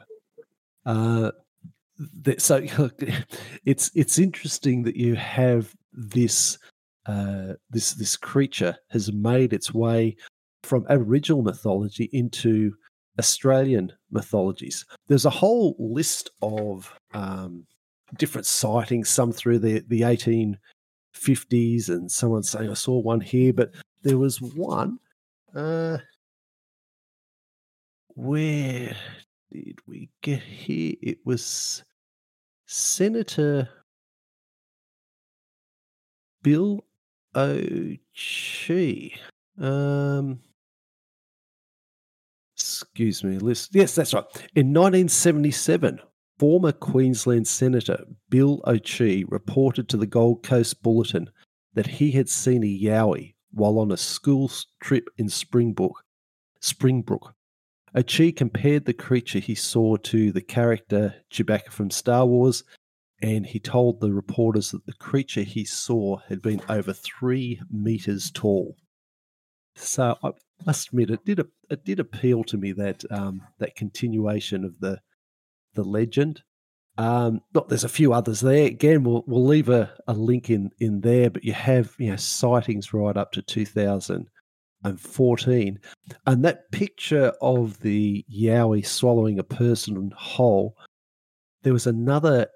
Uh, 0.86 1.32
that, 2.22 2.40
so 2.40 2.66
it's 3.64 3.90
it's 3.94 4.18
interesting 4.18 4.82
that 4.84 4.96
you 4.96 5.14
have 5.14 5.74
this 5.92 6.58
uh, 7.06 7.54
this 7.70 7.92
this 7.92 8.16
creature 8.16 8.76
has 8.90 9.12
made 9.12 9.52
its 9.52 9.72
way 9.72 10.16
from 10.62 10.86
Aboriginal 10.88 11.42
mythology 11.42 12.08
into 12.12 12.74
Australian 13.18 13.92
mythologies. 14.10 14.84
There's 15.08 15.26
a 15.26 15.30
whole 15.30 15.76
list 15.78 16.30
of 16.42 16.92
um, 17.12 17.66
different 18.16 18.46
sightings, 18.46 19.08
some 19.08 19.32
through 19.32 19.60
the 19.60 19.84
the 19.88 20.00
1850s, 20.00 21.88
and 21.88 22.10
someone 22.10 22.42
saying 22.42 22.70
I 22.70 22.74
saw 22.74 22.98
one 22.98 23.20
here, 23.20 23.52
but 23.52 23.72
there 24.02 24.18
was 24.18 24.40
one. 24.40 24.98
Uh, 25.54 25.98
where 28.16 28.96
did 29.54 29.78
we 29.86 30.10
get 30.20 30.40
here? 30.42 30.94
It 31.00 31.18
was 31.24 31.84
Senator 32.66 33.68
Bill 36.42 36.84
O'Chee. 37.36 39.14
Um, 39.60 40.40
excuse 42.56 43.22
me, 43.22 43.38
list. 43.38 43.70
Yes, 43.74 43.94
that's 43.94 44.12
right. 44.12 44.24
In 44.56 44.72
1977, 44.72 46.00
former 46.38 46.72
Queensland 46.72 47.46
Senator 47.46 48.04
Bill 48.30 48.60
O'Chee 48.66 49.24
reported 49.28 49.88
to 49.90 49.96
the 49.96 50.06
Gold 50.06 50.42
Coast 50.42 50.82
Bulletin 50.82 51.30
that 51.74 51.86
he 51.86 52.10
had 52.10 52.28
seen 52.28 52.64
a 52.64 52.66
yowie 52.66 53.34
while 53.52 53.78
on 53.78 53.92
a 53.92 53.96
school 53.96 54.50
trip 54.80 55.04
in 55.16 55.28
Springbrook. 55.28 56.02
Springbrook. 56.60 57.34
O'Chee 57.96 58.32
compared 58.32 58.84
the 58.84 58.92
creature 58.92 59.38
he 59.38 59.54
saw 59.54 59.96
to 59.96 60.32
the 60.32 60.42
character 60.42 61.14
Chewbacca 61.30 61.70
from 61.70 61.90
Star 61.90 62.26
Wars, 62.26 62.64
and 63.22 63.46
he 63.46 63.60
told 63.60 64.00
the 64.00 64.12
reporters 64.12 64.72
that 64.72 64.84
the 64.86 64.94
creature 64.94 65.42
he 65.42 65.64
saw 65.64 66.18
had 66.28 66.42
been 66.42 66.60
over 66.68 66.92
three 66.92 67.60
meters 67.70 68.30
tall. 68.32 68.76
So 69.76 70.16
I 70.22 70.30
must 70.66 70.88
admit, 70.88 71.10
it 71.10 71.24
did 71.24 71.40
it 71.70 71.84
did 71.84 72.00
appeal 72.00 72.44
to 72.44 72.56
me 72.56 72.72
that 72.72 73.04
um, 73.10 73.42
that 73.58 73.76
continuation 73.76 74.64
of 74.64 74.80
the 74.80 75.00
the 75.74 75.84
legend. 75.84 76.42
Um, 76.96 77.40
look, 77.52 77.68
there's 77.68 77.84
a 77.84 77.88
few 77.88 78.12
others 78.12 78.40
there. 78.40 78.66
Again, 78.66 79.04
we'll 79.04 79.24
we'll 79.26 79.44
leave 79.44 79.68
a, 79.68 79.92
a 80.06 80.14
link 80.14 80.50
in 80.50 80.70
in 80.78 81.00
there, 81.00 81.30
but 81.30 81.44
you 81.44 81.52
have 81.52 81.94
you 81.98 82.10
know 82.10 82.16
sightings 82.16 82.92
right 82.92 83.16
up 83.16 83.32
to 83.32 83.42
2014, 84.84 85.78
and 86.26 86.44
that 86.44 86.70
picture 86.70 87.32
of 87.40 87.80
the 87.80 88.24
Yowie 88.32 88.86
swallowing 88.86 89.38
a 89.38 89.44
person 89.44 90.12
whole. 90.16 90.76
There 91.62 91.72
was 91.72 91.86
another 91.86 92.46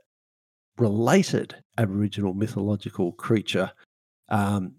related 0.76 1.54
Aboriginal 1.78 2.34
mythological 2.34 3.12
creature 3.12 3.70
um, 4.28 4.74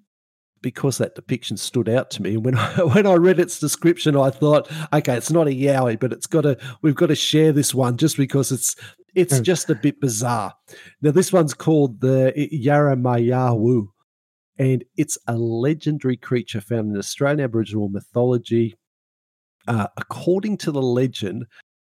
because 0.62 0.98
that 0.98 1.16
depiction 1.16 1.58
stood 1.58 1.90
out 1.90 2.12
to 2.12 2.22
me. 2.22 2.36
And 2.36 2.46
when 2.46 2.56
I, 2.58 2.84
when 2.84 3.08
I 3.08 3.16
read 3.16 3.40
its 3.40 3.60
description, 3.60 4.16
I 4.16 4.30
thought, 4.30 4.70
okay, 4.94 5.16
it's 5.16 5.32
not 5.32 5.48
a 5.48 5.52
yowie, 5.52 6.00
but 6.00 6.14
it's 6.14 6.28
got 6.28 6.42
to 6.42 6.58
we've 6.82 6.96
got 6.96 7.08
to 7.08 7.16
share 7.16 7.52
this 7.52 7.74
one 7.74 7.98
just 7.98 8.18
because 8.18 8.52
it's 8.52 8.76
it's 9.16 9.40
just 9.40 9.70
a 9.70 9.76
bit 9.76 10.00
bizarre. 10.00 10.54
Now 11.02 11.12
this 11.12 11.34
one's 11.34 11.54
called 11.54 12.00
the 12.00 12.32
Yara-ma-yha-who, 12.36 13.92
and 14.60 14.84
it's 14.98 15.18
a 15.28 15.36
legendary 15.36 16.18
creature 16.18 16.60
found 16.60 16.92
in 16.92 16.98
Australian 16.98 17.40
Aboriginal 17.40 17.88
mythology. 17.88 18.76
Uh, 19.68 19.88
according 19.98 20.58
to 20.58 20.72
the 20.72 20.82
legend, 20.82 21.46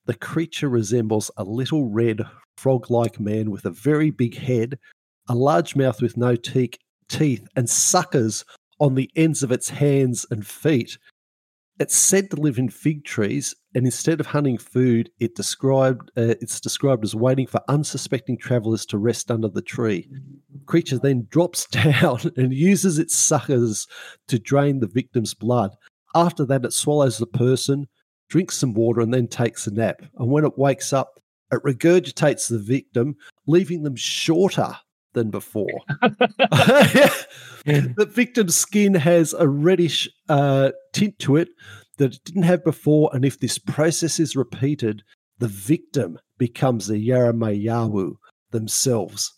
the 0.06 0.14
creature 0.14 0.68
resembles 0.68 1.30
a 1.36 1.44
little 1.44 1.88
red 1.88 2.22
frog-like 2.56 3.20
man 3.20 3.50
with 3.50 3.66
a 3.66 3.70
very 3.70 4.10
big 4.10 4.36
head, 4.36 4.78
a 5.28 5.34
large 5.34 5.76
mouth 5.76 6.00
with 6.00 6.16
no 6.16 6.36
teeth, 6.36 6.76
teeth, 7.08 7.46
and 7.54 7.68
suckers 7.68 8.44
on 8.80 8.94
the 8.94 9.10
ends 9.14 9.42
of 9.42 9.52
its 9.52 9.68
hands 9.68 10.26
and 10.30 10.46
feet. 10.46 10.96
It's 11.80 11.96
said 11.96 12.30
to 12.30 12.36
live 12.36 12.58
in 12.58 12.68
fig 12.68 13.04
trees, 13.04 13.52
and 13.74 13.84
instead 13.84 14.20
of 14.20 14.26
hunting 14.26 14.58
food, 14.58 15.10
it 15.18 15.34
described 15.34 16.12
uh, 16.16 16.38
it's 16.40 16.60
described 16.60 17.02
as 17.02 17.16
waiting 17.16 17.48
for 17.48 17.60
unsuspecting 17.66 18.38
travelers 18.38 18.86
to 18.86 18.98
rest 18.98 19.28
under 19.28 19.48
the 19.48 19.62
tree. 19.62 20.08
Creature 20.66 20.98
then 20.98 21.26
drops 21.30 21.66
down 21.70 22.20
and 22.36 22.54
uses 22.54 23.00
its 23.00 23.16
suckers 23.16 23.88
to 24.28 24.38
drain 24.38 24.78
the 24.78 24.86
victim's 24.86 25.34
blood. 25.34 25.72
After 26.14 26.46
that, 26.46 26.64
it 26.64 26.72
swallows 26.72 27.18
the 27.18 27.26
person, 27.26 27.88
drinks 28.28 28.56
some 28.56 28.74
water, 28.74 29.00
and 29.00 29.12
then 29.12 29.26
takes 29.26 29.66
a 29.66 29.74
nap. 29.74 30.00
And 30.16 30.30
when 30.30 30.44
it 30.44 30.56
wakes 30.56 30.92
up, 30.92 31.18
it 31.50 31.62
regurgitates 31.64 32.48
the 32.48 32.58
victim, 32.58 33.16
leaving 33.48 33.82
them 33.82 33.96
shorter 33.96 34.76
than 35.14 35.30
before. 35.30 35.80
the 37.64 38.10
victim's 38.10 38.54
skin 38.54 38.94
has 38.94 39.32
a 39.32 39.48
reddish 39.48 40.08
uh, 40.28 40.70
tint 40.92 41.18
to 41.20 41.36
it 41.36 41.48
that 41.96 42.14
it 42.14 42.24
didn't 42.24 42.42
have 42.42 42.64
before, 42.64 43.10
and 43.12 43.24
if 43.24 43.40
this 43.40 43.58
process 43.58 44.20
is 44.20 44.36
repeated, 44.36 45.02
the 45.38 45.48
victim 45.48 46.18
becomes 46.38 46.86
the 46.86 46.98
Yara-ma-yha-who 46.98 48.18
themselves. 48.50 49.32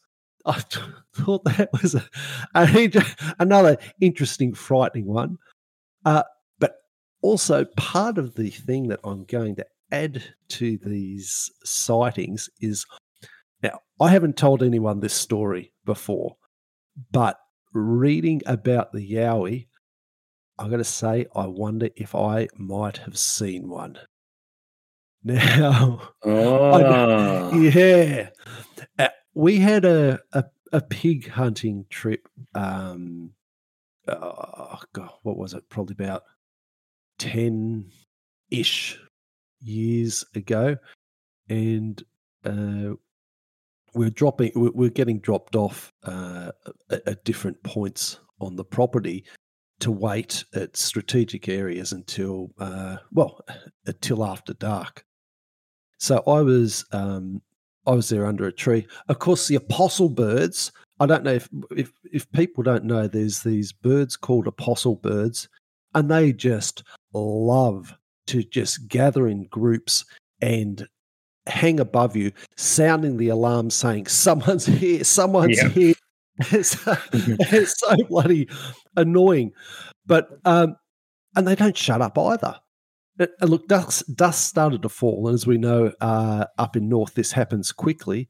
I 0.44 0.60
thought 1.16 1.44
that 1.44 1.70
was 1.72 1.94
a, 1.94 2.08
a, 2.54 3.02
another 3.38 3.76
interesting, 4.00 4.54
frightening 4.54 5.06
one. 5.06 5.36
Uh, 6.04 6.22
but 6.58 6.76
also, 7.22 7.64
part 7.76 8.18
of 8.18 8.34
the 8.34 8.50
thing 8.50 8.88
that 8.88 9.00
I'm 9.04 9.24
going 9.24 9.56
to 9.56 9.66
add 9.92 10.22
to 10.48 10.78
these 10.78 11.50
sightings 11.64 12.48
is 12.60 12.86
now 13.62 13.80
I 14.00 14.10
haven't 14.10 14.36
told 14.36 14.62
anyone 14.62 15.00
this 15.00 15.14
story 15.14 15.72
before, 15.84 16.36
but 17.10 17.38
reading 17.72 18.42
about 18.46 18.92
the 18.92 19.12
Yowie, 19.12 19.68
I'm 20.58 20.68
going 20.68 20.78
to 20.78 20.84
say 20.84 21.26
I 21.34 21.46
wonder 21.46 21.88
if 21.96 22.14
I 22.14 22.48
might 22.56 22.98
have 22.98 23.18
seen 23.18 23.68
one. 23.68 23.98
Now, 25.24 26.10
Oh. 26.24 27.58
yeah, 27.58 28.28
Uh, 28.98 29.08
we 29.34 29.58
had 29.58 29.84
a, 29.84 30.20
a 30.32 30.44
a 30.72 30.80
pig 30.80 31.28
hunting 31.30 31.84
trip. 31.90 32.28
Um, 32.54 33.32
oh 34.06 34.78
god, 34.92 35.10
what 35.22 35.36
was 35.36 35.52
it? 35.54 35.68
Probably 35.68 35.94
about 35.94 36.22
ten 37.18 37.90
ish 38.50 39.00
years 39.60 40.24
ago, 40.34 40.76
and 41.48 42.00
uh, 42.44 42.94
we're 43.96 44.10
dropping. 44.10 44.52
We're, 44.54 44.90
getting 44.90 45.18
dropped 45.20 45.56
off 45.56 45.92
uh, 46.04 46.52
at, 46.90 47.08
at 47.08 47.24
different 47.24 47.62
points 47.62 48.20
on 48.40 48.54
the 48.56 48.64
property 48.64 49.24
to 49.80 49.90
wait 49.90 50.44
at 50.54 50.76
strategic 50.76 51.48
areas 51.48 51.92
until 51.92 52.50
uh, 52.58 52.98
well 53.12 53.40
until 53.86 54.24
after 54.24 54.54
dark. 54.54 55.04
So 55.98 56.22
I 56.26 56.42
was 56.42 56.84
um, 56.92 57.40
I 57.86 57.92
was 57.92 58.08
there 58.08 58.26
under 58.26 58.46
a 58.46 58.52
tree. 58.52 58.86
Of 59.08 59.18
course, 59.18 59.48
the 59.48 59.56
apostle 59.56 60.10
birds. 60.10 60.72
I 61.00 61.06
don't 61.06 61.24
know 61.24 61.34
if 61.34 61.48
if 61.70 61.92
if 62.12 62.30
people 62.32 62.62
don't 62.62 62.84
know. 62.84 63.08
There's 63.08 63.42
these 63.42 63.72
birds 63.72 64.16
called 64.16 64.46
apostle 64.46 64.96
birds, 64.96 65.48
and 65.94 66.10
they 66.10 66.32
just 66.32 66.84
love 67.14 67.94
to 68.26 68.42
just 68.42 68.88
gather 68.88 69.28
in 69.28 69.46
groups 69.46 70.04
and 70.42 70.86
hang 71.46 71.80
above 71.80 72.16
you, 72.16 72.32
sounding 72.56 73.16
the 73.16 73.28
alarm, 73.28 73.70
saying 73.70 74.06
"Someone's 74.06 74.66
here! 74.66 75.04
Someone's 75.04 75.56
Yeah. 75.62 75.68
here!" 75.68 75.94
It's, 76.52 76.76
it's 77.14 77.80
so 77.80 77.96
bloody 78.10 78.46
annoying, 78.94 79.52
but 80.04 80.28
um, 80.44 80.76
and 81.34 81.48
they 81.48 81.54
don't 81.54 81.76
shut 81.76 82.02
up 82.02 82.18
either. 82.18 82.56
Uh, 83.18 83.26
And 83.40 83.48
look, 83.50 83.66
dust, 83.68 84.14
dust 84.14 84.46
started 84.46 84.82
to 84.82 84.90
fall, 84.90 85.26
and 85.28 85.34
as 85.34 85.46
we 85.46 85.56
know, 85.56 85.92
uh, 86.02 86.44
up 86.58 86.76
in 86.76 86.90
north, 86.90 87.14
this 87.14 87.32
happens 87.32 87.72
quickly. 87.72 88.28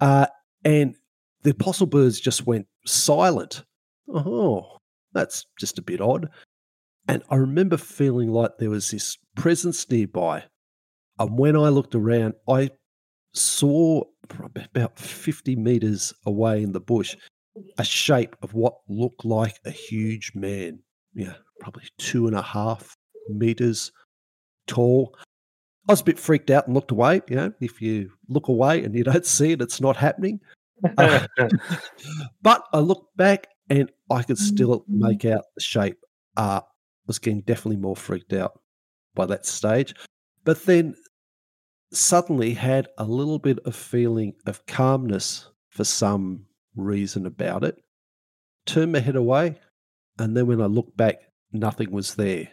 Uh, 0.00 0.26
and 0.64 0.96
the 1.42 1.50
apostle 1.50 1.86
birds 1.86 2.20
just 2.20 2.46
went 2.46 2.66
silent. 2.86 3.64
Oh, 4.08 4.78
that's 5.12 5.44
just 5.60 5.78
a 5.78 5.82
bit 5.82 6.00
odd. 6.00 6.30
And 7.06 7.22
I 7.28 7.36
remember 7.36 7.76
feeling 7.76 8.30
like 8.32 8.52
there 8.58 8.70
was 8.70 8.90
this 8.90 9.18
presence 9.36 9.90
nearby. 9.90 10.44
And 11.22 11.38
when 11.38 11.56
I 11.56 11.68
looked 11.68 11.94
around, 11.94 12.34
I 12.48 12.70
saw 13.32 14.02
about 14.74 14.98
50 14.98 15.56
meters 15.56 16.12
away 16.26 16.62
in 16.62 16.72
the 16.72 16.80
bush 16.80 17.16
a 17.78 17.84
shape 17.84 18.34
of 18.42 18.54
what 18.54 18.74
looked 18.88 19.24
like 19.24 19.58
a 19.64 19.70
huge 19.70 20.32
man. 20.34 20.80
Yeah, 21.14 21.34
probably 21.60 21.84
two 21.98 22.26
and 22.26 22.34
a 22.34 22.42
half 22.42 22.96
meters 23.28 23.92
tall. 24.66 25.14
I 25.88 25.92
was 25.92 26.00
a 26.00 26.04
bit 26.04 26.18
freaked 26.18 26.50
out 26.50 26.66
and 26.66 26.74
looked 26.74 26.90
away. 26.90 27.20
You 27.28 27.36
know, 27.36 27.52
if 27.60 27.82
you 27.82 28.10
look 28.28 28.48
away 28.48 28.82
and 28.82 28.94
you 28.94 29.04
don't 29.04 29.26
see 29.38 29.52
it, 29.52 29.62
it's 29.62 29.80
not 29.80 29.96
happening. 29.96 30.40
Uh, 30.98 31.26
but 32.42 32.64
I 32.72 32.78
looked 32.78 33.16
back 33.16 33.46
and 33.70 33.90
I 34.10 34.22
could 34.22 34.38
still 34.38 34.84
make 34.88 35.24
out 35.24 35.44
the 35.54 35.62
shape. 35.62 35.98
Uh, 36.36 36.60
I 36.62 37.06
was 37.06 37.18
getting 37.18 37.42
definitely 37.42 37.76
more 37.76 37.96
freaked 37.96 38.32
out 38.32 38.58
by 39.14 39.26
that 39.26 39.46
stage. 39.46 39.94
But 40.44 40.64
then 40.64 40.94
suddenly 41.92 42.54
had 42.54 42.88
a 42.98 43.04
little 43.04 43.38
bit 43.38 43.58
of 43.64 43.76
feeling 43.76 44.34
of 44.46 44.66
calmness 44.66 45.48
for 45.70 45.84
some 45.84 46.46
reason 46.74 47.26
about 47.26 47.64
it. 47.64 47.82
Turned 48.66 48.92
my 48.92 49.00
head 49.00 49.16
away, 49.16 49.58
and 50.18 50.36
then 50.36 50.46
when 50.46 50.60
I 50.60 50.66
looked 50.66 50.96
back, 50.96 51.16
nothing 51.52 51.90
was 51.90 52.14
there. 52.14 52.48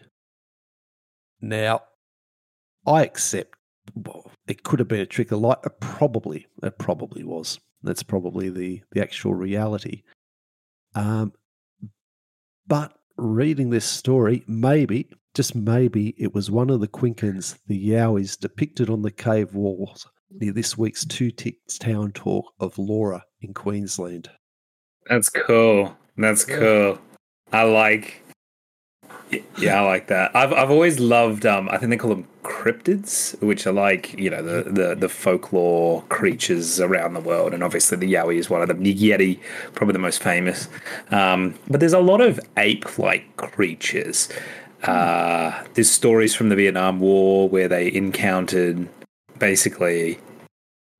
Now, 1.41 1.83
I 2.85 3.03
accept 3.03 3.55
well, 3.95 4.31
it 4.47 4.63
could 4.63 4.79
have 4.79 4.87
been 4.87 4.99
a 4.99 5.05
trick 5.05 5.31
of 5.31 5.39
light. 5.39 5.57
It 5.65 5.79
probably, 5.79 6.47
it 6.61 6.77
probably 6.77 7.23
was. 7.23 7.59
That's 7.81 8.03
probably 8.03 8.49
the 8.49 8.81
the 8.91 9.01
actual 9.01 9.33
reality. 9.33 10.03
Um, 10.95 11.33
but 12.67 12.93
reading 13.17 13.69
this 13.69 13.85
story, 13.85 14.43
maybe, 14.47 15.09
just 15.35 15.55
maybe, 15.55 16.15
it 16.17 16.33
was 16.33 16.49
one 16.51 16.69
of 16.69 16.79
the 16.81 16.87
Quinkans, 16.87 17.57
the 17.67 17.89
Yowies, 17.89 18.39
depicted 18.39 18.89
on 18.89 19.01
the 19.01 19.11
cave 19.11 19.53
walls 19.53 20.07
near 20.31 20.51
this 20.51 20.77
week's 20.77 21.05
Two 21.05 21.31
Ticks 21.31 21.77
Town 21.77 22.11
Talk 22.11 22.45
of 22.59 22.77
Laura 22.77 23.23
in 23.41 23.53
Queensland. 23.53 24.29
That's 25.07 25.29
cool. 25.29 25.95
That's 26.17 26.47
Yeah. 26.47 26.57
cool. 26.57 26.99
I 27.51 27.63
like. 27.63 28.23
Yeah, 29.59 29.81
I 29.81 29.85
like 29.85 30.07
that. 30.07 30.35
I've 30.35 30.51
I've 30.53 30.71
always 30.71 30.99
loved. 30.99 31.45
Um, 31.45 31.69
I 31.69 31.77
think 31.77 31.91
they 31.91 31.97
call 31.97 32.09
them 32.09 32.27
cryptids, 32.43 33.39
which 33.43 33.67
are 33.67 33.71
like 33.71 34.17
you 34.17 34.27
know 34.29 34.41
the 34.41 34.69
the 34.71 34.95
the 34.95 35.09
folklore 35.09 36.01
creatures 36.09 36.79
around 36.79 37.13
the 37.13 37.19
world, 37.19 37.53
and 37.53 37.63
obviously 37.63 37.97
the 37.97 38.11
Yowie 38.11 38.37
is 38.37 38.49
one 38.49 38.63
of 38.63 38.67
them. 38.67 38.81
The 38.81 38.93
Yeti, 38.93 39.39
probably 39.75 39.93
the 39.93 39.99
most 39.99 40.21
famous. 40.23 40.67
Um, 41.11 41.53
but 41.69 41.79
there's 41.79 41.93
a 41.93 41.99
lot 41.99 42.21
of 42.21 42.39
ape-like 42.57 43.37
creatures. 43.37 44.29
Uh, 44.83 45.63
there's 45.73 45.89
stories 45.89 46.33
from 46.33 46.49
the 46.49 46.55
Vietnam 46.55 46.99
War 46.99 47.49
where 47.49 47.67
they 47.67 47.91
encountered 47.93 48.87
basically 49.37 50.19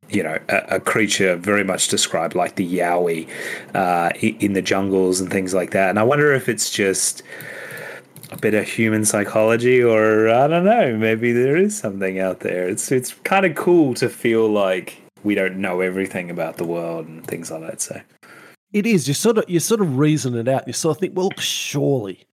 you 0.10 0.24
know, 0.24 0.40
a, 0.50 0.58
a 0.76 0.80
creature 0.80 1.36
very 1.36 1.64
much 1.64 1.88
described 1.88 2.36
like 2.36 2.56
the 2.56 2.78
Yowie 2.78 3.28
uh, 3.76 4.12
in 4.20 4.54
the 4.54 4.62
jungles 4.62 5.22
and 5.22 5.30
things 5.32 5.54
like 5.54 5.72
that. 5.72 5.90
And 5.90 6.00
I 6.00 6.04
wonder 6.04 6.34
if 6.34 6.50
it's 6.50 6.72
just 6.72 7.22
a 8.32 8.38
bit 8.38 8.54
of 8.54 8.68
human 8.68 9.06
psychology, 9.06 9.84
or 9.84 10.30
I 10.30 10.48
don't 10.48 10.66
know, 10.66 10.96
maybe 10.98 11.32
there 11.32 11.58
is 11.58 11.78
something 11.78 12.20
out 12.20 12.42
there. 12.42 12.68
It's 12.68 12.92
it's 12.92 13.14
kind 13.24 13.46
of 13.46 13.56
cool 13.56 13.94
to 13.96 14.10
feel 14.10 14.48
like 14.50 15.02
we 15.24 15.36
don't 15.36 15.58
know 15.58 15.82
everything 15.82 16.30
about 16.30 16.58
the 16.58 16.66
world 16.66 17.08
and 17.08 17.26
things 17.26 17.52
like 17.52 17.62
that. 17.62 17.82
So 17.82 18.02
It 18.74 18.86
is. 18.86 19.08
You 19.08 19.14
sort 19.14 19.38
of 19.38 19.46
you 19.48 19.60
sort 19.60 19.82
of 19.82 19.98
reason 19.98 20.36
it 20.36 20.48
out. 20.48 20.68
You 20.68 20.74
sort 20.74 20.98
of 20.98 21.02
think, 21.02 21.16
well, 21.16 21.32
surely, 21.38 22.26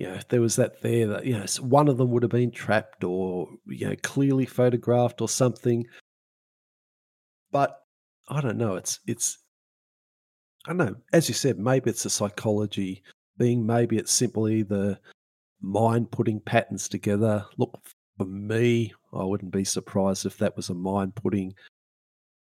you 0.00 0.06
know, 0.06 0.14
if 0.14 0.28
there 0.28 0.40
was 0.40 0.56
that 0.56 0.80
there 0.80 1.06
that 1.08 1.26
you 1.26 1.34
know 1.34 1.44
one 1.60 1.86
of 1.86 1.98
them 1.98 2.10
would 2.10 2.22
have 2.22 2.32
been 2.32 2.50
trapped 2.50 3.04
or 3.04 3.48
you 3.66 3.86
know 3.86 3.94
clearly 4.02 4.46
photographed 4.46 5.20
or 5.20 5.28
something. 5.28 5.86
But 7.52 7.76
I 8.26 8.40
don't 8.40 8.56
know. 8.56 8.76
It's 8.76 8.98
it's 9.06 9.36
I 10.64 10.70
don't 10.70 10.78
know. 10.78 10.96
As 11.12 11.28
you 11.28 11.34
said, 11.34 11.58
maybe 11.58 11.90
it's 11.90 12.06
a 12.06 12.10
psychology 12.10 13.02
thing. 13.38 13.66
Maybe 13.66 13.98
it's 13.98 14.10
simply 14.10 14.62
the 14.62 14.98
mind 15.60 16.10
putting 16.10 16.40
patterns 16.40 16.88
together. 16.88 17.44
Look, 17.58 17.78
for 18.16 18.24
me, 18.24 18.94
I 19.12 19.24
wouldn't 19.24 19.52
be 19.52 19.64
surprised 19.64 20.24
if 20.24 20.38
that 20.38 20.56
was 20.56 20.70
a 20.70 20.74
mind 20.74 21.14
putting 21.14 21.52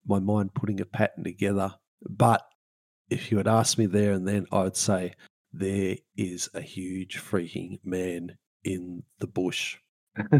my 0.07 0.17
mind 0.17 0.55
putting 0.55 0.81
a 0.81 0.85
pattern 0.85 1.23
together. 1.23 1.75
But 2.09 2.41
if 3.11 3.29
you 3.31 3.37
had 3.37 3.47
asked 3.47 3.77
me 3.77 3.85
there 3.85 4.13
and 4.13 4.27
then, 4.27 4.47
I 4.51 4.63
would 4.63 4.75
say 4.75 5.13
there 5.57 5.95
is 6.17 6.49
a 6.53 6.61
huge 6.61 7.17
freaking 7.17 7.79
man 7.83 8.37
in 8.63 9.03
the 9.19 9.27
bush. 9.27 9.77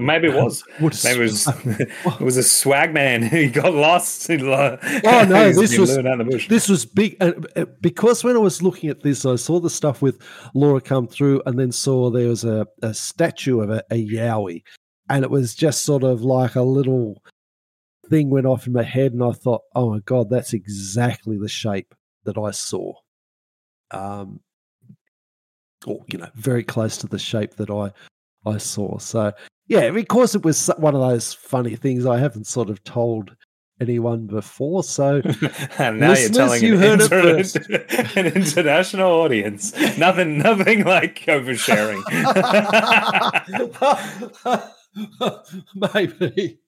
maybe 0.00 0.28
it 0.28 0.34
was. 0.34 0.62
Maybe 0.80 0.90
it 0.90 1.18
was. 1.18 1.48
it 1.64 2.20
was 2.20 2.36
a 2.36 2.42
swag 2.42 2.92
man 2.92 3.22
who 3.22 3.48
got 3.48 3.72
lost. 3.72 4.28
oh 4.30 4.78
Oh, 5.04 5.24
no, 5.24 5.50
this 5.50 5.78
was- 5.78 5.96
out 5.96 6.04
in 6.04 6.18
the 6.18 6.24
bush. 6.24 6.46
this 6.48 6.68
was 6.68 6.84
big 6.84 7.16
uh, 7.22 7.32
because 7.80 8.22
when 8.22 8.36
I 8.36 8.40
was 8.40 8.62
looking 8.62 8.90
at 8.90 9.02
this, 9.02 9.24
I 9.24 9.36
saw 9.36 9.60
the 9.60 9.70
stuff 9.70 10.02
with 10.02 10.20
Laura 10.54 10.78
come 10.80 11.08
through, 11.08 11.40
and 11.46 11.58
then 11.58 11.72
saw 11.72 12.10
there 12.10 12.28
was 12.28 12.44
a, 12.44 12.66
a 12.82 12.92
statue 12.92 13.60
of 13.60 13.70
a, 13.70 13.82
a 13.90 14.06
Yowie, 14.06 14.62
and 15.08 15.24
it 15.24 15.30
was 15.30 15.54
just 15.54 15.84
sort 15.84 16.02
of 16.02 16.20
like 16.20 16.54
a 16.54 16.62
little 16.62 17.22
thing 18.10 18.28
went 18.28 18.44
off 18.44 18.66
in 18.66 18.74
my 18.74 18.82
head, 18.82 19.14
and 19.14 19.24
I 19.24 19.32
thought, 19.32 19.62
oh 19.74 19.88
my 19.90 20.00
god, 20.00 20.28
that's 20.28 20.52
exactly 20.52 21.38
the 21.38 21.48
shape 21.48 21.94
that 22.24 22.36
I 22.36 22.50
saw. 22.50 22.92
Um, 23.90 24.40
or 25.86 26.04
you 26.08 26.18
know, 26.18 26.28
very 26.34 26.64
close 26.64 26.96
to 26.98 27.06
the 27.06 27.18
shape 27.18 27.54
that 27.56 27.70
I 27.70 27.92
I 28.46 28.58
saw. 28.58 28.98
So 28.98 29.32
yeah, 29.66 29.90
because 29.90 30.34
it 30.34 30.44
was 30.44 30.66
one 30.78 30.94
of 30.94 31.00
those 31.00 31.32
funny 31.32 31.76
things 31.76 32.06
I 32.06 32.18
haven't 32.18 32.46
sort 32.46 32.68
of 32.68 32.82
told 32.84 33.34
anyone 33.80 34.26
before. 34.26 34.84
So 34.84 35.22
and 35.78 36.00
now 36.00 36.14
you're 36.14 36.30
telling 36.30 36.62
you 36.62 36.76
an, 36.76 37.00
inter- 37.00 37.38
an 38.16 38.26
international 38.26 39.10
audience. 39.10 39.74
Nothing, 39.98 40.38
nothing 40.38 40.84
like 40.84 41.20
oversharing. 41.26 42.02
maybe. 45.94 46.60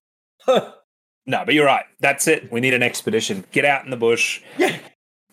no, 1.27 1.45
but 1.45 1.55
you're 1.55 1.67
right. 1.67 1.85
That's 2.01 2.27
it. 2.27 2.51
We 2.51 2.61
need 2.61 2.75
an 2.75 2.83
expedition. 2.83 3.45
Get 3.53 3.65
out 3.65 3.85
in 3.85 3.91
the 3.91 3.97
bush. 3.97 4.43
Yeah. 4.59 4.79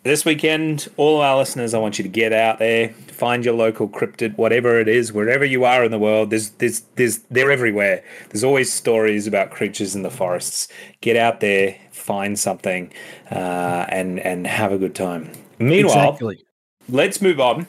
This 0.04 0.26
weekend, 0.26 0.89
all 0.97 1.22
our 1.22 1.38
listeners, 1.38 1.74
I 1.74 1.80
want 1.80 1.97
you 1.97 2.04
to 2.04 2.10
get 2.10 2.34
out 2.34 2.60
there, 2.60 2.89
find 3.08 3.43
your 3.45 3.54
local 3.54 3.88
cryptid, 3.88 4.38
whatever 4.38 4.80
it 4.80 4.89
is, 4.89 5.14
wherever 5.14 5.45
you 5.45 5.64
are 5.64 5.84
in 5.84 5.91
the 5.91 5.99
world. 5.99 6.30
There's, 6.30 6.49
there's, 6.51 6.82
there's, 6.95 7.20
they're 7.32 7.51
everywhere. 7.51 8.04
There's 8.30 8.43
always 8.43 8.72
stories 8.72 9.28
about 9.28 9.51
creatures 9.51 9.95
in 9.95 10.04
the 10.04 10.12
forests. 10.12 10.68
Get 10.99 11.16
out 11.16 11.39
there, 11.39 11.78
find 11.91 12.38
something, 12.38 12.91
uh, 13.32 13.86
and 13.89 14.20
and 14.20 14.45
have 14.45 14.74
a 14.74 14.78
good 14.78 14.93
time. 14.93 15.32
Meanwhile, 15.60 16.10
exactly. 16.10 16.43
let's 16.89 17.22
move 17.22 17.39
on 17.39 17.68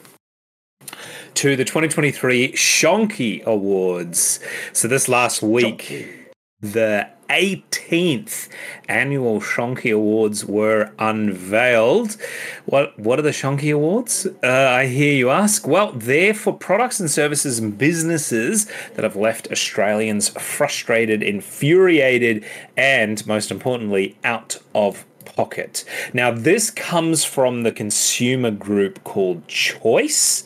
to 1.35 1.55
the 1.55 1.63
2023 1.63 2.51
Shonky 2.51 3.43
Awards. 3.45 4.39
So 4.73 4.87
this 4.87 5.07
last 5.07 5.41
week, 5.41 6.33
the 6.61 7.09
18th 7.29 8.49
annual 8.87 9.39
Shonky 9.39 9.93
Awards 9.93 10.45
were 10.45 10.91
unveiled. 10.99 12.17
What 12.65 12.97
what 12.99 13.19
are 13.19 13.23
the 13.23 13.29
Shonky 13.29 13.73
Awards? 13.73 14.27
Uh, 14.43 14.47
I 14.47 14.87
hear 14.87 15.13
you 15.13 15.29
ask. 15.29 15.67
Well, 15.67 15.91
they're 15.91 16.33
for 16.33 16.53
products 16.53 16.99
and 16.99 17.09
services 17.09 17.59
and 17.59 17.77
businesses 17.77 18.65
that 18.95 19.03
have 19.03 19.15
left 19.15 19.51
Australians 19.51 20.29
frustrated, 20.29 21.23
infuriated, 21.23 22.45
and 22.77 23.25
most 23.27 23.51
importantly, 23.51 24.17
out 24.23 24.59
of 24.73 25.05
pocket. 25.25 25.83
Now, 26.13 26.31
this 26.31 26.69
comes 26.69 27.23
from 27.25 27.63
the 27.63 27.71
consumer 27.71 28.51
group 28.51 29.03
called 29.03 29.47
Choice. 29.47 30.43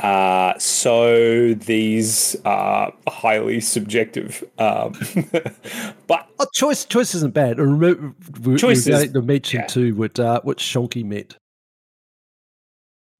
Uh, 0.00 0.56
so 0.58 1.54
these 1.54 2.36
are 2.44 2.92
highly 3.08 3.60
subjective. 3.60 4.44
Um, 4.58 4.92
but 6.06 6.28
oh, 6.38 6.46
choice 6.54 6.84
choice 6.84 7.14
isn't 7.14 7.34
bad. 7.34 7.56
Choice 8.58 8.86
is, 8.86 9.12
to 9.12 9.22
mention 9.22 9.60
yeah. 9.60 9.66
too 9.66 9.94
what 9.94 10.18
uh, 10.20 10.40
what 10.42 10.58
Shonky 10.58 11.04
meant. 11.04 11.36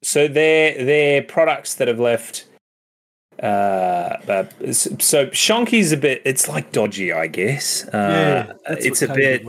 So 0.02 0.28
they're 0.28 0.84
they're 0.84 1.22
products 1.22 1.74
that 1.74 1.88
have 1.88 1.98
left. 1.98 2.46
Uh, 3.42 3.46
uh, 3.46 4.44
so 4.72 5.26
Shonky's 5.28 5.92
a 5.92 5.96
bit. 5.96 6.22
It's 6.24 6.48
like 6.48 6.72
dodgy, 6.72 7.12
I 7.12 7.28
guess. 7.28 7.86
Uh, 7.88 8.54
yeah, 8.68 8.74
it's 8.74 9.02
a 9.02 9.09
bit. 9.09 9.44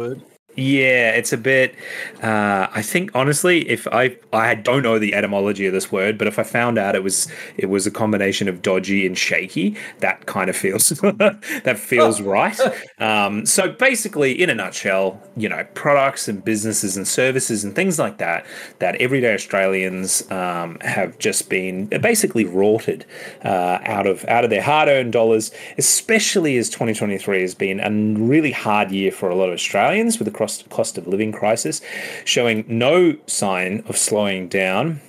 Yeah, 0.60 1.12
it's 1.12 1.32
a 1.32 1.38
bit. 1.38 1.74
Uh, 2.22 2.68
I 2.72 2.82
think 2.82 3.12
honestly, 3.16 3.70
if 3.70 3.88
I 3.88 4.18
I 4.34 4.56
don't 4.56 4.84
know 4.84 5.00
the 5.00 5.14
etymology 5.14 5.66
of 5.68 5.74
this 5.74 5.90
word, 5.90 6.18
but 6.18 6.28
if 6.28 6.38
I 6.38 6.44
found 6.44 6.78
out 6.78 6.96
it 6.96 7.04
was 7.04 7.30
it 7.56 7.68
was 7.68 7.88
a 7.88 7.92
combination 7.92 8.50
of 8.50 8.62
dodgy 8.62 9.06
and 9.06 9.18
shaky, 9.18 9.78
that 10.00 10.26
kind 10.26 10.50
of 10.50 10.58
feels 10.58 10.90
that 10.90 11.80
feels 11.80 12.20
right. 12.38 12.60
Um, 13.00 13.46
so 13.46 13.72
basically, 13.72 14.34
in 14.34 14.50
a 14.50 14.56
nutshell, 14.56 15.22
you 15.38 15.48
know, 15.48 15.66
products 15.76 16.28
and 16.28 16.44
businesses 16.44 16.98
and 16.98 17.08
services 17.08 17.64
and 17.64 17.74
things 17.74 17.98
like 17.98 18.18
that 18.18 18.46
that 18.80 18.96
everyday 18.96 19.34
Australians 19.34 20.30
um, 20.30 20.78
have 20.82 21.18
just 21.20 21.50
been 21.50 21.86
basically 21.86 22.44
rorted 22.44 23.06
uh, 23.46 23.80
out 23.86 24.08
of 24.08 24.26
out 24.26 24.44
of 24.44 24.50
their 24.50 24.62
hard 24.62 24.90
earned 24.90 25.14
dollars, 25.14 25.52
especially 25.78 26.58
as 26.58 26.70
2023 26.70 27.40
has 27.40 27.56
been 27.56 27.80
a 27.80 27.90
really 28.22 28.52
hard 28.52 28.92
year 28.92 29.10
for 29.10 29.30
a 29.30 29.36
lot 29.36 29.48
of 29.48 29.54
Australians 29.54 30.20
with 30.20 30.26
the 30.26 30.32
cost, 30.50 30.70
cost 30.70 30.98
of 30.98 31.08
living 31.08 31.32
crisis, 31.32 31.82
showing 32.26 32.66
no 32.68 33.18
sign 33.28 33.84
of 33.88 33.98
slowing 33.98 34.48
down. 34.48 35.00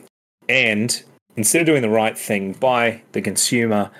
And 0.48 1.02
instead 1.36 1.60
of 1.60 1.66
doing 1.66 1.82
the 1.82 1.88
right 1.88 2.18
thing 2.18 2.52
by 2.54 3.02
the 3.12 3.22
consumer, 3.22 3.90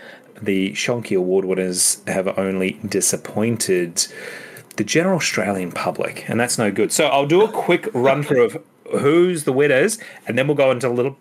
the 0.43 0.73
Shonky 0.73 1.17
Award 1.17 1.45
winners 1.45 2.03
have 2.07 2.39
only 2.39 2.73
disappointed 2.87 4.07
the 4.77 4.85
general 4.85 5.17
Australian 5.17 5.73
public, 5.73 6.29
and 6.29 6.39
that's 6.39 6.59
no 6.59 6.71
good. 6.71 6.93
So 6.93 7.07
I'll 7.07 7.27
do 7.27 7.43
a 7.43 7.49
quick 7.49 7.89
run 7.93 8.23
through 8.23 8.45
of 8.45 8.65
who's 9.01 9.45
the 9.45 9.53
winners, 9.53 9.99
and 10.27 10.37
then 10.37 10.47
we'll 10.47 10.57
go 10.57 10.71
into 10.71 10.89
a 10.89 10.91
little 10.91 11.17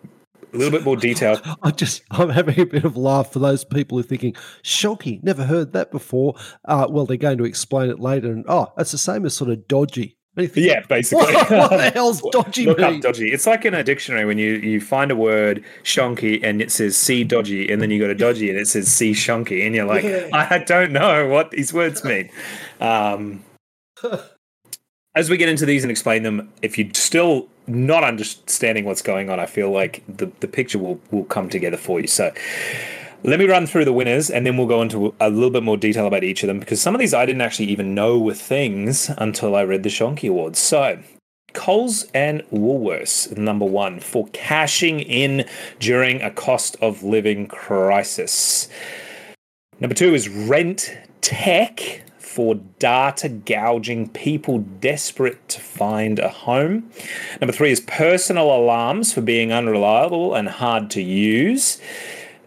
a 0.53 0.57
little 0.57 0.71
bit 0.71 0.83
more 0.83 0.97
detail. 0.97 1.39
I 1.63 1.71
just 1.71 2.03
I'm 2.11 2.29
having 2.29 2.59
a 2.59 2.65
bit 2.65 2.85
of 2.85 2.97
laugh 2.97 3.31
for 3.31 3.39
those 3.39 3.63
people 3.63 3.97
who 3.97 4.01
are 4.01 4.07
thinking, 4.07 4.33
"Shonky, 4.63 5.23
never 5.23 5.45
heard 5.45 5.73
that 5.73 5.91
before." 5.91 6.35
Uh, 6.65 6.87
well, 6.89 7.05
they're 7.05 7.17
going 7.17 7.37
to 7.37 7.45
explain 7.45 7.89
it 7.89 7.99
later, 7.99 8.31
and 8.31 8.45
oh, 8.47 8.73
that's 8.77 8.91
the 8.91 8.97
same 8.97 9.25
as 9.25 9.33
sort 9.33 9.49
of 9.49 9.67
dodgy. 9.67 10.17
Yeah, 10.35 10.81
basically. 10.87 11.33
What, 11.33 11.49
what, 11.51 11.69
the 11.71 11.89
hell's 11.93 12.21
dodgy 12.31 12.65
Look 12.65 12.77
mean? 12.77 12.95
up 12.97 13.01
dodgy. 13.01 13.31
It's 13.31 13.45
like 13.45 13.65
in 13.65 13.73
a 13.73 13.83
dictionary 13.83 14.25
when 14.25 14.37
you, 14.37 14.53
you 14.53 14.79
find 14.79 15.11
a 15.11 15.15
word 15.15 15.63
shonky 15.83 16.41
and 16.43 16.61
it 16.61 16.71
says 16.71 16.95
see 16.95 17.23
dodgy, 17.23 17.69
and 17.69 17.81
then 17.81 17.91
you 17.91 17.99
got 17.99 18.09
a 18.09 18.15
dodgy 18.15 18.49
and 18.49 18.57
it 18.57 18.67
says 18.67 18.87
see 18.87 19.11
shonky, 19.11 19.65
and 19.65 19.75
you're 19.75 19.85
like, 19.85 20.03
yeah. 20.03 20.29
I 20.33 20.59
don't 20.59 20.91
know 20.91 21.27
what 21.27 21.51
these 21.51 21.73
words 21.73 22.03
mean. 22.03 22.29
Um, 22.79 23.43
as 25.19 25.29
we 25.29 25.35
get 25.35 25.49
into 25.49 25.65
these 25.65 25.83
and 25.83 25.91
explain 25.91 26.23
them, 26.23 26.51
if 26.61 26.77
you're 26.77 26.93
still 26.93 27.47
not 27.67 28.03
understanding 28.03 28.85
what's 28.85 29.01
going 29.01 29.29
on, 29.29 29.39
I 29.39 29.45
feel 29.45 29.69
like 29.69 30.01
the, 30.07 30.31
the 30.39 30.47
picture 30.47 30.79
will, 30.79 30.99
will 31.11 31.25
come 31.25 31.49
together 31.49 31.77
for 31.77 31.99
you. 31.99 32.07
So 32.07 32.33
let 33.23 33.37
me 33.37 33.45
run 33.45 33.67
through 33.67 33.83
the 33.83 33.93
winners 33.93 34.29
and 34.29 34.45
then 34.45 34.55
we'll 34.55 34.67
go 34.67 34.81
into 34.81 35.13
a 35.19 35.29
little 35.29 35.49
bit 35.49 35.61
more 35.61 35.75
detail 35.75 36.07
about 36.07 36.23
each 36.23 36.41
of 36.41 36.47
them 36.47 36.57
because 36.57 36.81
some 36.81 36.95
of 36.95 36.99
these 36.99 37.13
I 37.13 37.25
didn't 37.25 37.41
actually 37.41 37.67
even 37.67 37.93
know 37.93 38.17
were 38.17 38.33
things 38.33 39.11
until 39.17 39.57
I 39.57 39.63
read 39.63 39.83
the 39.83 39.89
Shonky 39.89 40.29
Awards. 40.29 40.57
So 40.57 40.99
Coles 41.53 42.05
and 42.13 42.41
Woolworths, 42.51 43.37
number 43.37 43.65
one, 43.65 43.99
for 43.99 44.27
cashing 44.31 45.01
in 45.01 45.45
during 45.79 46.21
a 46.21 46.31
cost 46.31 46.77
of 46.81 47.03
living 47.03 47.47
crisis. 47.47 48.69
Number 49.81 49.95
two 49.95 50.13
is 50.13 50.29
Rent 50.29 50.97
Tech 51.21 52.03
for 52.39 52.55
data 52.55 53.27
gouging 53.27 54.07
people 54.07 54.59
desperate 54.59 55.45
to 55.49 55.59
find 55.59 56.19
a 56.19 56.29
home. 56.29 56.89
Number 57.41 57.51
three 57.51 57.69
is 57.69 57.81
personal 57.81 58.45
alarms 58.45 59.11
for 59.11 59.19
being 59.19 59.51
unreliable 59.51 60.33
and 60.33 60.47
hard 60.47 60.89
to 60.91 61.01
use. 61.01 61.81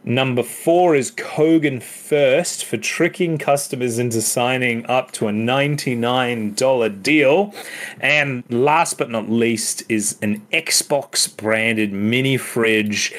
Number 0.03 0.43
four 0.43 0.97
is 0.97 1.11
Kogan 1.11 1.83
First 1.83 2.65
for 2.65 2.79
tricking 2.79 3.37
customers 3.37 3.99
into 3.99 4.23
signing 4.23 4.87
up 4.87 5.13
to 5.13 5.29
a 5.29 5.31
$99 5.31 7.03
deal. 7.03 7.55
And 8.01 8.45
last 8.49 8.97
but 8.97 9.11
not 9.11 9.29
least 9.29 9.83
is 9.91 10.17
an 10.23 10.41
Xbox 10.55 11.37
branded 11.37 11.93
mini 11.93 12.39
fridge. 12.39 13.13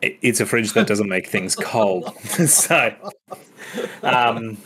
It's 0.00 0.38
a 0.38 0.46
fridge 0.46 0.72
that 0.74 0.86
doesn't 0.86 1.08
make 1.08 1.26
things 1.26 1.56
cold. 1.56 2.16
so 2.46 2.94
um, 4.02 4.56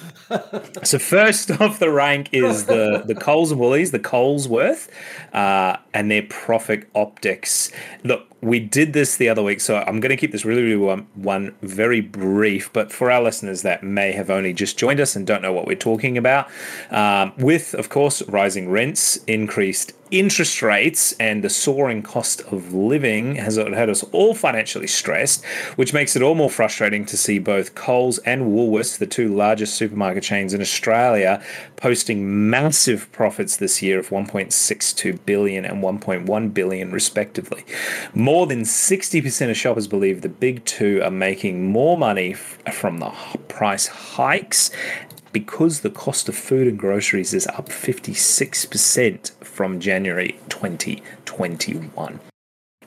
so 0.83 0.99
first 0.99 1.51
off 1.61 1.79
the 1.79 1.91
rank 1.91 2.29
is 2.33 2.67
the 2.67 3.03
the 3.07 3.15
Coles 3.15 3.51
and 3.51 3.61
Woolies, 3.61 3.91
the 3.91 3.99
Colesworth, 3.99 4.89
uh, 5.33 5.77
and 5.95 6.11
their 6.11 6.23
profit 6.23 6.89
optics. 6.95 7.73
Look, 8.05 8.29
we 8.41 8.61
did 8.61 8.93
this 8.93 9.17
the 9.17 9.29
other 9.29 9.43
week, 9.43 9.61
so 9.61 9.79
I'm 9.79 10.01
going 10.01 10.11
to 10.11 10.17
keep 10.17 10.31
this 10.31 10.45
really, 10.45 10.63
really 10.63 10.77
one, 10.77 11.07
one 11.15 11.55
very 11.63 12.01
brief. 12.01 12.73
But 12.73 12.93
for 12.93 13.11
our 13.11 13.23
listeners 13.23 13.63
that 13.63 13.83
may 13.83 14.13
have 14.13 14.31
only 14.31 14.53
just 14.53 14.79
joined 14.79 15.01
us 15.01 15.17
and 15.17 15.27
don't 15.27 15.43
know 15.43 15.53
what 15.53 15.67
we're 15.67 15.77
talking 15.77 16.17
about, 16.17 16.49
um, 16.91 17.33
with 17.39 17.75
of 17.75 17.89
course 17.89 18.23
rising 18.23 18.71
rents, 18.71 19.17
increased 19.27 19.93
interest 20.11 20.63
rates, 20.63 21.13
and 21.15 21.43
the 21.43 21.51
soaring 21.51 22.03
cost 22.03 22.41
of 22.53 22.73
living 22.73 23.35
has 23.37 23.57
had 23.57 23.91
us 23.91 24.03
all 24.05 24.35
financially 24.35 24.87
stressed, 24.87 25.45
which 25.77 25.93
makes 25.93 26.17
it 26.17 26.23
all 26.23 26.35
more 26.35 26.51
frustrating 26.51 27.05
to 27.05 27.17
see 27.17 27.39
both 27.39 27.75
Coles 27.75 28.19
and 28.19 28.43
Woolworths, 28.43 28.98
the 28.99 29.07
two 29.07 29.35
largest 29.35 29.75
supermarket 29.75 30.23
chains 30.23 30.55
in 30.55 30.61
Australia, 30.61 31.43
posting 31.77 32.51
massive 32.51 33.11
profits 33.13 33.57
this 33.57 33.83
year 33.83 33.99
of 33.99 34.09
1.62 34.11 35.19
billion 35.25 35.65
and 35.65 35.83
1.1 35.83 36.55
billion 36.55 36.93
respectively. 36.93 37.65
More 38.15 38.47
than 38.47 38.63
60% 38.63 39.51
of 39.51 39.57
shoppers 39.57 39.89
believe 39.89 40.23
the 40.23 40.29
big 40.29 40.65
two 40.65 41.01
are 41.03 41.11
making 41.11 41.71
more 41.71 41.97
money 41.97 42.33
f- 42.33 42.59
from 42.73 42.99
the 42.99 43.11
price 43.49 43.87
hikes 43.87 44.71
because 45.33 45.81
the 45.81 45.91
cost 45.91 46.29
of 46.29 46.37
food 46.37 46.67
and 46.67 46.79
groceries 46.79 47.35
is 47.35 47.47
up 47.49 47.69
56% 47.69 49.33
from 49.45 49.81
January 49.81 50.39
2021. 50.49 52.21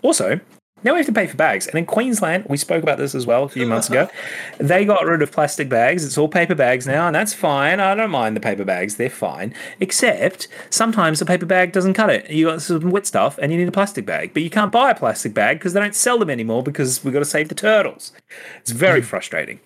Also, 0.02 0.40
now 0.84 0.94
we 0.94 1.00
have 1.00 1.06
to 1.08 1.14
pay 1.14 1.28
for 1.28 1.38
bags. 1.38 1.68
And 1.68 1.76
in 1.76 1.86
Queensland, 1.86 2.46
we 2.48 2.58
spoke 2.58 2.84
about 2.84 2.98
this 2.98 3.14
as 3.16 3.26
well 3.26 3.44
a 3.44 3.50
few 3.50 3.66
months 3.66 3.90
ago. 3.90 4.10
They 4.58 4.86
got 4.86 5.06
rid 5.06 5.22
of 5.22 5.32
plastic 5.32 5.70
bags. 5.70 6.06
It's 6.06 6.18
all 6.18 6.28
paper 6.28 6.56
bags 6.56 6.86
now, 6.86 7.08
and 7.08 7.16
that's 7.16 7.34
fine. 7.34 7.80
I 7.80 7.96
don't 7.96 8.12
mind 8.12 8.36
the 8.36 8.40
paper 8.40 8.64
bags. 8.64 8.96
They're 8.96 9.10
fine. 9.10 9.54
Except 9.80 10.48
sometimes 10.70 11.20
the 11.20 11.26
paper 11.26 11.46
bag 11.46 11.72
doesn't 11.72 11.94
cut 11.94 12.10
it. 12.10 12.30
You 12.30 12.46
got 12.46 12.62
some 12.62 12.92
wet 12.92 13.08
stuff 13.08 13.40
and 13.42 13.52
you 13.52 13.58
need 13.58 13.68
a 13.68 13.72
plastic 13.72 14.06
bag. 14.06 14.34
But 14.34 14.44
you 14.44 14.50
can't 14.50 14.72
buy 14.72 14.92
a 14.92 14.96
plastic 14.96 15.34
bag 15.34 15.60
because 15.60 15.74
they 15.74 15.80
don't 15.80 15.96
sell 15.96 16.20
them 16.20 16.30
anymore 16.30 16.64
because 16.64 17.04
we've 17.04 17.14
got 17.14 17.20
to 17.20 17.26
save 17.26 17.50
the 17.50 17.56
turtles. 17.56 18.12
It's 18.60 18.72
very 18.72 19.02
frustrating. 19.12 19.60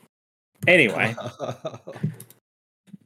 Anyway, 0.68 1.16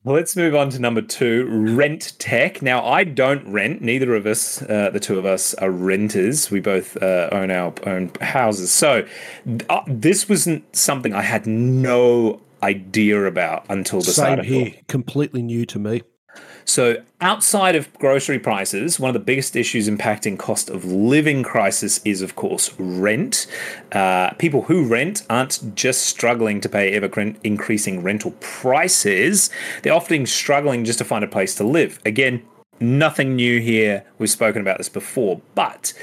Let's 0.05 0.35
move 0.35 0.55
on 0.55 0.69
to 0.69 0.79
number 0.79 1.01
two, 1.01 1.45
rent 1.75 2.13
tech. 2.19 2.61
Now, 2.61 2.85
I 2.85 3.03
don't 3.03 3.45
rent. 3.51 3.81
Neither 3.81 4.15
of 4.15 4.25
us, 4.25 4.61
uh, 4.61 4.91
the 4.91 4.99
two 4.99 5.19
of 5.19 5.25
us, 5.25 5.53
are 5.55 5.69
renters. 5.69 6.49
We 6.49 6.61
both 6.61 6.95
uh, 7.03 7.27
own 7.33 7.51
our 7.51 7.73
own 7.85 8.11
houses. 8.21 8.71
So, 8.71 9.05
uh, 9.69 9.81
this 9.87 10.29
wasn't 10.29 10.73
something 10.73 11.13
I 11.13 11.21
had 11.21 11.45
no 11.45 12.41
idea 12.63 13.25
about 13.25 13.65
until 13.69 13.99
this 13.99 14.15
Same 14.15 14.39
article. 14.39 14.45
here, 14.45 14.73
completely 14.87 15.41
new 15.41 15.65
to 15.65 15.79
me. 15.79 16.01
So, 16.69 17.01
outside 17.19 17.75
of 17.75 17.91
grocery 17.95 18.37
prices, 18.37 18.99
one 18.99 19.09
of 19.09 19.15
the 19.15 19.19
biggest 19.19 19.55
issues 19.55 19.89
impacting 19.89 20.37
cost 20.37 20.69
of 20.69 20.85
living 20.85 21.41
crisis 21.41 21.99
is, 22.05 22.21
of 22.21 22.35
course, 22.35 22.75
rent. 22.77 23.47
Uh, 23.91 24.33
people 24.33 24.61
who 24.61 24.85
rent 24.85 25.23
aren't 25.31 25.73
just 25.73 26.03
struggling 26.03 26.61
to 26.61 26.69
pay 26.69 26.93
ever 26.93 27.09
increasing 27.43 28.03
rental 28.03 28.35
prices, 28.39 29.49
they're 29.81 29.95
often 29.95 30.27
struggling 30.27 30.85
just 30.85 30.99
to 30.99 31.05
find 31.05 31.23
a 31.23 31.27
place 31.27 31.55
to 31.55 31.63
live. 31.63 31.99
Again, 32.05 32.43
nothing 32.79 33.35
new 33.35 33.59
here. 33.59 34.05
We've 34.19 34.29
spoken 34.29 34.61
about 34.61 34.77
this 34.77 34.89
before, 34.89 35.41
but 35.55 35.93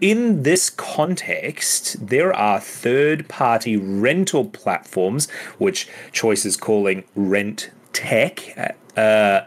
in 0.00 0.42
this 0.42 0.70
context, 0.70 2.04
there 2.04 2.34
are 2.34 2.58
third 2.58 3.28
party 3.28 3.76
rental 3.76 4.46
platforms, 4.46 5.30
which 5.58 5.88
Choice 6.10 6.44
is 6.44 6.56
calling 6.56 7.04
Rent 7.14 7.70
Tech. 7.92 8.74
Uh, 8.96 9.42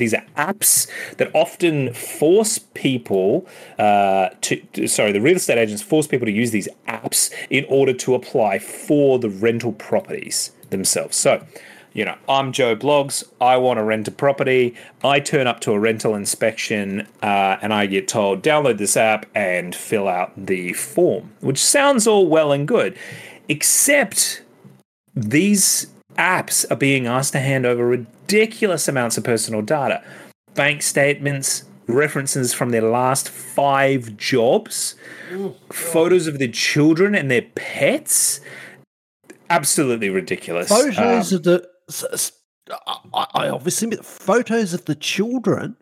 these 0.00 0.12
are 0.12 0.24
apps 0.36 0.88
that 1.18 1.30
often 1.34 1.94
force 1.94 2.58
people 2.58 3.46
uh, 3.78 4.30
to, 4.40 4.88
sorry, 4.88 5.12
the 5.12 5.20
real 5.20 5.36
estate 5.36 5.58
agents 5.58 5.82
force 5.82 6.08
people 6.08 6.26
to 6.26 6.32
use 6.32 6.50
these 6.50 6.68
apps 6.88 7.32
in 7.50 7.64
order 7.68 7.92
to 7.92 8.14
apply 8.14 8.58
for 8.58 9.18
the 9.20 9.30
rental 9.30 9.72
properties 9.72 10.50
themselves. 10.70 11.16
So, 11.16 11.46
you 11.92 12.04
know, 12.04 12.16
I'm 12.28 12.52
Joe 12.52 12.76
Bloggs. 12.76 13.24
I 13.40 13.56
want 13.56 13.78
to 13.78 13.84
rent 13.84 14.08
a 14.08 14.10
property. 14.10 14.74
I 15.04 15.20
turn 15.20 15.46
up 15.46 15.60
to 15.60 15.72
a 15.72 15.78
rental 15.78 16.14
inspection 16.14 17.06
uh, 17.22 17.58
and 17.62 17.72
I 17.72 17.86
get 17.86 18.08
told, 18.08 18.42
download 18.42 18.78
this 18.78 18.96
app 18.96 19.26
and 19.34 19.74
fill 19.74 20.08
out 20.08 20.32
the 20.36 20.72
form, 20.72 21.32
which 21.40 21.62
sounds 21.62 22.06
all 22.06 22.26
well 22.26 22.52
and 22.52 22.66
good, 22.66 22.96
except 23.48 24.42
these 25.14 25.88
apps 26.16 26.64
are 26.70 26.76
being 26.76 27.06
asked 27.06 27.32
to 27.32 27.40
hand 27.40 27.66
over 27.66 28.06
ridiculous 28.32 28.88
amounts 28.88 29.18
of 29.18 29.24
personal 29.24 29.62
data 29.62 30.02
bank 30.54 30.82
statements, 30.82 31.64
references 31.86 32.52
from 32.52 32.70
their 32.70 32.82
last 32.82 33.28
five 33.28 34.16
jobs, 34.16 34.96
photos 35.72 36.26
of 36.26 36.38
their 36.38 36.48
children 36.48 37.14
and 37.14 37.30
their 37.30 37.46
pets. 37.54 38.40
Absolutely 39.48 40.10
ridiculous. 40.10 40.68
Photos 40.68 41.32
um, 41.32 41.36
of 41.36 41.42
the 41.44 41.68
I, 43.14 43.26
I 43.34 43.48
obviously 43.48 43.96
photos 43.96 44.74
of 44.74 44.84
the 44.84 44.94
children. 44.94 45.76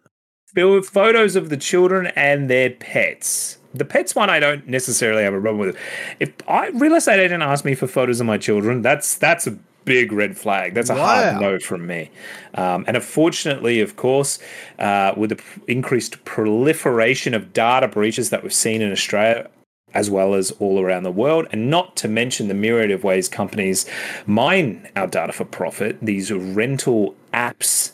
There 0.55 0.69
were 0.69 0.83
Photos 0.83 1.37
of 1.37 1.51
the 1.51 1.59
children 1.59 2.07
and 2.17 2.49
their 2.49 2.71
pets. 2.71 3.59
The 3.75 3.85
pets 3.85 4.15
one, 4.15 4.31
I 4.31 4.41
don't 4.41 4.67
necessarily 4.67 5.23
have 5.23 5.35
a 5.35 5.41
problem 5.41 5.59
with. 5.59 5.77
If 6.19 6.33
I 6.49 6.69
real 6.69 6.95
estate 6.95 7.21
agent 7.21 7.43
asked 7.43 7.67
me 7.67 7.75
for 7.75 7.87
photos 7.87 8.21
of 8.21 8.27
my 8.27 8.39
children, 8.39 8.81
that's 8.81 9.17
that's 9.17 9.47
a 9.47 9.59
big 9.89 10.13
red 10.13 10.37
flag. 10.37 10.75
That's 10.75 10.91
a 10.91 10.95
wow. 10.95 11.07
hard 11.07 11.41
no 11.41 11.59
from 11.59 11.87
me. 11.87 12.11
Um, 12.55 12.85
and 12.87 12.97
unfortunately, 12.97 13.81
of 13.81 13.97
course, 13.97 14.39
uh, 14.79 15.13
with 15.17 15.31
the 15.31 15.43
increased 15.67 16.25
proliferation 16.25 17.35
of 17.35 17.53
data 17.53 17.89
breaches 17.89 18.31
that 18.31 18.43
we've 18.43 18.53
seen 18.53 18.83
in 18.83 18.93
Australia 18.93 19.49
as 19.95 20.11
well 20.11 20.35
as 20.35 20.51
all 20.53 20.81
around 20.81 21.03
the 21.03 21.11
world, 21.11 21.47
and 21.51 21.71
not 21.71 21.97
to 21.97 22.09
mention 22.09 22.49
the 22.49 22.55
myriad 22.55 22.91
of 22.91 23.05
ways 23.05 23.29
companies 23.29 23.87
mine 24.27 24.89
our 24.97 25.07
data 25.07 25.33
for 25.33 25.45
profit. 25.45 25.99
These 26.03 26.31
rental 26.31 27.15
apps, 27.33 27.93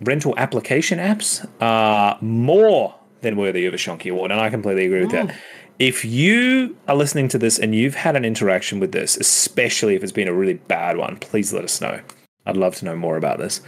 rental 0.00 0.34
application 0.36 0.98
apps, 0.98 1.48
are 1.60 2.18
more 2.20 2.94
than 3.22 3.36
worthy 3.36 3.66
of 3.66 3.74
a 3.74 3.76
Shonky 3.76 4.10
Award, 4.10 4.30
and 4.30 4.40
I 4.40 4.50
completely 4.50 4.86
agree 4.86 5.00
with 5.00 5.10
that. 5.12 5.34
If 5.78 6.04
you 6.04 6.76
are 6.88 6.96
listening 6.96 7.28
to 7.28 7.38
this 7.38 7.58
and 7.58 7.74
you've 7.74 7.94
had 7.94 8.16
an 8.16 8.24
interaction 8.24 8.80
with 8.80 8.92
this, 8.92 9.16
especially 9.16 9.94
if 9.94 10.02
it's 10.02 10.12
been 10.12 10.28
a 10.28 10.32
really 10.32 10.54
bad 10.54 10.96
one, 10.96 11.16
please 11.16 11.52
let 11.52 11.64
us 11.64 11.80
know. 11.80 12.00
I'd 12.46 12.56
love 12.56 12.76
to 12.76 12.84
know 12.84 12.96
more 12.96 13.16
about 13.16 13.38
this. 13.38 13.60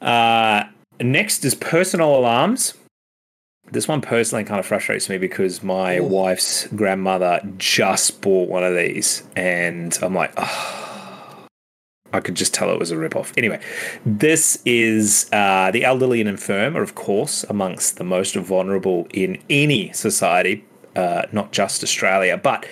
Uh, 0.00 0.64
next 1.00 1.44
is 1.44 1.54
personal 1.54 2.16
alarms. 2.16 2.74
This 3.70 3.88
one 3.88 4.00
personally 4.00 4.44
kind 4.44 4.60
of 4.60 4.66
frustrates 4.66 5.08
me 5.08 5.18
because 5.18 5.62
my 5.62 5.98
Ooh. 5.98 6.04
wife's 6.04 6.66
grandmother 6.68 7.40
just 7.58 8.20
bought 8.20 8.48
one 8.48 8.64
of 8.64 8.74
these, 8.74 9.24
and 9.36 9.98
I'm 10.00 10.14
like, 10.14 10.32
oh, 10.36 10.77
I 12.12 12.20
could 12.20 12.34
just 12.34 12.54
tell 12.54 12.70
it 12.70 12.78
was 12.78 12.90
a 12.90 12.96
ripoff. 12.96 13.32
Anyway, 13.36 13.60
this 14.04 14.62
is 14.64 15.28
uh, 15.32 15.70
the 15.70 15.84
elderly 15.84 16.20
and 16.20 16.28
infirm 16.28 16.76
are, 16.76 16.82
of 16.82 16.94
course, 16.94 17.44
amongst 17.44 17.98
the 17.98 18.04
most 18.04 18.34
vulnerable 18.34 19.06
in 19.12 19.38
any 19.50 19.92
society, 19.92 20.64
uh, 20.96 21.22
not 21.32 21.52
just 21.52 21.82
Australia. 21.82 22.36
But 22.36 22.66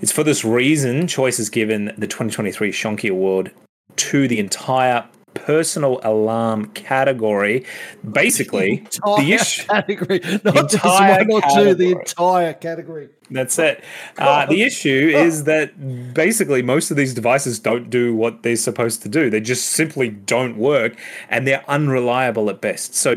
it's 0.00 0.12
for 0.12 0.24
this 0.24 0.44
reason 0.44 1.06
Choice 1.06 1.36
has 1.36 1.50
given 1.50 1.86
the 1.98 2.06
2023 2.06 2.72
Shonky 2.72 3.10
Award 3.10 3.52
to 3.96 4.28
the 4.28 4.38
entire 4.38 5.04
personal 5.38 6.00
alarm 6.02 6.66
category. 6.68 7.64
Basically, 8.10 8.86
the, 8.92 9.16
the 9.18 9.32
issue 9.32 9.66
category, 9.66 10.20
not 10.44 10.54
the 10.54 10.68
just 10.70 10.84
one 10.84 11.32
or 11.32 11.42
two, 11.54 11.74
the 11.74 11.92
entire 11.92 12.54
category. 12.54 13.08
That's 13.30 13.58
it. 13.58 13.84
Uh, 14.16 14.46
the 14.46 14.62
issue 14.62 15.10
is 15.14 15.44
that 15.44 16.14
basically 16.14 16.62
most 16.62 16.90
of 16.90 16.96
these 16.96 17.14
devices 17.14 17.58
don't 17.58 17.90
do 17.90 18.14
what 18.14 18.42
they're 18.42 18.56
supposed 18.56 19.02
to 19.02 19.08
do. 19.08 19.28
They 19.30 19.40
just 19.40 19.68
simply 19.68 20.08
don't 20.08 20.56
work, 20.56 20.96
and 21.28 21.46
they're 21.46 21.64
unreliable 21.68 22.48
at 22.50 22.60
best. 22.60 22.94
So 22.94 23.16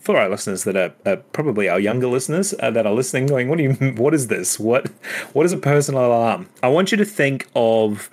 for 0.00 0.16
our 0.16 0.28
listeners 0.28 0.64
that 0.64 0.76
are, 0.76 0.92
are 1.06 1.16
probably 1.16 1.68
our 1.68 1.78
younger 1.78 2.06
listeners 2.06 2.54
uh, 2.60 2.70
that 2.70 2.86
are 2.86 2.94
listening, 2.94 3.26
going, 3.26 3.48
"What 3.48 3.58
do 3.58 3.64
you? 3.64 3.72
What 3.96 4.14
is 4.14 4.28
this? 4.28 4.58
What? 4.58 4.88
What 5.32 5.46
is 5.46 5.52
a 5.52 5.58
personal 5.58 6.06
alarm?" 6.06 6.48
I 6.62 6.68
want 6.68 6.90
you 6.90 6.96
to 6.98 7.04
think 7.04 7.48
of 7.54 8.10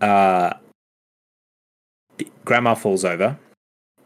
uh, 0.00 0.54
Grandma 2.44 2.74
falls 2.74 3.04
over. 3.04 3.38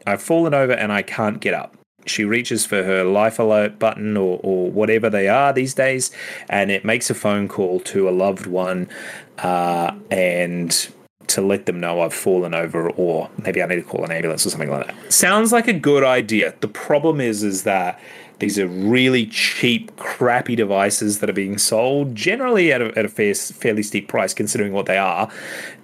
I've 0.05 0.21
fallen 0.21 0.53
over 0.53 0.73
and 0.73 0.91
I 0.91 1.01
can't 1.01 1.39
get 1.39 1.53
up. 1.53 1.75
She 2.05 2.25
reaches 2.25 2.65
for 2.65 2.83
her 2.83 3.03
life 3.03 3.37
alert 3.37 3.77
button 3.77 4.17
or, 4.17 4.39
or 4.41 4.71
whatever 4.71 5.09
they 5.09 5.27
are 5.27 5.53
these 5.53 5.75
days, 5.75 6.09
and 6.49 6.71
it 6.71 6.83
makes 6.83 7.11
a 7.11 7.13
phone 7.13 7.47
call 7.47 7.79
to 7.81 8.09
a 8.09 8.11
loved 8.11 8.47
one 8.47 8.89
uh, 9.37 9.93
and 10.09 10.89
to 11.27 11.41
let 11.41 11.65
them 11.65 11.79
know 11.79 12.01
I've 12.01 12.13
fallen 12.13 12.53
over 12.53 12.89
or 12.89 13.29
maybe 13.37 13.61
I 13.61 13.67
need 13.67 13.75
to 13.75 13.83
call 13.83 14.03
an 14.03 14.11
ambulance 14.11 14.45
or 14.45 14.49
something 14.49 14.69
like 14.69 14.87
that. 14.87 15.13
Sounds 15.13 15.51
like 15.51 15.67
a 15.67 15.73
good 15.73 16.03
idea. 16.03 16.53
The 16.59 16.67
problem 16.67 17.21
is 17.21 17.43
is 17.43 17.63
that 17.63 17.99
these 18.41 18.57
are 18.57 18.67
really 18.67 19.27
cheap, 19.27 19.95
crappy 19.97 20.55
devices 20.55 21.19
that 21.19 21.29
are 21.29 21.33
being 21.33 21.59
sold, 21.59 22.15
generally 22.15 22.73
at 22.73 22.81
a, 22.81 22.97
at 22.97 23.05
a 23.05 23.07
fair, 23.07 23.35
fairly 23.35 23.83
steep 23.83 24.07
price, 24.07 24.33
considering 24.33 24.73
what 24.73 24.87
they 24.87 24.97
are. 24.97 25.31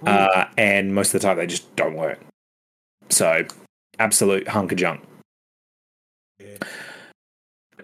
Uh, 0.04 0.44
and 0.58 0.92
most 0.94 1.14
of 1.14 1.20
the 1.20 1.26
time, 1.26 1.36
they 1.36 1.46
just 1.46 1.74
don't 1.76 1.94
work. 1.94 2.18
So, 3.10 3.46
absolute 4.00 4.48
hunk 4.48 4.72
of 4.72 4.78
junk. 4.78 5.02
Yeah. 6.40 6.58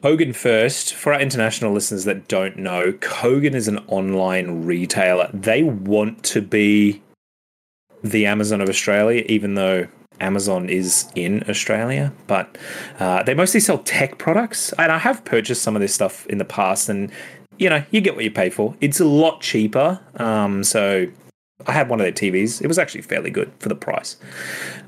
Kogan 0.03 0.35
first, 0.35 0.93
for 0.93 1.15
our 1.15 1.21
international 1.21 1.73
listeners 1.73 2.05
that 2.05 2.27
don't 2.27 2.59
know, 2.59 2.93
Kogan 2.95 3.55
is 3.55 3.69
an 3.69 3.79
online 3.87 4.67
retailer. 4.67 5.31
They 5.33 5.63
want 5.63 6.25
to 6.25 6.43
be 6.43 7.01
the 8.03 8.27
Amazon 8.27 8.61
of 8.61 8.69
Australia, 8.69 9.25
even 9.29 9.55
though 9.55 9.87
Amazon 10.21 10.69
is 10.69 11.11
in 11.15 11.45
Australia, 11.49 12.13
but 12.27 12.57
uh, 12.99 13.23
they 13.23 13.35
mostly 13.35 13.61
sell 13.61 13.79
tech 13.79 14.19
products. 14.19 14.73
And 14.79 14.91
I 14.93 14.99
have 14.99 15.25
purchased 15.25 15.63
some 15.63 15.77
of 15.77 15.83
this 15.83 15.95
stuff 15.95 16.27
in 16.27 16.39
the 16.39 16.45
past, 16.45 16.89
and 16.89 17.11
you 17.59 17.69
know, 17.71 17.85
you 17.91 18.01
get 18.01 18.15
what 18.15 18.25
you 18.25 18.31
pay 18.31 18.51
for. 18.51 18.75
It's 18.81 19.01
a 19.01 19.05
lot 19.05 19.41
cheaper. 19.41 20.01
Um, 20.17 20.65
so 20.65 21.07
I 21.67 21.73
had 21.73 21.89
one 21.89 22.01
of 22.01 22.05
their 22.05 22.13
TVs. 22.13 22.61
It 22.61 22.67
was 22.67 22.79
actually 22.79 23.03
fairly 23.03 23.31
good 23.31 23.53
for 23.59 23.69
the 23.69 23.77
price. 23.77 24.17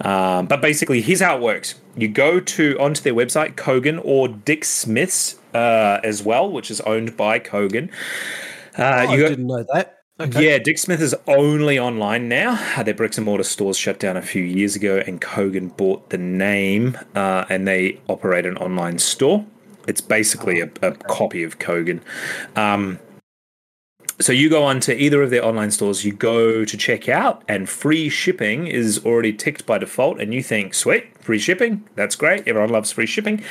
Um, 0.00 0.46
but 0.46 0.60
basically, 0.60 1.00
here's 1.00 1.20
how 1.20 1.36
it 1.36 1.42
works: 1.42 1.74
you 1.96 2.08
go 2.08 2.40
to 2.40 2.76
onto 2.78 3.02
their 3.02 3.14
website, 3.14 3.54
Kogan 3.54 4.00
or 4.04 4.28
Dick 4.28 4.64
Smith's 4.64 5.38
uh, 5.54 6.00
as 6.02 6.22
well, 6.22 6.50
which 6.50 6.70
is 6.70 6.80
owned 6.82 7.16
by 7.16 7.38
Kogan. 7.38 7.90
Uh, 8.78 9.06
oh, 9.08 9.12
you 9.12 9.18
go, 9.18 9.26
I 9.26 9.28
didn't 9.30 9.46
know 9.46 9.64
that. 9.72 9.95
Okay. 10.18 10.48
Yeah, 10.48 10.58
Dick 10.58 10.78
Smith 10.78 11.02
is 11.02 11.14
only 11.26 11.78
online 11.78 12.26
now. 12.26 12.82
Their 12.82 12.94
bricks 12.94 13.18
and 13.18 13.26
mortar 13.26 13.44
stores 13.44 13.76
shut 13.76 13.98
down 13.98 14.16
a 14.16 14.22
few 14.22 14.42
years 14.42 14.74
ago, 14.74 15.02
and 15.06 15.20
Kogan 15.20 15.76
bought 15.76 16.08
the 16.08 16.16
name 16.16 16.96
uh, 17.14 17.44
and 17.50 17.68
they 17.68 18.00
operate 18.08 18.46
an 18.46 18.56
online 18.56 18.98
store. 18.98 19.44
It's 19.86 20.00
basically 20.00 20.60
a, 20.60 20.70
a 20.80 20.92
copy 20.92 21.42
of 21.42 21.58
Kogan. 21.58 22.00
Um, 22.56 22.98
so 24.18 24.32
you 24.32 24.48
go 24.48 24.64
on 24.64 24.80
to 24.80 24.96
either 24.96 25.22
of 25.22 25.28
their 25.28 25.44
online 25.44 25.70
stores, 25.70 26.06
you 26.06 26.12
go 26.12 26.64
to 26.64 26.76
check 26.78 27.10
out, 27.10 27.42
and 27.46 27.68
free 27.68 28.08
shipping 28.08 28.66
is 28.66 29.04
already 29.04 29.34
ticked 29.34 29.66
by 29.66 29.76
default, 29.76 30.18
and 30.18 30.32
you 30.32 30.42
think, 30.42 30.72
sweet, 30.72 31.08
free 31.26 31.38
shipping, 31.40 31.84
that's 31.96 32.14
great. 32.14 32.46
Everyone 32.46 32.70
loves 32.70 32.92
free 32.92 33.04
shipping. 33.04 33.42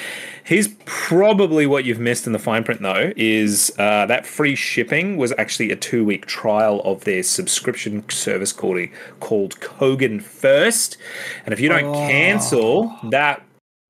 Here's 0.45 0.69
probably 0.85 1.67
what 1.67 1.83
you've 1.83 1.99
missed 1.99 2.25
in 2.25 2.31
the 2.31 2.39
fine 2.39 2.63
print, 2.63 2.81
though, 2.81 3.11
is 3.17 3.71
uh, 3.77 4.05
that 4.05 4.25
free 4.25 4.55
shipping 4.55 5.17
was 5.17 5.33
actually 5.37 5.71
a 5.71 5.75
two 5.75 6.05
week 6.05 6.25
trial 6.25 6.81
of 6.85 7.03
their 7.03 7.21
subscription 7.21 8.09
service 8.09 8.53
called 8.53 8.79
called 9.19 9.59
Kogan 9.59 10.23
First, 10.23 10.97
and 11.45 11.53
if 11.53 11.59
you 11.59 11.67
don't 11.67 11.83
oh. 11.83 11.93
cancel 11.93 12.95
that 13.11 13.43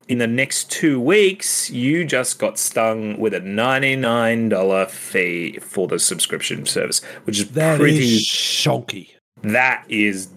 in 0.07 0.17
the 0.17 0.27
next 0.27 0.69
two 0.71 0.99
weeks, 0.99 1.69
you 1.69 2.05
just 2.05 2.39
got 2.39 2.59
stung 2.59 3.19
with 3.19 3.33
a 3.33 3.39
$99 3.39 4.89
fee 4.89 5.57
for 5.59 5.88
the 5.88 5.99
subscription 5.99 6.65
service, 6.65 7.03
which 7.23 7.39
is 7.39 7.51
that 7.51 7.79
pretty 7.79 8.15
is 8.15 8.25
shonky. 8.25 9.09
That 9.41 9.86
is 9.89 10.29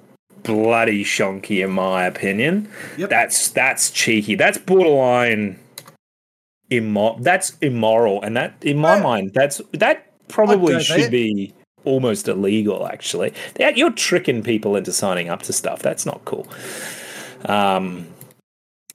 bloody 0.49 1.05
shonky 1.05 1.63
in 1.63 1.71
my 1.71 2.07
opinion. 2.07 2.69
Yep. 2.97 3.11
That's 3.11 3.49
that's 3.51 3.91
cheeky. 3.91 4.35
That's 4.35 4.59
borderline 4.59 5.59
immoral. 6.71 7.19
That's 7.21 7.57
immoral, 7.61 8.23
and 8.23 8.37
that 8.37 8.55
in 8.63 8.79
my 8.79 8.97
Yeah. 8.97 9.03
mind, 9.03 9.31
that's 9.35 9.61
that 9.75 10.07
probably 10.29 10.83
should 10.83 11.11
be 11.11 11.53
almost 11.85 12.27
illegal. 12.29 12.87
Actually, 12.89 13.33
That- 13.55 13.77
you're 13.77 13.93
tricking 13.93 14.43
people 14.43 14.75
into 14.77 14.93
signing 14.93 15.29
up 15.29 15.43
to 15.43 15.53
stuff. 15.53 15.81
That's 15.83 16.05
not 16.05 16.25
cool. 16.25 16.47
Um, 17.45 18.07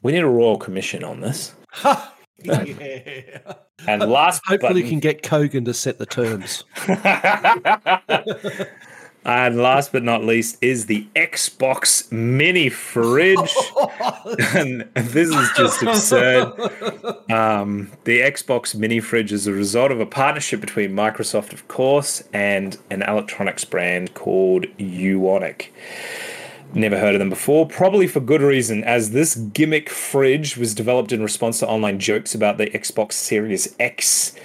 we 0.02 0.12
need 0.12 0.24
a 0.24 0.28
royal 0.28 0.58
commission 0.58 1.04
on 1.04 1.22
this. 1.22 1.54
yeah. 2.44 3.54
And 3.88 4.02
last, 4.10 4.42
Hopefully, 4.46 4.74
but 4.74 4.76
we 4.76 4.90
can 4.90 5.00
get 5.00 5.24
Kogan 5.24 5.66
to 5.66 5.74
set 5.74 5.98
the 5.98 6.06
terms. 6.06 6.64
and 9.26 9.58
last 9.58 9.92
but 9.92 10.04
not 10.04 10.24
least 10.24 10.58
is 10.62 10.88
the 10.88 11.08
Xbox 11.16 12.12
Mini 12.12 12.70
fridge. 12.70 13.38
and 14.56 14.88
this 14.96 15.30
is 15.30 15.50
just 15.56 15.82
absurd. 15.82 16.54
Um, 17.30 17.92
the 18.04 18.20
Xbox 18.20 18.76
Mini 18.76 19.00
fridge 19.00 19.32
is 19.32 19.48
a 19.48 19.54
result 19.54 19.92
of 19.92 20.00
a 20.00 20.06
partnership 20.06 20.62
between 20.62 20.92
Microsoft, 20.92 21.52
of 21.52 21.68
course, 21.68 22.24
and 22.32 22.78
an 22.92 23.02
electronics 23.02 23.66
brand 23.66 24.14
called 24.14 24.66
Ukonic. 24.78 25.68
Never 26.76 27.00
heard 27.00 27.16
of 27.16 27.20
them 27.20 27.30
before, 27.30 27.66
probably 27.66 28.08
for 28.08 28.20
good 28.20 28.42
reason, 28.42 28.84
as 28.84 29.12
this 29.12 29.36
gimmick 29.36 29.90
fridge 29.90 30.58
was 30.58 30.76
developed 30.76 31.12
in 31.12 31.24
response 31.24 31.60
to 31.60 31.68
online 31.68 31.98
jokes 31.98 32.36
about 32.36 32.58
the 32.58 32.68
Xbox 32.68 33.14
Series 33.14 33.74
X 33.80 34.36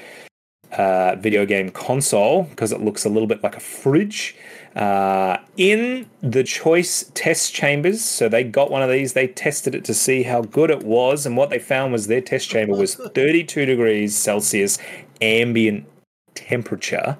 uh, 0.72 1.16
video 1.16 1.46
game 1.46 1.70
console 1.70 2.44
because 2.44 2.72
it 2.72 2.80
looks 2.80 3.04
a 3.04 3.08
little 3.08 3.26
bit 3.26 3.42
like 3.42 3.56
a 3.56 3.60
fridge. 3.60 4.36
Uh, 4.76 5.38
in 5.56 6.08
the 6.20 6.44
choice 6.44 7.10
test 7.14 7.52
chambers, 7.54 8.04
so 8.04 8.28
they 8.28 8.44
got 8.44 8.70
one 8.70 8.82
of 8.82 8.90
these, 8.90 9.14
they 9.14 9.26
tested 9.26 9.74
it 9.74 9.84
to 9.84 9.94
see 9.94 10.22
how 10.22 10.42
good 10.42 10.70
it 10.70 10.84
was, 10.84 11.26
and 11.26 11.36
what 11.36 11.50
they 11.50 11.58
found 11.58 11.92
was 11.92 12.06
their 12.06 12.20
test 12.20 12.48
chamber 12.48 12.76
was 12.76 12.94
32 13.14 13.66
degrees 13.66 14.14
Celsius 14.16 14.78
ambient 15.20 15.86
temperature, 16.34 17.16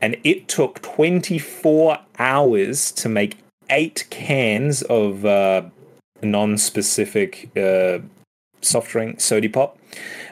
and 0.00 0.16
it 0.24 0.48
took 0.48 0.82
24 0.82 1.98
hours 2.18 2.92
to 2.92 3.08
make 3.08 3.38
eight 3.70 4.06
cans 4.10 4.82
of 4.82 5.24
uh, 5.24 5.62
non-specific 6.22 7.56
uh, 7.56 7.98
soft 8.60 8.90
drink 8.90 9.20
soda 9.20 9.48
pop 9.48 9.78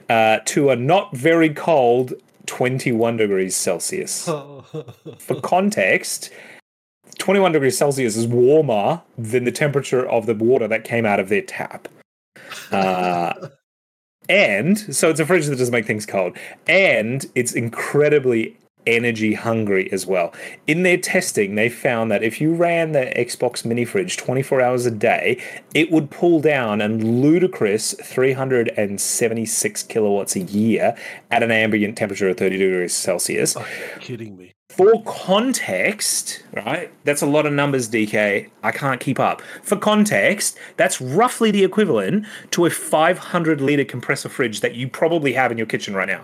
uh, 0.08 0.38
to 0.44 0.70
a 0.70 0.76
not 0.76 1.16
very 1.16 1.48
cold 1.48 2.12
21 2.50 3.16
degrees 3.16 3.54
Celsius. 3.54 4.24
For 5.18 5.40
context, 5.40 6.30
21 7.18 7.52
degrees 7.52 7.78
Celsius 7.78 8.16
is 8.16 8.26
warmer 8.26 9.00
than 9.16 9.44
the 9.44 9.52
temperature 9.52 10.04
of 10.04 10.26
the 10.26 10.34
water 10.34 10.66
that 10.66 10.82
came 10.82 11.06
out 11.06 11.20
of 11.20 11.28
their 11.28 11.42
tap. 11.42 11.86
Uh, 12.72 13.34
and 14.28 14.76
so 14.76 15.08
it's 15.08 15.20
a 15.20 15.26
fridge 15.26 15.46
that 15.46 15.58
doesn't 15.58 15.70
make 15.70 15.86
things 15.86 16.04
cold. 16.04 16.36
And 16.66 17.24
it's 17.36 17.52
incredibly 17.52 18.58
energy 18.86 19.34
hungry 19.34 19.90
as 19.92 20.06
well. 20.06 20.32
In 20.66 20.82
their 20.82 20.96
testing, 20.96 21.54
they 21.54 21.68
found 21.68 22.10
that 22.10 22.22
if 22.22 22.40
you 22.40 22.54
ran 22.54 22.92
the 22.92 23.12
Xbox 23.16 23.64
mini 23.64 23.84
fridge 23.84 24.16
24 24.16 24.60
hours 24.60 24.86
a 24.86 24.90
day, 24.90 25.42
it 25.74 25.90
would 25.90 26.10
pull 26.10 26.40
down 26.40 26.80
a 26.80 26.88
ludicrous 26.88 27.94
376 28.02 29.82
kilowatts 29.84 30.36
a 30.36 30.40
year 30.40 30.96
at 31.30 31.42
an 31.42 31.50
ambient 31.50 31.96
temperature 31.96 32.28
of 32.28 32.36
30 32.36 32.58
degrees 32.58 32.92
Celsius. 32.92 33.56
Are 33.56 33.60
you 33.60 34.00
kidding 34.00 34.36
me? 34.36 34.52
For 34.70 35.02
context, 35.02 36.44
right? 36.52 36.92
That's 37.04 37.22
a 37.22 37.26
lot 37.26 37.44
of 37.44 37.52
numbers, 37.52 37.88
DK. 37.88 38.48
I 38.62 38.70
can't 38.70 39.00
keep 39.00 39.18
up. 39.18 39.42
For 39.62 39.76
context, 39.76 40.56
that's 40.76 41.00
roughly 41.00 41.50
the 41.50 41.64
equivalent 41.64 42.24
to 42.52 42.66
a 42.66 42.70
500 42.70 43.60
liter 43.60 43.84
compressor 43.84 44.28
fridge 44.28 44.60
that 44.60 44.76
you 44.76 44.88
probably 44.88 45.32
have 45.32 45.50
in 45.50 45.58
your 45.58 45.66
kitchen 45.66 45.94
right 45.94 46.08
now. 46.08 46.22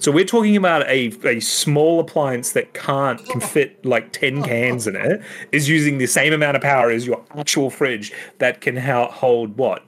So 0.00 0.12
we're 0.12 0.24
talking 0.24 0.56
about 0.56 0.86
a, 0.88 1.12
a 1.24 1.40
small 1.40 1.98
appliance 2.00 2.52
that 2.52 2.72
can't 2.74 3.24
can 3.26 3.40
fit 3.40 3.84
like 3.84 4.12
10 4.12 4.42
cans 4.44 4.86
in 4.86 4.94
it 4.94 5.20
is 5.50 5.68
using 5.68 5.98
the 5.98 6.06
same 6.06 6.32
amount 6.32 6.56
of 6.56 6.62
power 6.62 6.90
as 6.90 7.04
your 7.06 7.22
actual 7.36 7.68
fridge 7.68 8.12
that 8.38 8.60
can 8.60 8.76
ho- 8.76 9.10
hold 9.10 9.56
what? 9.56 9.82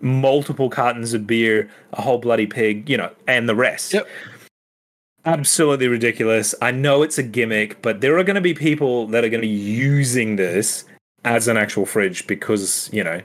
Multiple 0.00 0.70
cartons 0.70 1.14
of 1.14 1.26
beer, 1.26 1.68
a 1.94 2.02
whole 2.02 2.18
bloody 2.18 2.46
pig, 2.46 2.88
you 2.88 2.96
know, 2.96 3.10
and 3.26 3.48
the 3.48 3.54
rest 3.56 3.92
Yep. 3.94 4.06
absolutely 5.24 5.88
ridiculous. 5.88 6.54
I 6.62 6.70
know 6.70 7.02
it's 7.02 7.18
a 7.18 7.22
gimmick, 7.24 7.82
but 7.82 8.00
there 8.00 8.16
are 8.18 8.24
going 8.24 8.36
to 8.36 8.40
be 8.40 8.54
people 8.54 9.06
that 9.08 9.24
are 9.24 9.28
going 9.28 9.42
to 9.42 9.48
be 9.48 9.52
using 9.52 10.36
this 10.36 10.84
as 11.24 11.48
an 11.48 11.56
actual 11.56 11.86
fridge 11.86 12.26
because 12.28 12.88
you 12.92 13.02
know, 13.02 13.20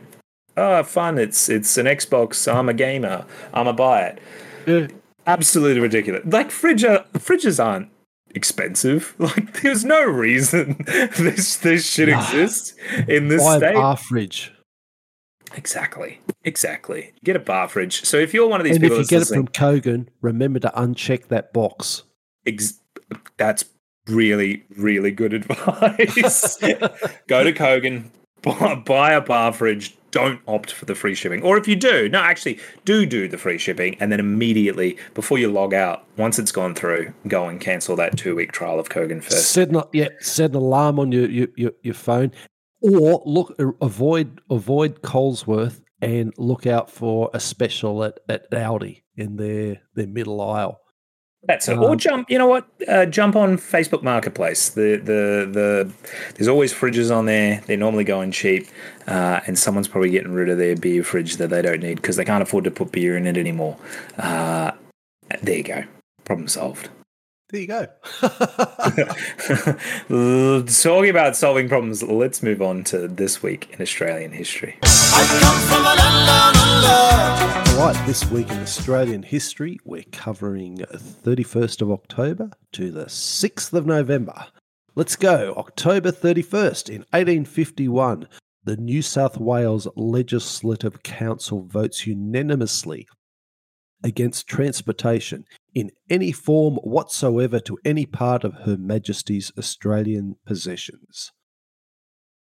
oh, 0.58 0.82
fun! 0.84 1.20
It's 1.20 1.50
it's 1.50 1.78
an 1.78 1.86
Xbox. 1.86 2.52
I'm 2.52 2.68
a 2.68 2.74
gamer. 2.74 3.26
I'm 3.54 3.68
a 3.68 3.74
buy 3.74 4.02
it. 4.02 4.20
Yeah. 4.66 4.88
Absolutely 5.32 5.82
ridiculous. 5.82 6.22
Like 6.26 6.52
fridge, 6.52 6.84
are, 6.84 7.06
fridges 7.14 7.64
aren't 7.64 7.90
expensive. 8.34 9.16
Like 9.20 9.62
there's 9.62 9.84
no 9.86 10.04
reason 10.04 10.84
this 10.88 11.58
this 11.58 11.86
should 11.90 12.10
Nah. 12.10 12.20
exist 12.20 12.76
in 13.08 13.28
this 13.28 13.44
Buy 13.44 13.56
a 13.56 13.58
state. 13.60 13.74
bar 13.76 13.98
fridge. 13.98 14.54
Exactly, 15.56 16.20
exactly. 16.46 17.12
Get 17.26 17.36
a 17.36 17.40
bar 17.40 17.68
fridge. 17.68 18.06
So 18.06 18.18
if 18.18 18.34
you're 18.34 18.48
one 18.48 18.62
of 18.62 18.66
these 18.66 18.80
people, 18.80 18.98
And 18.98 19.06
if 19.06 19.12
you 19.12 19.20
get 19.20 19.30
it 19.30 19.34
from 19.34 19.48
Kogan, 19.50 20.08
remember 20.22 20.60
to 20.60 20.72
uncheck 20.78 21.28
that 21.28 21.52
box. 21.52 22.04
Ex- 22.46 22.80
that's 23.38 23.66
really, 24.08 24.64
really 24.78 25.12
good 25.12 25.34
advice. 25.40 26.58
Go 27.28 27.44
to 27.44 27.52
Kogan, 27.52 28.06
buy, 28.42 28.76
buy 28.76 29.12
a 29.12 29.20
bar 29.22 29.52
fridge. 29.52 29.96
Don't 30.12 30.42
opt 30.48 30.72
for 30.72 30.86
the 30.86 30.96
free 30.96 31.16
shipping. 31.16 31.42
Or 31.42 31.58
if 31.58 31.68
you 31.68 31.76
do, 31.76 32.10
no, 32.10 32.20
actually, 32.20 32.60
do 32.86 33.06
do 33.06 33.28
the 33.28 33.38
free 33.38 33.58
shipping, 33.58 33.96
and 34.00 34.12
then 34.12 34.20
immediately 34.20 34.98
before 35.14 35.38
you 35.38 35.50
log 35.50 35.74
out, 35.74 36.06
once 36.18 36.38
it's 36.38 36.52
gone 36.52 36.76
through, 36.76 37.14
go 37.28 37.48
and 37.48 37.60
cancel 37.60 37.96
that 37.96 38.18
two 38.18 38.36
week 38.36 38.52
trial 38.52 38.80
of 38.80 38.90
Kogan 38.90 39.24
first. 39.24 39.52
Set 39.52 39.70
an, 39.70 39.82
yeah, 39.94 40.10
set 40.20 40.52
an 40.52 40.58
alarm 40.58 41.00
on 41.00 41.12
your, 41.12 41.30
your, 41.30 41.72
your, 41.82 41.94
phone, 41.94 42.32
or 42.82 43.24
look 43.26 43.56
avoid 43.82 44.42
avoid 44.50 45.02
Colesworth 45.02 45.82
and 46.02 46.34
look 46.38 46.66
out 46.66 46.90
for 46.90 47.30
a 47.34 47.40
special 47.40 48.04
at, 48.04 48.20
at 48.28 48.50
Aldi 48.52 49.04
in 49.16 49.38
their 49.38 49.82
their 49.96 50.08
middle 50.08 50.42
aisle. 50.42 50.82
That's 51.44 51.68
it. 51.68 51.78
Or 51.78 51.92
Um, 51.92 51.98
jump. 51.98 52.30
You 52.30 52.38
know 52.38 52.48
what? 52.48 52.68
Uh, 52.88 53.06
jump 53.06 53.36
on 53.36 53.58
Facebook 53.58 54.04
Marketplace. 54.04 54.70
The 54.70 54.98
the 54.98 55.50
the 55.52 55.92
there's 56.36 56.48
always 56.48 56.74
fridges 56.74 57.16
on 57.16 57.26
there. 57.26 57.62
They're 57.66 57.78
normally 57.78 58.04
going 58.04 58.32
cheap, 58.32 58.68
uh, 59.08 59.40
and 59.48 59.58
someone's 59.58 59.88
probably 59.88 60.12
getting 60.12 60.34
rid 60.34 60.50
of 60.50 60.58
their 60.60 60.76
beer 60.76 61.04
fridge 61.04 61.38
that 61.38 61.50
they 61.50 61.62
don't 61.62 61.82
need 61.82 61.96
because 61.96 62.16
they 62.16 62.26
can't 62.26 62.44
afford 62.44 62.66
to 62.66 62.72
put 62.72 62.92
beer 62.92 63.18
in 63.18 63.26
it 63.26 63.38
anymore. 63.38 63.78
Uh, 64.20 64.72
there 65.42 65.58
you 65.58 65.64
go. 65.64 65.84
Problem 66.26 66.48
solved. 66.48 66.90
There 67.52 67.60
you 67.60 67.68
go. 67.68 67.88
Talking 70.82 71.10
about 71.10 71.36
solving 71.36 71.68
problems, 71.68 72.02
let's 72.02 72.42
move 72.42 72.62
on 72.62 72.86
to 72.86 73.10
this 73.10 73.44
week 73.44 73.70
in 73.74 73.82
Australian 73.82 74.32
history. 74.32 74.78
All 74.82 74.90
right, 77.78 78.04
this 78.08 78.24
week 78.32 78.50
in 78.50 78.58
Australian 78.60 79.24
history, 79.24 79.80
we're 79.84 80.06
covering 80.14 80.78
31st 80.78 81.82
of 81.82 81.92
October 81.92 82.52
to 82.72 82.90
the 82.90 83.08
6th 83.08 83.74
of 83.74 83.86
November. 83.86 84.48
Let's 84.96 85.18
go. 85.18 85.54
October 85.58 86.14
31st 86.14 86.88
in 86.88 87.02
1851, 87.12 88.30
the 88.64 88.78
New 88.78 89.02
South 89.02 89.38
Wales 89.38 89.90
Legislative 89.98 91.04
Council 91.04 91.64
votes 91.64 92.08
unanimously 92.08 93.10
against 94.04 94.48
transportation 94.48 95.46
in 95.74 95.92
any 96.10 96.32
form 96.32 96.76
whatsoever 96.78 97.60
to 97.60 97.78
any 97.86 98.06
part 98.06 98.44
of 98.44 98.54
Her 98.66 98.78
Majesty's 98.78 99.52
Australian 99.58 100.36
possessions. 100.46 101.32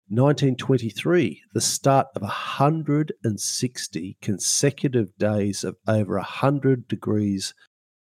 1923, 0.08 1.42
the 1.52 1.60
start 1.60 2.06
of 2.14 2.22
160 2.22 4.16
consecutive 4.22 5.08
days 5.18 5.64
of 5.64 5.76
over 5.88 6.14
100 6.14 6.86
degrees 6.86 7.54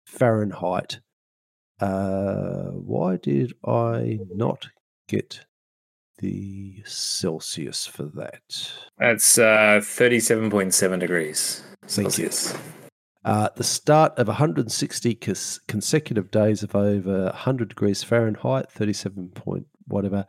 Fahrenheit. 0.05 0.99
Uh, 1.79 2.71
why 2.71 3.15
did 3.15 3.53
I 3.65 4.19
not 4.33 4.67
get 5.07 5.45
the 6.17 6.83
Celsius 6.85 7.85
for 7.85 8.03
that? 8.03 8.41
That's 8.97 9.37
uh, 9.37 9.79
37.7 9.81 10.99
degrees 10.99 11.63
Thank 11.87 12.17
you. 12.17 12.29
Uh, 13.26 13.49
the 13.55 13.63
start 13.63 14.17
of 14.17 14.28
160 14.28 15.15
cons- 15.15 15.59
consecutive 15.67 16.30
days 16.30 16.61
of 16.61 16.76
over 16.76 17.26
100 17.26 17.69
degrees 17.69 18.03
Fahrenheit, 18.03 18.69
37 18.71 19.30
point 19.30 19.65
whatever 19.88 20.26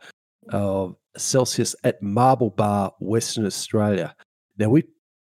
of 0.49 0.95
Celsius 1.17 1.75
at 1.83 2.01
Marble 2.01 2.49
Bar, 2.49 2.93
Western 2.99 3.45
Australia. 3.45 4.15
Now, 4.57 4.69
we 4.69 4.83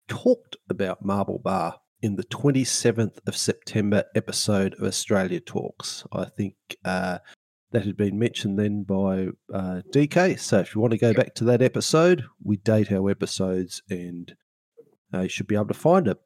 talked 0.09 0.57
about 0.69 1.05
Marble 1.05 1.39
Bar 1.39 1.77
in 2.01 2.17
the 2.17 2.25
27th 2.25 3.19
of 3.27 3.37
September 3.37 4.05
episode 4.15 4.75
of 4.75 4.83
Australia 4.83 5.41
Talks. 5.41 6.05
I 6.13 6.25
think 6.25 6.55
uh, 6.85 7.19
that 7.71 7.87
had 7.87 7.97
been 7.97 8.19
mentioned 8.19 8.59
then 8.59 8.83
by 8.83 9.29
uh, 9.53 9.83
DK. 9.93 10.39
So 10.39 10.59
if 10.59 10.75
you 10.75 10.81
want 10.81 10.93
to 10.93 10.99
go 10.99 11.15
back 11.15 11.35
to 11.37 11.45
that 11.45 11.63
episode, 11.63 12.25
we 12.43 12.57
date 12.57 12.91
our 12.91 13.11
episodes 13.11 13.83
and 13.89 14.35
uh, 15.15 15.21
you 15.21 15.29
should 15.29 15.47
be 15.47 15.55
able 15.55 15.69
to 15.69 15.75
find 15.75 16.09
it. 16.09 16.19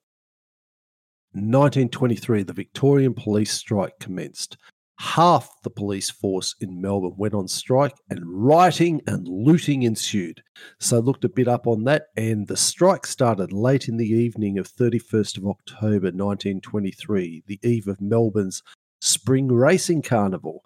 1923, 1.37 2.45
the 2.45 2.53
Victorian 2.53 3.13
police 3.13 3.53
strike 3.53 3.99
commenced. 4.01 4.57
Half 4.99 5.51
the 5.63 5.71
police 5.71 6.09
force 6.09 6.55
in 6.61 6.81
Melbourne 6.81 7.13
went 7.19 7.35
on 7.35 7.47
strike, 7.47 7.95
and 8.09 8.23
rioting 8.25 9.03
and 9.07 9.29
looting 9.29 9.83
ensued. 9.83 10.43
So 10.81 10.97
I 10.97 11.01
looked 11.01 11.25
a 11.25 11.29
bit 11.29 11.47
up 11.47 11.67
on 11.67 11.85
that, 11.85 12.07
and 12.17 12.47
the 12.47 12.57
strike 12.57 13.07
started 13.07 13.53
late 13.53 13.87
in 13.87 13.99
the 13.99 14.09
evening 14.09 14.59
of 14.59 14.67
31st 14.67 15.37
of 15.37 15.47
October 15.47 16.11
1923, 16.11 17.43
the 17.47 17.61
eve 17.63 17.87
of 17.87 18.01
Melbourne's 18.01 18.63
Spring 19.03 19.49
Racing 19.49 20.01
Carnival 20.01 20.63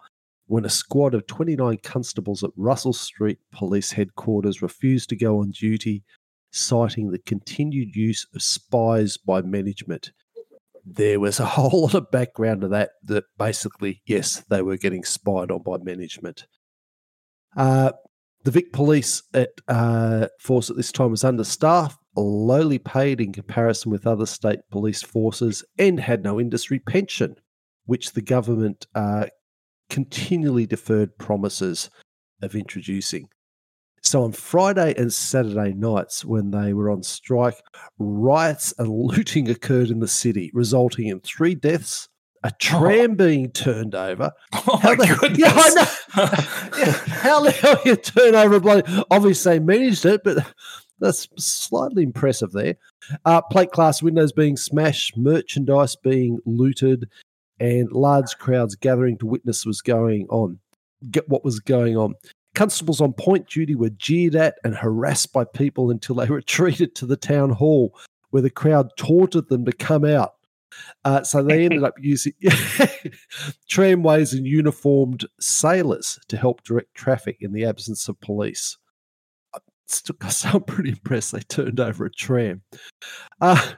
when 0.46 0.64
a 0.64 0.68
squad 0.68 1.14
of 1.14 1.26
29 1.28 1.78
constables 1.84 2.42
at 2.42 2.50
Russell 2.56 2.92
Street 2.92 3.38
Police 3.52 3.92
Headquarters 3.92 4.62
refused 4.62 5.08
to 5.10 5.16
go 5.16 5.38
on 5.38 5.50
duty, 5.50 6.02
citing 6.50 7.10
the 7.10 7.20
continued 7.20 7.94
use 7.94 8.26
of 8.34 8.42
spies 8.42 9.16
by 9.16 9.42
management. 9.42 10.10
There 10.84 11.20
was 11.20 11.40
a 11.40 11.46
whole 11.56 11.82
lot 11.82 11.94
of 11.94 12.10
background 12.10 12.62
to 12.62 12.68
that, 12.68 12.90
that 13.04 13.24
basically, 13.38 14.02
yes, 14.06 14.44
they 14.48 14.62
were 14.62 14.76
getting 14.76 15.04
spied 15.04 15.50
on 15.50 15.62
by 15.62 15.78
management. 15.78 16.46
Uh, 17.56 17.92
the 18.44 18.50
Vic 18.50 18.72
Police 18.72 19.22
at 19.34 19.50
uh, 19.68 20.28
force 20.38 20.70
at 20.70 20.76
this 20.76 20.92
time 20.92 21.10
was 21.10 21.24
understaffed, 21.24 21.98
lowly 22.16 22.78
paid 22.78 23.20
in 23.20 23.32
comparison 23.32 23.92
with 23.92 24.06
other 24.06 24.26
state 24.26 24.60
police 24.70 25.02
forces, 25.02 25.64
and 25.78 26.00
had 26.00 26.22
no 26.22 26.40
industry 26.40 26.78
pension, 26.78 27.36
which 27.84 28.12
the 28.12 28.22
government 28.22 28.86
uh, 28.94 29.26
continually 29.90 30.64
deferred 30.66 31.18
promises 31.18 31.90
of 32.40 32.54
introducing. 32.54 33.28
So 34.02 34.24
on 34.24 34.32
Friday 34.32 34.94
and 34.96 35.12
Saturday 35.12 35.72
nights, 35.72 36.24
when 36.24 36.50
they 36.50 36.72
were 36.72 36.90
on 36.90 37.02
strike, 37.02 37.62
riots 37.98 38.72
and 38.78 38.88
looting 38.90 39.48
occurred 39.48 39.90
in 39.90 40.00
the 40.00 40.08
city, 40.08 40.50
resulting 40.54 41.08
in 41.08 41.20
three 41.20 41.54
deaths, 41.54 42.08
a 42.42 42.50
tram 42.58 43.12
oh. 43.12 43.14
being 43.14 43.50
turned 43.50 43.94
over. 43.94 44.32
Oh 44.66 44.76
how 44.76 44.94
my 44.94 45.06
the, 45.06 45.16
goodness! 45.20 45.38
Yeah, 45.38 45.52
I 45.54 45.70
know. 45.74 46.78
yeah, 46.78 46.92
how 46.92 47.40
the 47.40 47.50
hell 47.50 47.80
you 47.84 47.96
turn 47.96 48.34
over 48.34 48.56
a 48.56 48.60
bloody? 48.60 49.04
Obviously, 49.10 49.58
they 49.58 49.64
managed 49.64 50.04
it, 50.04 50.22
but 50.24 50.38
that's 50.98 51.28
slightly 51.36 52.02
impressive 52.02 52.52
there. 52.52 52.76
Uh, 53.24 53.40
plate 53.42 53.70
glass 53.70 54.02
windows 54.02 54.32
being 54.32 54.56
smashed, 54.56 55.16
merchandise 55.16 55.96
being 55.96 56.38
looted, 56.44 57.08
and 57.58 57.90
large 57.92 58.36
crowds 58.38 58.74
gathering 58.74 59.18
to 59.18 59.26
witness 59.26 59.64
was 59.64 59.80
going 59.80 60.26
on. 60.28 60.58
Get 61.10 61.28
what 61.28 61.44
was 61.44 61.60
going 61.60 61.96
on. 61.96 62.14
Constables 62.54 63.00
on 63.00 63.12
point 63.12 63.48
duty 63.48 63.74
were 63.74 63.90
jeered 63.90 64.34
at 64.34 64.56
and 64.64 64.74
harassed 64.74 65.32
by 65.32 65.44
people 65.44 65.90
until 65.90 66.16
they 66.16 66.26
retreated 66.28 66.94
to 66.96 67.06
the 67.06 67.16
town 67.16 67.50
hall, 67.50 67.96
where 68.30 68.42
the 68.42 68.50
crowd 68.50 68.90
taunted 68.96 69.48
them 69.48 69.64
to 69.64 69.72
come 69.72 70.04
out. 70.04 70.34
Uh, 71.04 71.22
so 71.22 71.42
they 71.42 71.64
ended 71.64 71.84
up 71.84 71.94
using 72.00 72.32
tramways 73.68 74.32
and 74.32 74.46
uniformed 74.46 75.26
sailors 75.40 76.18
to 76.28 76.36
help 76.36 76.62
direct 76.62 76.94
traffic 76.94 77.38
in 77.40 77.52
the 77.52 77.64
absence 77.64 78.08
of 78.08 78.20
police. 78.20 78.76
Still, 79.86 80.16
I'm 80.44 80.62
pretty 80.62 80.90
impressed 80.90 81.32
they 81.32 81.40
turned 81.40 81.80
over 81.80 82.06
a 82.06 82.12
tram. 82.12 82.62
Uh, 83.40 83.72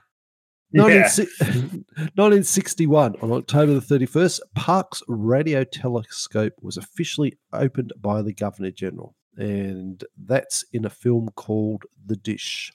1961, 0.73 3.17
on 3.23 3.33
October 3.33 3.75
the 3.75 3.81
31st, 3.81 4.41
Parkes 4.55 5.03
Radio 5.07 5.65
Telescope 5.65 6.55
was 6.61 6.77
officially 6.77 7.39
opened 7.53 7.93
by 8.01 8.23
the 8.23 8.33
Governor 8.33 8.71
General, 8.71 9.15
and 9.37 10.05
that's 10.17 10.65
in 10.73 10.85
a 10.85 10.91
film 10.91 11.29
called 11.35 11.85
The 12.07 12.17
Dish. 12.17 12.73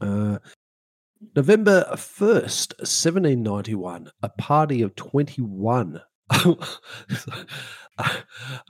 Uh, 0.00 0.38
November 1.36 1.84
1st, 1.92 2.80
1791, 2.80 4.10
a 4.22 4.28
party 4.28 4.82
of 4.82 4.96
21 4.96 6.00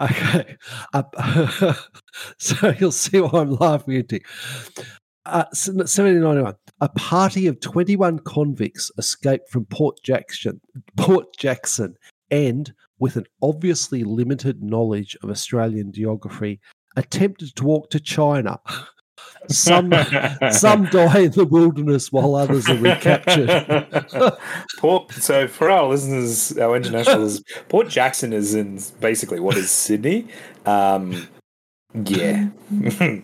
okay. 0.01 0.57
Uh, 0.93 1.75
so 2.39 2.75
you'll 2.79 2.93
see 2.93 3.21
why 3.21 3.41
I'm 3.41 3.53
laughing 3.53 3.97
at 3.97 4.13
it. 4.13 4.23
Uh, 5.25 5.47
1791, 5.53 6.55
a 6.81 6.89
party 6.91 7.47
of 7.47 7.61
21 7.61 8.19
convicts 8.21 8.91
escaped 8.99 9.49
from 9.49 9.65
Port 9.67 9.97
Jackson, 10.03 10.61
Port 10.97 11.27
Jackson, 11.39 11.97
and 12.33 12.73
with 12.99 13.17
an 13.17 13.27
obviously 13.41 14.03
limited 14.03 14.63
knowledge 14.63 15.17
of 15.23 15.31
Australian 15.31 15.93
geography, 15.93 16.61
attempted 16.97 17.55
to 17.55 17.65
walk 17.65 17.91
to 17.91 18.01
China. 18.01 18.59
Some 19.49 19.93
some 20.51 20.87
die 20.87 21.21
in 21.21 21.31
the 21.33 21.45
wilderness 21.45 22.11
while 22.13 22.35
others 22.35 22.69
are 22.69 22.77
recaptured. 22.77 23.49
Port. 24.79 25.13
So 25.13 25.47
for 25.47 25.71
our 25.71 25.89
listeners, 25.89 26.57
our 26.59 26.77
internationals, 26.77 27.43
Port 27.69 27.89
Jackson 27.89 28.33
is 28.33 28.55
in 28.55 28.81
basically 29.01 29.41
what 29.41 29.57
is 29.57 29.71
Sydney. 29.71 30.29
Um, 30.67 31.29
yeah. 31.95 32.49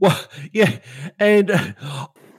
well, 0.00 0.24
yeah, 0.52 0.78
and 1.18 1.74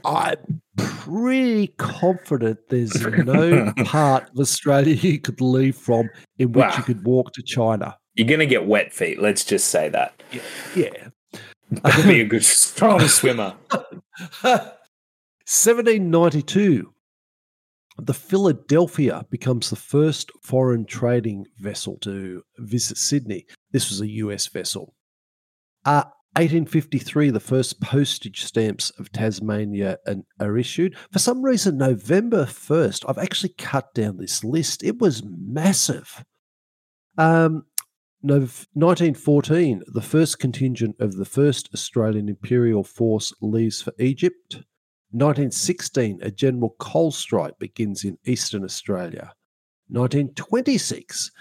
I'm 0.03 0.61
pretty 0.77 1.67
confident 1.77 2.59
there's 2.69 2.99
no 3.01 3.71
part 3.85 4.29
of 4.29 4.39
Australia 4.39 4.95
you 4.95 5.19
could 5.19 5.41
leave 5.41 5.75
from 5.75 6.09
in 6.39 6.51
which 6.51 6.65
wow. 6.65 6.75
you 6.77 6.83
could 6.83 7.05
walk 7.05 7.33
to 7.33 7.43
China. 7.43 7.97
You're 8.15 8.27
going 8.27 8.39
to 8.39 8.45
get 8.45 8.65
wet 8.65 8.93
feet. 8.93 9.21
Let's 9.21 9.45
just 9.45 9.69
say 9.69 9.89
that. 9.89 10.21
Yeah. 10.31 10.41
yeah. 10.75 11.09
That'll 11.71 12.03
be 12.03 12.21
a 12.21 12.25
good, 12.25 12.43
strong 12.43 12.99
swimmer. 13.07 13.55
1792. 14.41 16.93
The 17.97 18.13
Philadelphia 18.13 19.25
becomes 19.29 19.69
the 19.69 19.75
first 19.75 20.31
foreign 20.43 20.85
trading 20.85 21.45
vessel 21.59 21.97
to 21.99 22.43
visit 22.57 22.97
Sydney. 22.97 23.45
This 23.71 23.89
was 23.89 24.01
a 24.01 24.07
US 24.07 24.47
vessel. 24.47 24.95
Uh, 25.85 26.03
1853, 26.37 27.29
the 27.29 27.41
first 27.41 27.81
postage 27.81 28.45
stamps 28.45 28.89
of 28.91 29.11
Tasmania 29.11 29.97
are 30.39 30.57
issued. 30.57 30.95
For 31.11 31.19
some 31.19 31.41
reason, 31.41 31.77
November 31.77 32.45
1st, 32.45 33.03
I've 33.05 33.17
actually 33.17 33.53
cut 33.57 33.93
down 33.93 34.15
this 34.15 34.41
list. 34.41 34.81
It 34.81 34.99
was 34.99 35.23
massive. 35.25 36.23
Um, 37.17 37.65
1914, 38.21 39.83
the 39.87 40.01
first 40.01 40.39
contingent 40.39 40.95
of 40.99 41.17
the 41.17 41.25
1st 41.25 41.73
Australian 41.73 42.29
Imperial 42.29 42.85
Force 42.85 43.33
leaves 43.41 43.81
for 43.81 43.91
Egypt. 43.99 44.63
1916, 45.11 46.19
a 46.21 46.31
general 46.31 46.75
coal 46.79 47.11
strike 47.11 47.59
begins 47.59 48.05
in 48.05 48.17
eastern 48.25 48.63
Australia. 48.63 49.33
1926, 49.89 51.31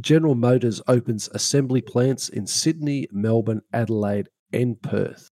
General 0.00 0.34
Motors 0.34 0.80
opens 0.88 1.28
assembly 1.34 1.82
plants 1.82 2.30
in 2.30 2.46
Sydney, 2.46 3.08
Melbourne, 3.12 3.60
Adelaide, 3.74 4.30
and 4.52 4.80
Perth. 4.80 5.30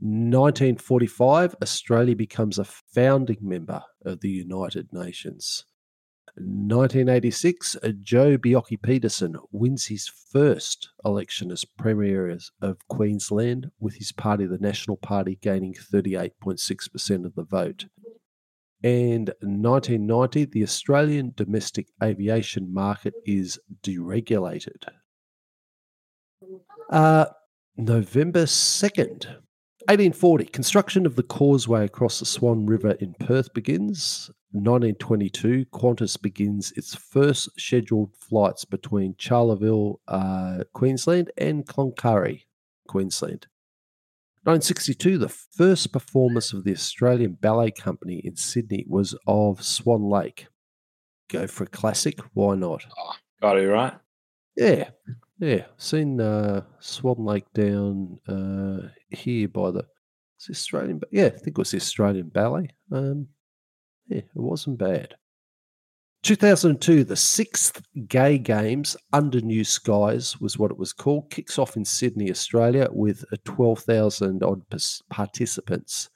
1945, 0.00 1.56
Australia 1.62 2.16
becomes 2.16 2.58
a 2.58 2.64
founding 2.64 3.38
member 3.40 3.82
of 4.04 4.20
the 4.20 4.28
United 4.28 4.92
Nations. 4.92 5.64
1986, 6.36 7.76
Joh 8.00 8.36
Bjelke-Petersen 8.36 9.36
wins 9.52 9.86
his 9.86 10.08
first 10.08 10.90
election 11.04 11.52
as 11.52 11.64
Premier 11.64 12.36
of 12.60 12.88
Queensland, 12.88 13.70
with 13.78 13.94
his 13.94 14.10
party, 14.10 14.44
the 14.44 14.58
National 14.58 14.96
Party, 14.96 15.38
gaining 15.40 15.74
38.6% 15.74 17.24
of 17.24 17.34
the 17.36 17.44
vote. 17.44 17.86
And 18.82 19.28
1990, 19.40 20.46
the 20.46 20.64
Australian 20.64 21.32
domestic 21.36 21.86
aviation 22.02 22.74
market 22.74 23.14
is 23.24 23.58
deregulated. 23.82 24.84
Uh, 26.90 27.26
November 27.76 28.44
2nd, 28.44 29.26
1840, 29.86 30.44
construction 30.46 31.06
of 31.06 31.16
the 31.16 31.24
causeway 31.24 31.84
across 31.84 32.20
the 32.20 32.24
Swan 32.24 32.66
River 32.66 32.92
in 33.00 33.14
Perth 33.14 33.52
begins. 33.52 34.30
1922, 34.52 35.66
Qantas 35.72 36.20
begins 36.20 36.72
its 36.76 36.94
first 36.94 37.48
scheduled 37.58 38.14
flights 38.14 38.64
between 38.64 39.16
Charleville, 39.18 39.98
uh, 40.06 40.62
Queensland, 40.72 41.32
and 41.36 41.66
Cloncurry, 41.66 42.42
Queensland. 42.86 43.48
1962, 44.44 45.18
the 45.18 45.28
first 45.28 45.92
performance 45.92 46.52
of 46.52 46.62
the 46.62 46.72
Australian 46.72 47.32
Ballet 47.32 47.72
Company 47.72 48.20
in 48.24 48.36
Sydney 48.36 48.84
was 48.86 49.16
of 49.26 49.64
Swan 49.64 50.08
Lake. 50.08 50.46
Go 51.28 51.48
for 51.48 51.64
a 51.64 51.66
classic, 51.68 52.20
why 52.34 52.54
not? 52.54 52.86
Oh, 52.96 53.14
got 53.42 53.58
it 53.58 53.66
right. 53.66 53.94
Yeah, 54.56 54.90
yeah. 55.38 55.64
Seen 55.76 56.20
uh, 56.20 56.62
Swan 56.80 57.24
Lake 57.24 57.46
down 57.54 58.18
uh, 58.28 58.88
here 59.10 59.48
by 59.48 59.70
the 59.70 59.84
Australian. 60.50 61.00
Yeah, 61.10 61.26
I 61.26 61.30
think 61.30 61.48
it 61.48 61.58
was 61.58 61.70
the 61.70 61.78
Australian 61.78 62.28
Ballet. 62.28 62.70
Um, 62.92 63.28
yeah, 64.08 64.18
it 64.18 64.26
wasn't 64.34 64.78
bad. 64.78 65.14
2002, 66.22 67.04
the 67.04 67.16
sixth 67.16 67.82
Gay 68.08 68.38
Games 68.38 68.96
under 69.12 69.42
New 69.42 69.62
Skies 69.62 70.40
was 70.40 70.58
what 70.58 70.70
it 70.70 70.78
was 70.78 70.94
called. 70.94 71.30
Kicks 71.30 71.58
off 71.58 71.76
in 71.76 71.84
Sydney, 71.84 72.30
Australia, 72.30 72.88
with 72.90 73.24
12,000 73.44 74.42
odd 74.42 74.62
participants. 75.10 76.08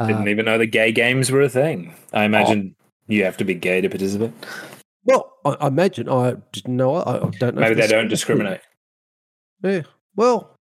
Didn't 0.00 0.26
uh, 0.26 0.30
even 0.30 0.46
know 0.46 0.58
the 0.58 0.66
gay 0.66 0.90
games 0.90 1.30
were 1.30 1.42
a 1.42 1.48
thing. 1.48 1.94
I 2.12 2.24
imagine 2.24 2.74
oh, 2.76 2.84
you 3.06 3.24
have 3.24 3.36
to 3.36 3.44
be 3.44 3.54
gay 3.54 3.80
to 3.80 3.88
participate. 3.88 4.32
Well, 5.04 5.32
I, 5.44 5.50
I 5.50 5.66
imagine 5.68 6.08
I 6.08 6.34
didn't 6.52 6.76
know. 6.76 6.96
I, 6.96 7.16
I 7.16 7.30
don't 7.30 7.54
know. 7.54 7.60
Maybe 7.62 7.74
they 7.74 7.86
don't 7.86 8.08
discriminate. 8.08 8.60
Yeah. 9.62 9.82
Well, 10.16 10.56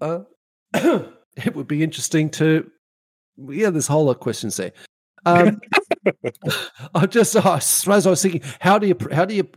uh, 0.00 0.20
it 0.74 1.54
would 1.54 1.68
be 1.68 1.82
interesting 1.82 2.30
to. 2.30 2.70
Yeah, 3.48 3.70
there's 3.70 3.88
a 3.88 3.92
whole 3.92 4.04
lot 4.04 4.12
of 4.12 4.20
questions 4.20 4.56
there. 4.56 4.72
Um, 5.26 5.60
I 6.94 7.06
just, 7.06 7.36
I 7.36 7.58
suppose 7.58 8.06
I 8.06 8.10
was 8.10 8.22
thinking, 8.22 8.42
how 8.60 8.78
do 8.78 8.86
you, 8.86 8.96
how 9.12 9.24
do 9.24 9.34
you, 9.34 9.48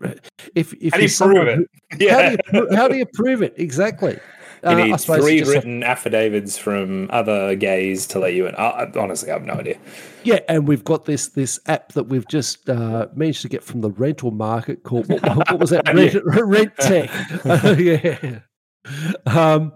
if 0.56 0.74
if 0.74 0.94
how 0.94 1.00
do 1.00 1.06
you 1.06 1.10
prove 1.18 1.48
it? 1.48 1.70
Yeah. 2.00 2.14
How 2.14 2.30
do 2.30 2.38
you, 2.54 2.68
how 2.76 2.88
do 2.88 2.98
you 2.98 3.06
prove 3.14 3.42
it 3.42 3.54
exactly? 3.58 4.20
You 4.64 4.70
uh, 4.70 4.76
need 4.76 5.02
three 5.02 5.44
written 5.44 5.84
affidavits 5.84 6.58
from 6.58 7.10
other 7.12 7.56
gays 7.56 8.08
to 8.08 8.20
let 8.20 8.34
you 8.34 8.48
in. 8.48 8.56
I, 8.56 8.90
honestly, 8.96 9.30
I 9.30 9.34
have 9.34 9.44
no 9.44 9.56
idea. 9.56 9.78
Yeah, 10.24 10.40
and 10.48 10.68
we've 10.68 10.86
got 10.86 11.04
this 11.06 11.28
this 11.28 11.60
app 11.68 11.92
that 11.94 12.06
we've 12.06 12.28
just 12.28 12.70
uh, 12.70 13.08
managed 13.14 13.42
to 13.42 13.50
get 13.50 13.64
from 13.64 13.82
the 13.82 13.92
rental 13.92 14.32
market 14.32 14.84
called 14.84 15.10
what, 15.10 15.22
what 15.22 15.60
was 15.60 15.72
that? 15.72 15.86
Rent, 15.94 16.16
Rent 16.26 16.78
Tech. 16.78 17.10
yeah. 17.78 18.40
Um, 19.26 19.74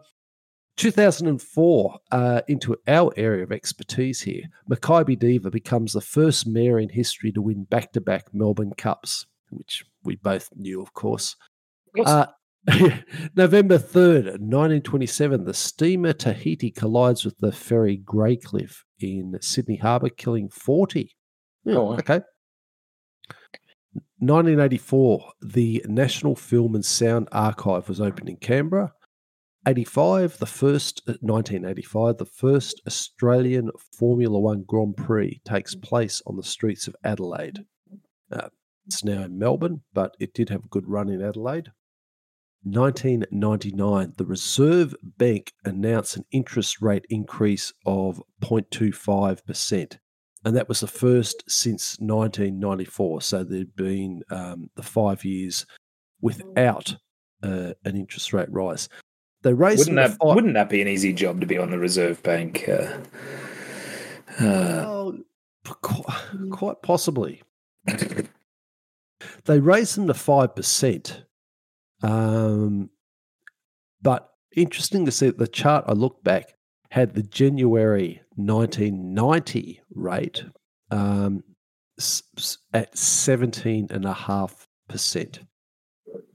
2004, 0.78 2.00
uh, 2.12 2.42
into 2.48 2.78
our 2.88 3.12
area 3.18 3.44
of 3.44 3.52
expertise 3.52 4.22
here, 4.22 4.44
Makybe 4.70 5.18
Diva 5.18 5.50
becomes 5.50 5.94
the 5.94 6.02
first 6.02 6.48
mare 6.48 6.80
in 6.80 6.90
history 6.90 7.32
to 7.32 7.42
win 7.42 7.64
back 7.64 7.92
to 7.94 8.02
back 8.02 8.34
Melbourne 8.34 8.74
Cups, 8.78 9.26
which 9.50 9.84
we 10.04 10.16
both 10.16 10.50
knew, 10.56 10.82
of 10.82 10.94
course. 10.94 11.36
Uh, 12.06 12.28
November 13.36 13.78
3rd, 13.78 14.40
1927, 14.40 15.46
the 15.46 15.54
steamer 15.54 16.12
Tahiti 16.12 16.70
collides 16.70 17.24
with 17.24 17.38
the 17.38 17.52
ferry 17.52 17.96
Greycliffe 17.96 18.84
in 19.00 19.38
Sydney 19.42 19.78
Harbour, 19.78 20.10
killing 20.10 20.50
40. 20.50 21.16
Oh, 21.68 21.94
okay. 21.94 22.22
1984, 24.20 25.32
the 25.42 25.86
National 25.88 26.36
Film 26.36 26.76
and 26.76 26.84
Sound 26.84 27.30
Archive 27.32 27.88
was 27.88 28.02
opened 28.02 28.30
in 28.30 28.38
Canberra. 28.38 28.92
85, 29.66 30.40
the 30.40 30.46
first 30.46 31.02
1985, 31.06 32.02
uh, 32.02 32.14
the 32.14 32.26
first 32.26 32.82
Australian 32.88 33.70
Formula 33.98 34.40
One 34.40 34.64
Grand 34.66 34.98
Prix 34.98 35.42
takes 35.46 35.76
place 35.76 36.22
on 36.26 36.36
the 36.36 36.44
streets 36.44 36.88
of 36.88 36.96
Adelaide. 37.04 37.66
Uh, 38.32 38.48
it's 38.86 39.04
now 39.04 39.24
in 39.24 39.38
Melbourne, 39.38 39.82
but 39.94 40.16
it 40.20 40.34
did 40.34 40.50
have 40.50 40.64
a 40.66 40.70
good 40.70 40.88
run 40.88 41.10
in 41.10 41.22
Adelaide. 41.22 41.72
1999, 42.72 44.14
the 44.18 44.26
Reserve 44.26 44.96
Bank 45.04 45.54
announced 45.66 46.18
an 46.18 46.26
interest 46.32 46.82
rate 46.82 47.06
increase 47.10 47.74
of 47.86 48.22
0.25%. 48.42 49.98
And 50.46 50.56
that 50.56 50.70
was 50.70 50.80
the 50.80 50.88
first 50.88 51.44
since 51.48 51.98
1994. 52.00 53.22
So 53.22 53.44
there'd 53.44 53.76
been 53.76 54.22
um, 54.30 54.70
the 54.76 54.84
five 54.84 55.26
years 55.26 55.66
without 56.22 56.96
uh, 57.44 57.74
an 57.86 57.96
interest 57.96 58.34
rate 58.34 58.52
rise. 58.52 58.90
They 59.44 59.54
raised 59.54 59.80
wouldn't 59.80 59.96
that 59.98 60.18
five... 60.18 60.36
wouldn't 60.36 60.54
that 60.56 60.70
be 60.70 60.82
an 60.82 60.88
easy 60.88 61.14
job 61.14 61.42
to 61.42 61.48
be 61.48 61.58
on 61.58 61.72
the 61.72 61.78
Reserve 61.78 62.22
Bank? 62.24 62.68
Uh, 62.68 62.98
uh... 64.40 65.12
quite, 65.64 66.18
quite 66.52 66.82
possibly. 66.82 67.44
they 69.46 69.60
raised 69.60 69.96
them 69.96 70.08
to 70.08 70.14
five 70.14 70.56
percent, 70.56 71.24
um, 72.04 72.90
but 74.02 74.30
interesting 74.56 75.06
to 75.06 75.12
see 75.12 75.28
that 75.28 75.38
the 75.38 75.48
chart 75.48 75.86
I 75.88 75.94
looked 75.94 76.24
back 76.24 76.56
had 76.92 77.14
the 77.14 77.24
January 77.24 78.22
1990 78.36 79.82
rate 79.94 80.44
um, 80.92 81.44
at 82.74 82.96
17.5%. 82.96 85.40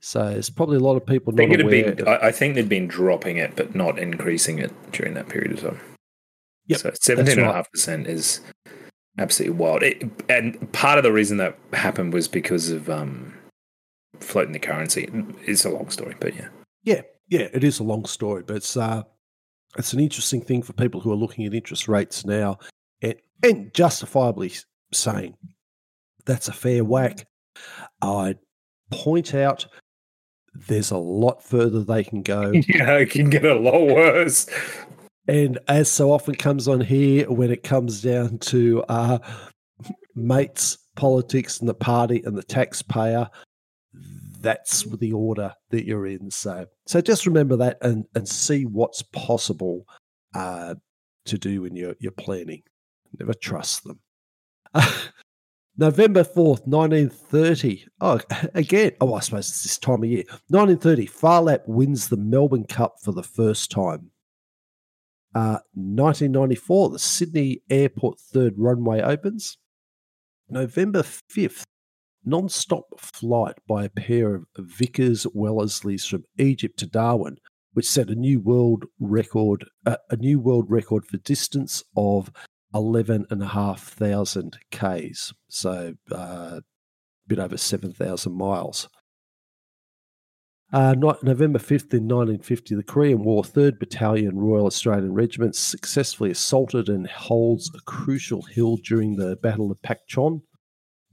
So 0.01 0.27
it's 0.27 0.51
probably 0.51 0.77
a 0.77 0.81
lot 0.81 0.97
of 0.97 1.07
people 1.07 1.33
not 1.33 1.45
I 1.45 1.49
think 1.49 1.63
aware. 1.63 1.95
Been, 1.95 2.09
I 2.09 2.33
think 2.33 2.55
they'd 2.55 2.69
been 2.69 2.89
dropping 2.89 3.39
it, 3.39 3.57
but 3.57 3.75
not 3.75 3.99
increasing 3.99 4.59
it 4.59 4.71
during 4.93 5.15
that 5.15 5.29
period 5.29 5.53
of 5.53 5.61
time. 5.61 5.81
Yep, 6.67 6.81
so 6.81 6.91
seventeen 6.95 7.39
and 7.39 7.49
a 7.49 7.53
half 7.53 7.73
percent 7.73 8.07
is 8.07 8.41
absolutely 9.19 9.57
wild. 9.57 9.83
It, 9.83 10.03
and 10.29 10.71
part 10.73 10.99
of 10.99 11.05
the 11.05 11.13
reason 11.13 11.39
that 11.39 11.59
happened 11.73 12.13
was 12.13 12.29
because 12.29 12.69
of 12.71 12.91
um, 12.91 13.33
floating 14.23 14.53
the 14.53 14.59
currency. 14.59 15.09
It's 15.43 15.65
a 15.65 15.71
long 15.71 15.91
story, 15.91 16.17
but 16.21 16.35
yeah, 16.35 16.49
yeah, 16.83 17.03
yeah. 17.29 17.49
It 17.53 17.65
is 17.65 17.81
a 17.81 17.85
long 17.85 18.05
story, 18.05 18.43
but 18.43 18.57
it's 18.57 18.77
uh, 18.77 19.03
it's 19.77 19.93
an 19.93 20.01
interesting 20.01 20.41
thing 20.41 20.63
for 20.63 20.73
people 20.73 21.01
who 21.01 21.13
are 21.13 21.17
looking 21.17 21.47
at 21.47 21.55
interest 21.55 21.89
rates 21.89 22.25
now, 22.25 22.59
and, 23.01 23.17
and 23.43 23.75
justifiably 23.75 24.53
saying 24.93 25.37
that's 26.25 26.49
a 26.49 26.53
fair 26.53 26.85
whack. 26.85 27.27
I 28.01 28.37
point 28.91 29.35
out 29.35 29.67
there's 30.55 30.91
a 30.91 30.99
lot 30.99 31.43
further 31.43 31.83
they 31.83 32.05
can 32.05 32.23
go. 32.23 32.51
yeah, 32.53 32.97
it 32.99 33.11
can 33.11 33.31
get 33.31 33.45
a 33.45 33.55
lot 33.55 33.87
worse. 33.87 34.47
And 35.29 35.59
as 35.69 35.91
so 35.91 36.13
often 36.13 36.35
comes 36.35 36.67
on 36.69 36.81
here, 36.81 37.31
when 37.31 37.51
it 37.51 37.63
comes 37.63 38.03
down 38.03 38.39
to 38.39 38.83
uh, 38.89 39.19
mates, 40.15 40.79
politics, 40.97 41.61
and 41.61 41.69
the 41.69 41.75
party 41.75 42.23
and 42.25 42.37
the 42.37 42.43
taxpayer, 42.43 43.31
that's 44.43 44.85
the 44.85 45.13
order 45.13 45.55
that 45.71 45.87
you're 45.87 46.07
in. 46.07 46.31
So, 46.31 46.67
so 46.87 47.01
just 47.01 47.27
remember 47.27 47.57
that 47.57 47.79
and 47.81 48.05
and 48.15 48.29
see 48.29 48.65
what's 48.65 49.03
possible 49.03 49.87
uh, 50.35 50.75
to 51.27 51.39
do 51.39 51.63
when 51.63 51.77
you're 51.77 51.97
you're 52.01 52.13
planning. 52.13 52.63
Never 53.19 53.35
trust 53.35 53.85
them. 53.85 54.01
November 55.77 56.23
4th, 56.23 56.67
1930. 56.67 57.87
Oh, 58.01 58.21
again, 58.55 58.93
oh, 59.01 59.15
I 59.15 59.21
suppose 59.21 59.49
it's 59.49 59.63
this 59.63 59.79
time 59.79 60.03
of 60.03 60.09
year. 60.09 60.25
1930, 60.49 61.07
Phar 61.07 61.43
Lap 61.43 61.63
wins 61.67 62.09
the 62.09 62.17
Melbourne 62.17 62.65
Cup 62.65 62.97
for 63.03 63.13
the 63.13 63.23
first 63.23 63.71
time. 63.71 64.11
Uh, 65.35 65.65
1994, 65.75 66.91
the 66.91 66.99
Sydney 66.99 67.63
Airport 67.71 68.21
third 68.21 68.55
runway 68.59 69.01
opens. 69.01 69.57
November 70.51 71.03
5th, 71.03 71.63
non 72.25 72.49
stop 72.49 72.85
flight 72.99 73.55
by 73.67 73.85
a 73.85 73.91
pair 73.91 74.35
of 74.35 74.47
Vickers 74.57 75.27
Wellesleys 75.35 76.07
from 76.09 76.25
Egypt 76.39 76.79
to 76.81 76.87
Darwin, 76.87 77.37
which 77.73 77.89
set 77.89 78.11
a 78.11 78.15
new 78.15 78.41
world 78.41 78.85
record, 79.01 79.65
uh, 79.87 79.97
a 80.11 80.17
new 80.17 80.39
world 80.39 80.67
record 80.71 81.07
for 81.07 81.17
distance 81.19 81.83
of 81.97 82.31
11,500 82.75 84.57
Ks, 84.71 85.33
so 85.49 85.95
uh, 86.11 86.15
a 86.15 86.63
bit 87.27 87.39
over 87.39 87.57
7,000 87.57 88.33
miles. 88.33 88.89
Uh, 90.73 90.95
November 90.95 91.59
5th 91.59 91.93
in 91.93 92.09
1950, 92.09 92.75
the 92.75 92.83
Korean 92.83 93.23
War 93.23 93.43
3rd 93.43 93.79
Battalion 93.79 94.39
Royal 94.39 94.65
Australian 94.65 95.13
Regiment 95.13 95.55
successfully 95.55 96.31
assaulted 96.31 96.89
and 96.89 97.07
holds 97.09 97.71
a 97.75 97.81
crucial 97.83 98.41
hill 98.41 98.79
during 98.79 99.17
the 99.17 99.37
Battle 99.37 99.71
of 99.71 99.83
Pakchon. 99.83 100.41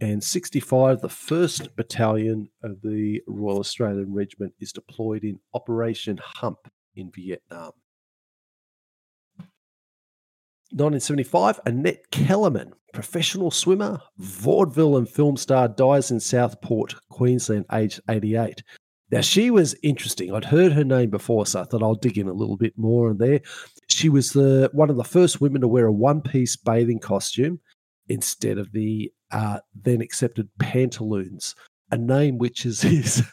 And 0.01 0.23
65, 0.23 1.01
the 1.01 1.09
1st 1.09 1.75
Battalion 1.75 2.49
of 2.63 2.81
the 2.81 3.21
Royal 3.27 3.59
Australian 3.59 4.13
Regiment 4.13 4.53
is 4.59 4.71
deployed 4.71 5.25
in 5.25 5.39
Operation 5.53 6.19
Hump 6.23 6.59
in 6.95 7.11
Vietnam. 7.11 7.71
1975, 10.71 11.59
Annette 11.65 12.11
Kellerman, 12.11 12.73
professional 12.93 13.51
swimmer, 13.51 13.99
vaudeville 14.17 14.97
and 14.97 15.09
film 15.09 15.35
star, 15.35 15.67
dies 15.67 16.11
in 16.11 16.19
Southport, 16.19 16.95
Queensland, 17.09 17.65
aged 17.73 17.99
88. 18.09 18.63
Now, 19.11 19.21
she 19.21 19.49
was 19.49 19.75
interesting. 19.81 20.33
I'd 20.33 20.45
heard 20.45 20.71
her 20.73 20.83
name 20.83 21.09
before, 21.09 21.47
so 21.47 21.61
I 21.61 21.63
thought 21.63 21.81
I'll 21.81 21.95
dig 21.95 22.19
in 22.19 22.27
a 22.27 22.33
little 22.33 22.57
bit 22.57 22.77
more 22.77 23.09
on 23.09 23.17
there. 23.17 23.41
She 23.87 24.07
was 24.07 24.31
the 24.31 24.69
one 24.71 24.91
of 24.91 24.97
the 24.97 25.03
first 25.03 25.41
women 25.41 25.61
to 25.61 25.67
wear 25.67 25.87
a 25.87 25.91
one 25.91 26.21
piece 26.21 26.55
bathing 26.55 26.99
costume 26.99 27.59
instead 28.09 28.57
of 28.57 28.71
the 28.71 29.11
uh, 29.31 29.59
then 29.73 30.01
accepted 30.01 30.49
pantaloons, 30.59 31.55
a 31.91 31.97
name 31.97 32.37
which 32.37 32.65
is, 32.65 32.83
is 32.83 33.23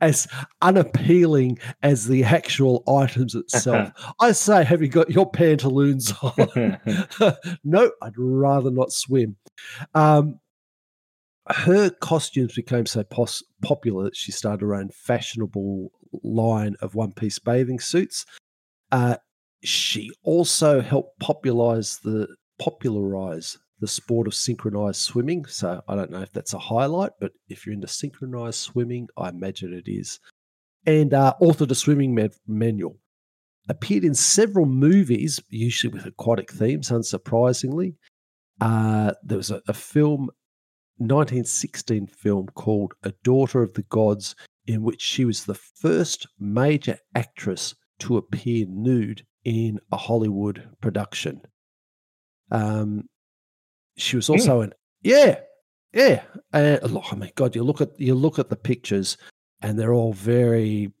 as 0.00 0.28
unappealing 0.62 1.58
as 1.82 2.06
the 2.06 2.24
actual 2.24 2.82
items 2.88 3.34
itself. 3.34 3.90
I 4.20 4.32
say, 4.32 4.64
have 4.64 4.82
you 4.82 4.88
got 4.88 5.10
your 5.10 5.30
pantaloons 5.30 6.12
on? 6.22 6.78
no, 7.64 7.90
I'd 8.02 8.12
rather 8.16 8.70
not 8.70 8.92
swim. 8.92 9.36
Um, 9.94 10.40
her 11.48 11.90
costumes 11.90 12.54
became 12.54 12.86
so 12.86 13.02
pos- 13.02 13.42
popular 13.62 14.04
that 14.04 14.16
she 14.16 14.30
started 14.30 14.60
her 14.60 14.74
own 14.74 14.90
fashionable 14.90 15.90
line 16.22 16.76
of 16.80 16.94
one 16.94 17.12
piece 17.12 17.38
bathing 17.38 17.80
suits. 17.80 18.24
Uh, 18.92 19.16
she 19.62 20.10
also 20.22 20.80
helped 20.80 21.18
popularize 21.18 21.98
the 22.02 22.28
popularize 22.58 23.58
the 23.80 23.88
sport 23.88 24.26
of 24.26 24.34
synchronized 24.34 25.00
swimming. 25.00 25.44
So 25.46 25.82
I 25.88 25.96
don't 25.96 26.10
know 26.10 26.20
if 26.20 26.32
that's 26.32 26.54
a 26.54 26.58
highlight, 26.58 27.12
but 27.20 27.32
if 27.48 27.66
you're 27.66 27.74
into 27.74 27.88
synchronized 27.88 28.58
swimming, 28.58 29.08
I 29.16 29.30
imagine 29.30 29.72
it 29.72 29.90
is. 29.90 30.20
And 30.86 31.12
uh, 31.12 31.34
authored 31.40 31.70
a 31.70 31.74
swimming 31.74 32.16
manual. 32.46 32.98
Appeared 33.68 34.04
in 34.04 34.14
several 34.14 34.66
movies, 34.66 35.40
usually 35.48 35.92
with 35.92 36.06
aquatic 36.06 36.50
themes, 36.50 36.90
unsurprisingly. 36.90 37.94
Uh, 38.60 39.12
there 39.22 39.38
was 39.38 39.50
a, 39.50 39.62
a 39.68 39.72
film 39.72 40.30
1916 40.98 42.06
film 42.08 42.46
called 42.54 42.92
A 43.02 43.12
Daughter 43.22 43.62
of 43.62 43.72
the 43.72 43.82
Gods, 43.84 44.34
in 44.66 44.82
which 44.82 45.00
she 45.00 45.24
was 45.24 45.44
the 45.44 45.54
first 45.54 46.26
major 46.38 46.98
actress 47.14 47.74
to 48.00 48.16
appear 48.18 48.66
nude 48.68 49.24
in 49.44 49.78
a 49.92 49.96
Hollywood 49.96 50.68
production. 50.82 51.40
Um, 52.50 53.04
she 54.00 54.16
was 54.16 54.30
also 54.30 54.60
mm. 54.60 54.64
an 54.64 54.74
yeah, 55.02 55.40
yeah. 55.92 56.22
Uh, 56.52 56.78
look, 56.82 57.04
I 57.10 57.16
mean, 57.16 57.30
God, 57.34 57.56
you 57.56 57.62
look 57.62 57.80
at 57.80 57.98
you 57.98 58.14
look 58.14 58.38
at 58.38 58.50
the 58.50 58.56
pictures, 58.56 59.16
and 59.62 59.78
they're 59.78 59.94
all 59.94 60.12
very, 60.12 60.92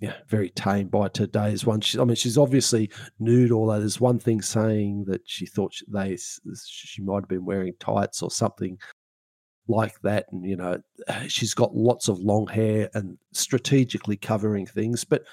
yeah, 0.00 0.14
very 0.28 0.50
tame 0.50 0.88
by 0.88 1.08
today's 1.08 1.66
one. 1.66 1.80
She, 1.80 1.98
I 1.98 2.04
mean, 2.04 2.16
she's 2.16 2.38
obviously 2.38 2.90
nude. 3.18 3.52
Although 3.52 3.80
there's 3.80 4.00
one 4.00 4.18
thing 4.18 4.40
saying 4.42 5.04
that 5.08 5.22
she 5.26 5.46
thought 5.46 5.74
she, 5.74 5.84
they 5.88 6.16
she 6.66 7.02
might 7.02 7.22
have 7.22 7.28
been 7.28 7.44
wearing 7.44 7.74
tights 7.78 8.22
or 8.22 8.30
something 8.30 8.78
like 9.68 10.00
that. 10.02 10.26
And, 10.30 10.44
you 10.44 10.56
know, 10.56 10.78
she's 11.28 11.54
got 11.54 11.74
lots 11.74 12.08
of 12.08 12.18
long 12.18 12.46
hair 12.46 12.90
and 12.94 13.18
strategically 13.32 14.16
covering 14.16 14.66
things. 14.66 15.04
But 15.04 15.24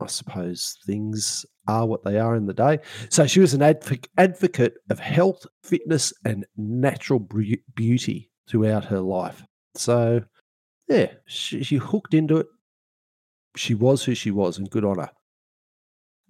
I 0.00 0.06
suppose 0.06 0.78
things 0.86 1.44
are 1.68 1.86
what 1.86 2.04
they 2.04 2.18
are 2.18 2.34
in 2.34 2.46
the 2.46 2.54
day. 2.54 2.78
So 3.08 3.26
she 3.26 3.40
was 3.40 3.54
an 3.54 3.62
adv- 3.62 4.04
advocate 4.18 4.74
of 4.90 4.98
health, 4.98 5.46
fitness, 5.62 6.12
and 6.24 6.46
natural 6.56 7.26
beauty 7.74 8.30
throughout 8.48 8.84
her 8.86 9.00
life. 9.00 9.44
So, 9.74 10.22
yeah, 10.88 11.12
she, 11.26 11.62
she 11.62 11.76
hooked 11.76 12.14
into 12.14 12.38
it. 12.38 12.46
She 13.56 13.74
was 13.74 14.04
who 14.04 14.14
she 14.14 14.30
was, 14.30 14.58
and 14.58 14.70
good 14.70 14.84
on 14.84 14.98
her. 14.98 15.10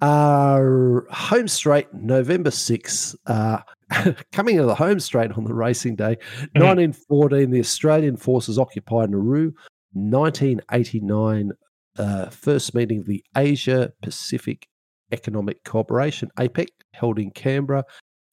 Uh, 0.01 1.03
home 1.13 1.49
straight, 1.49 1.93
November 1.93 2.51
6th. 2.51 3.15
Uh, 3.27 3.61
coming 4.33 4.57
to 4.57 4.65
the 4.65 4.75
home 4.75 5.01
straight 5.01 5.33
on 5.33 5.45
the 5.45 5.55
racing 5.55 5.97
day. 5.97 6.17
Mm-hmm. 6.17 6.63
1914, 6.63 7.51
the 7.51 7.61
Australian 7.61 8.17
forces 8.17 8.59
occupied 8.59 9.11
Nauru. 9.11 9.53
1989, 9.93 11.53
uh, 11.99 12.31
first 12.31 12.75
meeting 12.75 13.01
of 13.01 13.07
the 13.07 13.25
Asia 13.37 13.93
Pacific 14.03 14.69
Economic 15.13 15.65
Cooperation, 15.65 16.31
APEC, 16.39 16.69
held 16.93 17.19
in 17.19 17.31
Canberra. 17.31 17.85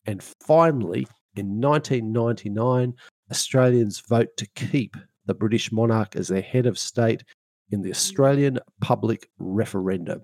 And 0.05 0.23
finally, 0.23 1.07
in 1.35 1.59
1999, 1.59 2.93
Australians 3.31 4.01
vote 4.07 4.29
to 4.37 4.47
keep 4.55 4.95
the 5.25 5.33
British 5.33 5.71
monarch 5.71 6.15
as 6.15 6.27
their 6.27 6.41
head 6.41 6.65
of 6.65 6.79
state 6.79 7.23
in 7.69 7.81
the 7.81 7.91
Australian 7.91 8.59
public 8.81 9.29
referendum. 9.37 10.21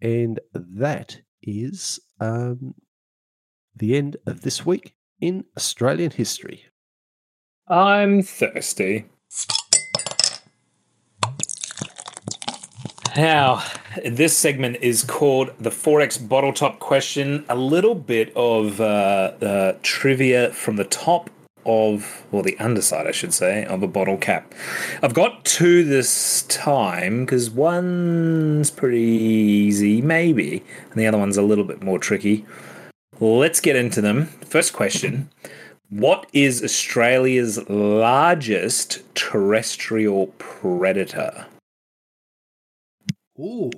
And 0.00 0.40
that 0.52 1.20
is 1.42 2.00
um, 2.20 2.74
the 3.74 3.96
end 3.96 4.16
of 4.26 4.40
this 4.40 4.64
week 4.64 4.94
in 5.20 5.44
Australian 5.56 6.10
history. 6.10 6.64
I'm 7.68 8.22
thirsty. 8.22 9.06
Now, 13.16 13.64
this 14.04 14.36
segment 14.36 14.76
is 14.82 15.02
called 15.02 15.50
the 15.58 15.70
XXXX 15.70 16.28
Bottle 16.28 16.52
Top 16.52 16.80
Question. 16.80 17.46
A 17.48 17.56
little 17.56 17.94
bit 17.94 18.30
of 18.36 18.78
uh, 18.78 19.32
uh, 19.40 19.78
trivia 19.82 20.52
from 20.52 20.76
the 20.76 20.84
top 20.84 21.30
of, 21.64 22.26
well, 22.30 22.42
the 22.42 22.58
underside, 22.58 23.06
I 23.06 23.12
should 23.12 23.32
say, 23.32 23.64
of 23.64 23.82
a 23.82 23.88
bottle 23.88 24.18
cap. 24.18 24.54
I've 25.02 25.14
got 25.14 25.46
two 25.46 25.82
this 25.82 26.42
time 26.42 27.24
because 27.24 27.48
one's 27.48 28.70
pretty 28.70 29.00
easy, 29.00 30.02
maybe, 30.02 30.62
and 30.90 31.00
the 31.00 31.06
other 31.06 31.16
one's 31.16 31.38
a 31.38 31.42
little 31.42 31.64
bit 31.64 31.82
more 31.82 31.98
tricky. 31.98 32.44
Let's 33.18 33.60
get 33.60 33.76
into 33.76 34.02
them. 34.02 34.26
First 34.44 34.74
question 34.74 35.30
What 35.88 36.26
is 36.34 36.62
Australia's 36.62 37.66
largest 37.70 39.02
terrestrial 39.14 40.26
predator? 40.36 41.46
Ooh. 43.38 43.70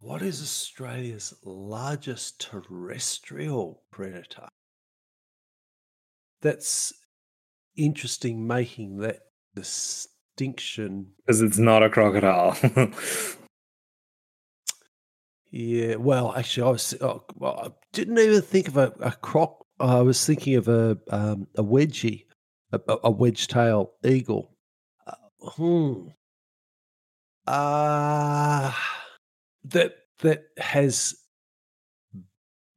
What 0.00 0.22
is 0.22 0.40
Australia's 0.40 1.34
largest 1.44 2.40
terrestrial 2.40 3.82
predator? 3.90 4.48
that's 6.40 6.92
interesting 7.76 8.46
making 8.46 8.98
that 8.98 9.20
distinction 9.54 11.08
because 11.26 11.42
it's 11.42 11.58
not 11.58 11.82
a 11.82 11.90
crocodile. 11.90 12.56
yeah, 15.50 15.96
well, 15.96 16.34
actually, 16.36 16.66
I 16.66 16.70
was 16.70 16.94
oh, 17.00 17.24
well, 17.34 17.60
I 17.64 17.70
didn't 17.92 18.18
even 18.18 18.42
think 18.42 18.68
of 18.68 18.76
a, 18.76 18.92
a 19.00 19.12
croc. 19.12 19.64
I 19.80 20.00
was 20.02 20.24
thinking 20.24 20.56
of 20.56 20.68
a 20.68 20.98
um, 21.10 21.46
a 21.56 21.62
wedgie, 21.62 22.24
a, 22.72 22.80
a 23.04 23.10
wedge 23.10 23.48
tail 23.48 23.92
eagle. 24.04 24.54
Uh, 25.06 25.50
hmm. 25.50 26.08
Uh, 27.48 28.74
that 29.64 29.94
that 30.18 30.44
has 30.58 31.14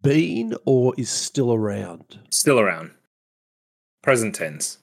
been 0.02 0.56
or 0.66 0.94
is 0.98 1.10
still 1.10 1.54
around. 1.54 2.20
Still 2.30 2.58
around. 2.58 2.92
Present 4.02 4.34
tense. 4.36 4.78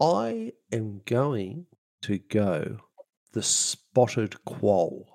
I 0.00 0.52
am 0.72 1.02
going 1.06 1.66
to 2.02 2.18
go 2.18 2.78
the 3.32 3.44
spotted 3.44 4.44
quoll. 4.44 5.06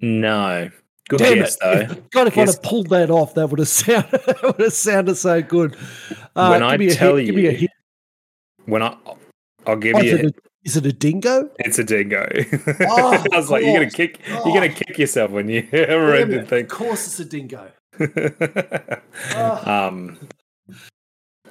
No. 0.00 0.70
Good 1.08 1.20
Damn 1.20 1.34
guess, 1.36 1.56
it. 1.56 1.88
though. 1.88 1.94
God, 2.10 2.26
if 2.26 2.36
I'd 2.36 2.48
have 2.48 2.62
pulled 2.62 2.90
that 2.90 3.10
off, 3.10 3.32
that 3.34 3.48
would 3.48 3.60
have 3.60 3.68
sounded, 3.68 4.10
that 4.10 4.42
would 4.42 4.60
have 4.60 4.72
sounded 4.74 5.14
so 5.16 5.40
good. 5.40 5.74
Uh, 6.36 6.50
when 6.50 6.62
I 6.62 6.76
tell 6.88 7.16
hit, 7.16 7.34
you, 7.34 7.68
when 8.66 8.82
I, 8.82 8.94
I'll 9.66 9.76
give 9.76 10.02
you. 10.04 10.16
It, 10.16 10.36
is 10.64 10.76
it 10.76 10.86
a 10.86 10.92
dingo? 10.92 11.50
It's 11.58 11.78
a 11.78 11.84
dingo. 11.84 12.28
Oh, 12.82 13.24
I 13.32 13.36
was 13.36 13.50
like, 13.50 13.64
you're 13.64 13.74
gonna 13.74 13.90
kick, 13.90 14.20
oh. 14.28 14.42
you're 14.44 14.54
gonna 14.54 14.72
kick 14.72 14.98
yourself 14.98 15.30
when 15.30 15.48
you 15.48 15.66
read 15.72 16.28
the 16.28 16.44
thing. 16.46 16.64
Of 16.64 16.70
course, 16.70 17.06
it's 17.06 17.20
a 17.20 17.24
dingo. 17.24 17.70
oh. 19.34 19.62
Um, 19.70 20.18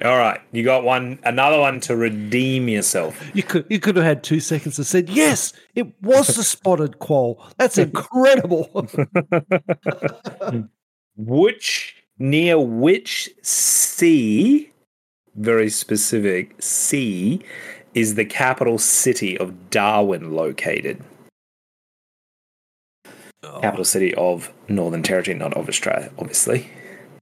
all 0.02 0.16
right, 0.16 0.40
you 0.50 0.64
got 0.64 0.82
one, 0.82 1.18
another 1.24 1.60
one 1.60 1.78
to 1.80 1.94
redeem 1.94 2.68
yourself. 2.68 3.30
You 3.34 3.42
could, 3.42 3.66
you 3.68 3.78
could 3.78 3.96
have 3.96 4.04
had 4.04 4.24
two 4.24 4.40
seconds 4.40 4.78
and 4.78 4.86
said, 4.86 5.10
"Yes, 5.10 5.52
it 5.74 5.88
was 6.02 6.28
the 6.28 6.42
spotted 6.42 7.00
quoll." 7.00 7.44
That's 7.58 7.76
incredible. 7.76 8.88
which 11.16 11.96
near 12.18 12.58
which 12.58 13.28
sea, 13.42 14.70
very 15.34 15.68
specific 15.68 16.54
sea, 16.62 17.42
is 17.94 18.14
the 18.14 18.24
capital 18.24 18.78
city 18.78 19.36
of 19.38 19.70
Darwin 19.70 20.32
located? 20.32 21.02
Oh. 23.42 23.60
Capital 23.60 23.84
city 23.84 24.14
of 24.14 24.52
Northern 24.68 25.02
Territory, 25.02 25.36
not 25.36 25.54
of 25.54 25.68
Australia, 25.68 26.10
obviously. 26.18 26.70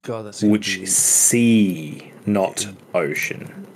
God, 0.02 0.26
that's 0.26 0.42
which 0.42 0.86
sea, 0.86 2.12
not 2.26 2.64
yeah. 2.64 2.72
ocean. 2.94 3.66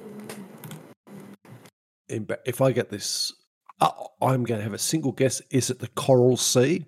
If 2.08 2.60
I 2.60 2.72
get 2.72 2.90
this, 2.90 3.32
uh, 3.80 3.90
I'm 4.20 4.44
going 4.44 4.58
to 4.58 4.64
have 4.64 4.74
a 4.74 4.78
single 4.78 5.12
guess. 5.12 5.40
Is 5.50 5.70
it 5.70 5.78
the 5.78 5.88
Coral 5.88 6.36
Sea? 6.36 6.84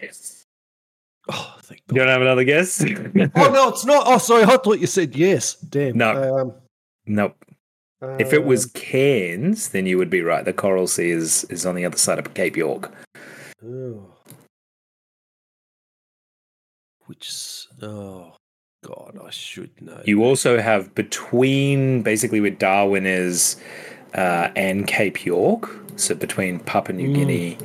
Yes. 0.00 0.44
Oh, 1.28 1.56
thank 1.62 1.86
God. 1.86 1.96
You 1.96 2.02
don't 2.02 2.08
have 2.08 2.22
another 2.22 2.44
guess? 2.44 2.82
oh 2.84 3.50
no, 3.50 3.68
it's 3.68 3.84
not. 3.84 4.04
Oh, 4.06 4.18
sorry, 4.18 4.44
I 4.44 4.56
thought 4.58 4.78
you 4.78 4.86
said 4.86 5.16
yes. 5.16 5.54
Damn. 5.54 5.96
No. 5.96 6.38
Um, 6.38 6.52
nope. 7.06 7.43
Um, 8.04 8.20
if 8.20 8.32
it 8.32 8.44
was 8.44 8.66
Cairns, 8.66 9.68
then 9.68 9.86
you 9.86 9.98
would 9.98 10.10
be 10.10 10.22
right. 10.22 10.44
The 10.44 10.52
Coral 10.52 10.86
Sea 10.86 11.10
is 11.10 11.44
is 11.44 11.64
on 11.64 11.74
the 11.74 11.84
other 11.84 11.96
side 11.96 12.18
of 12.18 12.34
Cape 12.34 12.56
York. 12.56 12.92
Oh. 13.64 14.06
Which 17.06 17.66
oh 17.82 18.36
God, 18.84 19.18
I 19.24 19.30
should 19.30 19.80
know. 19.80 20.02
You 20.04 20.24
also 20.24 20.60
have 20.60 20.94
between 20.94 22.02
basically 22.02 22.40
where 22.40 22.50
Darwin 22.50 23.06
is 23.06 23.56
uh, 24.14 24.50
and 24.56 24.86
Cape 24.86 25.24
York, 25.24 25.70
so 25.96 26.14
between 26.14 26.60
Papua 26.60 26.96
New 26.96 27.10
mm. 27.10 27.14
Guinea, 27.14 27.58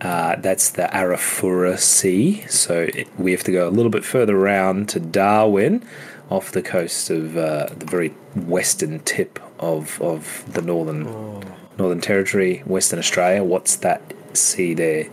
uh, 0.00 0.36
that's 0.36 0.70
the 0.70 0.88
Arafura 0.92 1.78
Sea. 1.78 2.44
So 2.48 2.88
it, 2.94 3.08
we 3.18 3.32
have 3.32 3.44
to 3.44 3.52
go 3.52 3.68
a 3.68 3.70
little 3.70 3.90
bit 3.90 4.04
further 4.04 4.36
around 4.36 4.88
to 4.90 5.00
Darwin, 5.00 5.84
off 6.30 6.52
the 6.52 6.62
coast 6.62 7.10
of 7.10 7.36
uh, 7.36 7.66
the 7.76 7.86
very 7.86 8.10
western 8.34 9.00
tip 9.00 9.38
of, 9.58 10.00
of 10.00 10.44
the 10.52 10.62
northern 10.62 11.06
oh. 11.06 11.40
Northern 11.78 12.00
Territory, 12.00 12.58
Western 12.66 12.98
Australia. 12.98 13.42
What's 13.42 13.76
that 13.76 14.02
sea 14.34 14.74
there? 14.74 15.08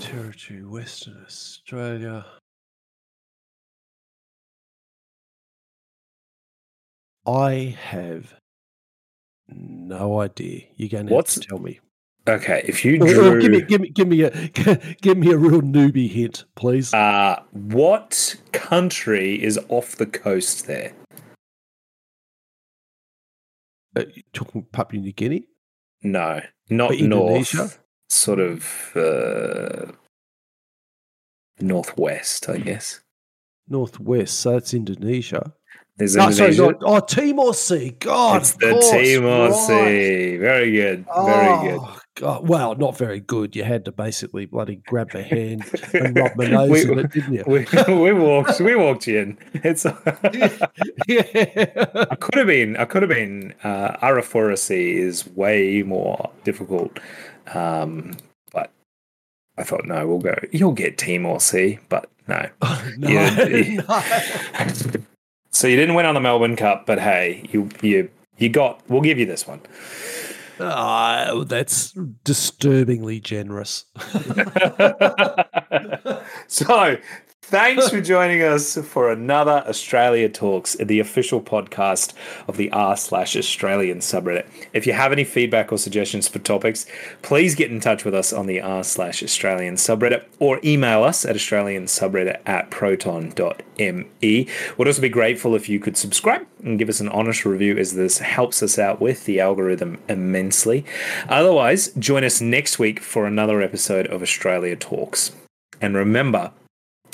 Territory, 0.00 0.64
Western 0.64 1.22
Australia. 1.24 2.26
I 7.26 7.76
have 7.80 8.34
no 9.48 10.20
idea. 10.20 10.62
You're 10.76 10.88
going 10.88 11.06
to, 11.06 11.14
have 11.14 11.26
to 11.26 11.40
tell 11.40 11.58
me. 11.58 11.78
Okay, 12.28 12.62
if 12.66 12.84
you 12.84 13.00
Or- 13.02 13.34
or 13.36 13.38
give 13.40 13.50
me, 13.50 13.62
give 13.62 13.80
me, 13.80 13.88
give 13.88 14.06
me 14.08 14.22
a, 14.22 14.30
give 15.02 15.16
me 15.18 15.32
a 15.32 15.36
real 15.38 15.62
newbie 15.62 16.08
hint, 16.10 16.44
please. 16.54 16.92
uh, 16.94 17.42
what 17.52 18.36
country 18.52 19.42
is 19.42 19.58
off 19.68 19.96
the 19.96 20.06
coast 20.06 20.66
there? 20.66 20.92
Uh, 23.96 24.04
talking 24.32 24.62
Papua 24.72 25.00
New 25.02 25.12
Guinea? 25.12 25.46
No, 26.02 26.40
not 26.68 26.90
But 26.90 26.98
Indonesia? 26.98 27.56
north. 27.56 27.80
Sort 28.08 28.38
of 28.40 28.92
uh, 28.96 29.92
northwest, 31.60 32.48
I 32.48 32.58
guess. 32.58 33.00
Northwest, 33.68 34.40
so 34.40 34.52
that's 34.52 34.74
Indonesia. 34.74 35.52
There's 35.96 36.16
No, 36.16 36.30
sorry, 36.30 36.50
Indonesia. 36.50 36.78
not, 36.80 37.02
oh, 37.02 37.06
Timor 37.06 37.54
Sea. 37.54 37.90
God, 37.98 38.40
it's 38.42 38.52
the 38.54 38.70
course, 38.70 38.90
Timor 38.90 39.48
right. 39.50 39.66
Sea. 39.66 40.36
Very 40.38 40.72
good. 40.72 41.06
Very 41.24 41.68
good. 41.68 41.80
Oh, 42.18 42.20
God. 42.20 42.48
Well, 42.48 42.74
not 42.74 42.98
very 42.98 43.20
good. 43.20 43.54
You 43.56 43.64
had 43.64 43.84
to 43.84 43.92
basically 43.92 44.46
bloody 44.46 44.76
grab 44.86 45.10
my 45.14 45.22
hand 45.22 45.64
and 45.94 46.16
rub 46.16 46.36
my 46.36 46.46
nose 46.46 46.70
We- 46.70 46.92
in 46.92 46.98
it, 46.98 47.12
didn't 47.12 47.32
you? 47.34 47.44
we, 47.46 47.66
we 47.94 48.12
walked 48.12 48.60
we 48.60 48.74
walked 48.74 49.08
in. 49.08 49.38
It's 49.54 49.84
yeah. 49.84 50.66
I 52.10 52.14
could 52.16 52.34
have 52.34 52.46
been 52.46 52.76
I 52.76 52.84
could 52.84 53.02
have 53.02 53.08
been 53.08 53.54
uh 53.62 53.96
is 54.70 55.26
way 55.28 55.82
more 55.82 56.30
difficult. 56.44 56.98
Um 57.54 58.16
but 58.52 58.70
I 59.56 59.62
thought 59.64 59.86
no, 59.86 60.06
we'll 60.06 60.18
go 60.18 60.34
you'll 60.52 60.72
get 60.72 60.98
Timor 60.98 61.40
Sea, 61.40 61.78
but 61.88 62.10
no. 62.28 62.48
no, 62.98 63.08
Yeah. 63.08 63.80
no. 63.88 64.02
So 65.52 65.66
you 65.66 65.76
didn't 65.76 65.94
win 65.94 66.06
on 66.06 66.14
the 66.14 66.20
Melbourne 66.20 66.56
Cup, 66.56 66.86
but 66.86 66.98
hey, 67.00 67.44
you 67.50 67.68
you 67.82 68.10
you 68.38 68.48
got 68.48 68.80
we'll 68.88 69.00
give 69.02 69.18
you 69.18 69.26
this 69.26 69.46
one. 69.46 69.60
Ah, 70.60 71.44
that's 71.46 71.92
disturbingly 72.24 73.20
generous. 73.20 73.84
so 76.48 76.96
thanks 77.50 77.88
for 77.90 78.00
joining 78.00 78.42
us 78.42 78.76
for 78.76 79.10
another 79.10 79.64
Australia 79.66 80.28
Talks, 80.28 80.74
the 80.76 81.00
official 81.00 81.40
podcast 81.40 82.14
of 82.46 82.56
the 82.56 82.70
r 82.70 82.96
slash 82.96 83.36
Australian 83.36 83.98
subreddit. 83.98 84.46
If 84.72 84.86
you 84.86 84.92
have 84.92 85.10
any 85.10 85.24
feedback 85.24 85.72
or 85.72 85.78
suggestions 85.78 86.28
for 86.28 86.38
topics, 86.38 86.86
please 87.22 87.56
get 87.56 87.70
in 87.70 87.80
touch 87.80 88.04
with 88.04 88.14
us 88.14 88.32
on 88.32 88.46
the 88.46 88.60
r 88.60 88.84
slash 88.84 89.22
Australian 89.22 89.74
subreddit 89.74 90.24
or 90.38 90.60
email 90.62 91.02
us 91.02 91.24
at 91.24 91.34
Australian 91.34 91.86
subreddit 91.86 92.40
at 92.46 92.70
proton.me. 92.70 94.48
Would 94.78 94.86
also 94.86 95.02
be 95.02 95.08
grateful 95.08 95.56
if 95.56 95.68
you 95.68 95.80
could 95.80 95.96
subscribe 95.96 96.46
and 96.62 96.78
give 96.78 96.88
us 96.88 97.00
an 97.00 97.08
honest 97.08 97.44
review 97.44 97.76
as 97.76 97.94
this 97.94 98.18
helps 98.18 98.62
us 98.62 98.78
out 98.78 99.00
with 99.00 99.24
the 99.24 99.40
algorithm 99.40 99.98
immensely. 100.08 100.84
Otherwise, 101.28 101.88
join 101.98 102.22
us 102.22 102.40
next 102.40 102.78
week 102.78 103.00
for 103.00 103.26
another 103.26 103.60
episode 103.60 104.06
of 104.06 104.22
Australia 104.22 104.76
Talks. 104.76 105.32
And 105.80 105.96
remember, 105.96 106.52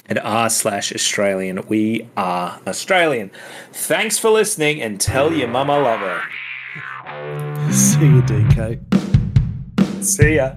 at 0.08 0.24
r 0.24 0.48
slash 0.50 0.92
Australian, 0.92 1.66
we 1.68 2.08
are 2.16 2.60
Australian. 2.66 3.30
Thanks 3.72 4.18
for 4.18 4.30
listening 4.30 4.80
and 4.82 5.00
tell 5.00 5.32
your 5.32 5.48
mama 5.48 5.78
love 5.78 6.00
her. 6.00 6.22
See 7.72 8.06
you, 8.06 8.22
DK. 8.22 8.80
See 10.04 10.36
ya. 10.36 10.56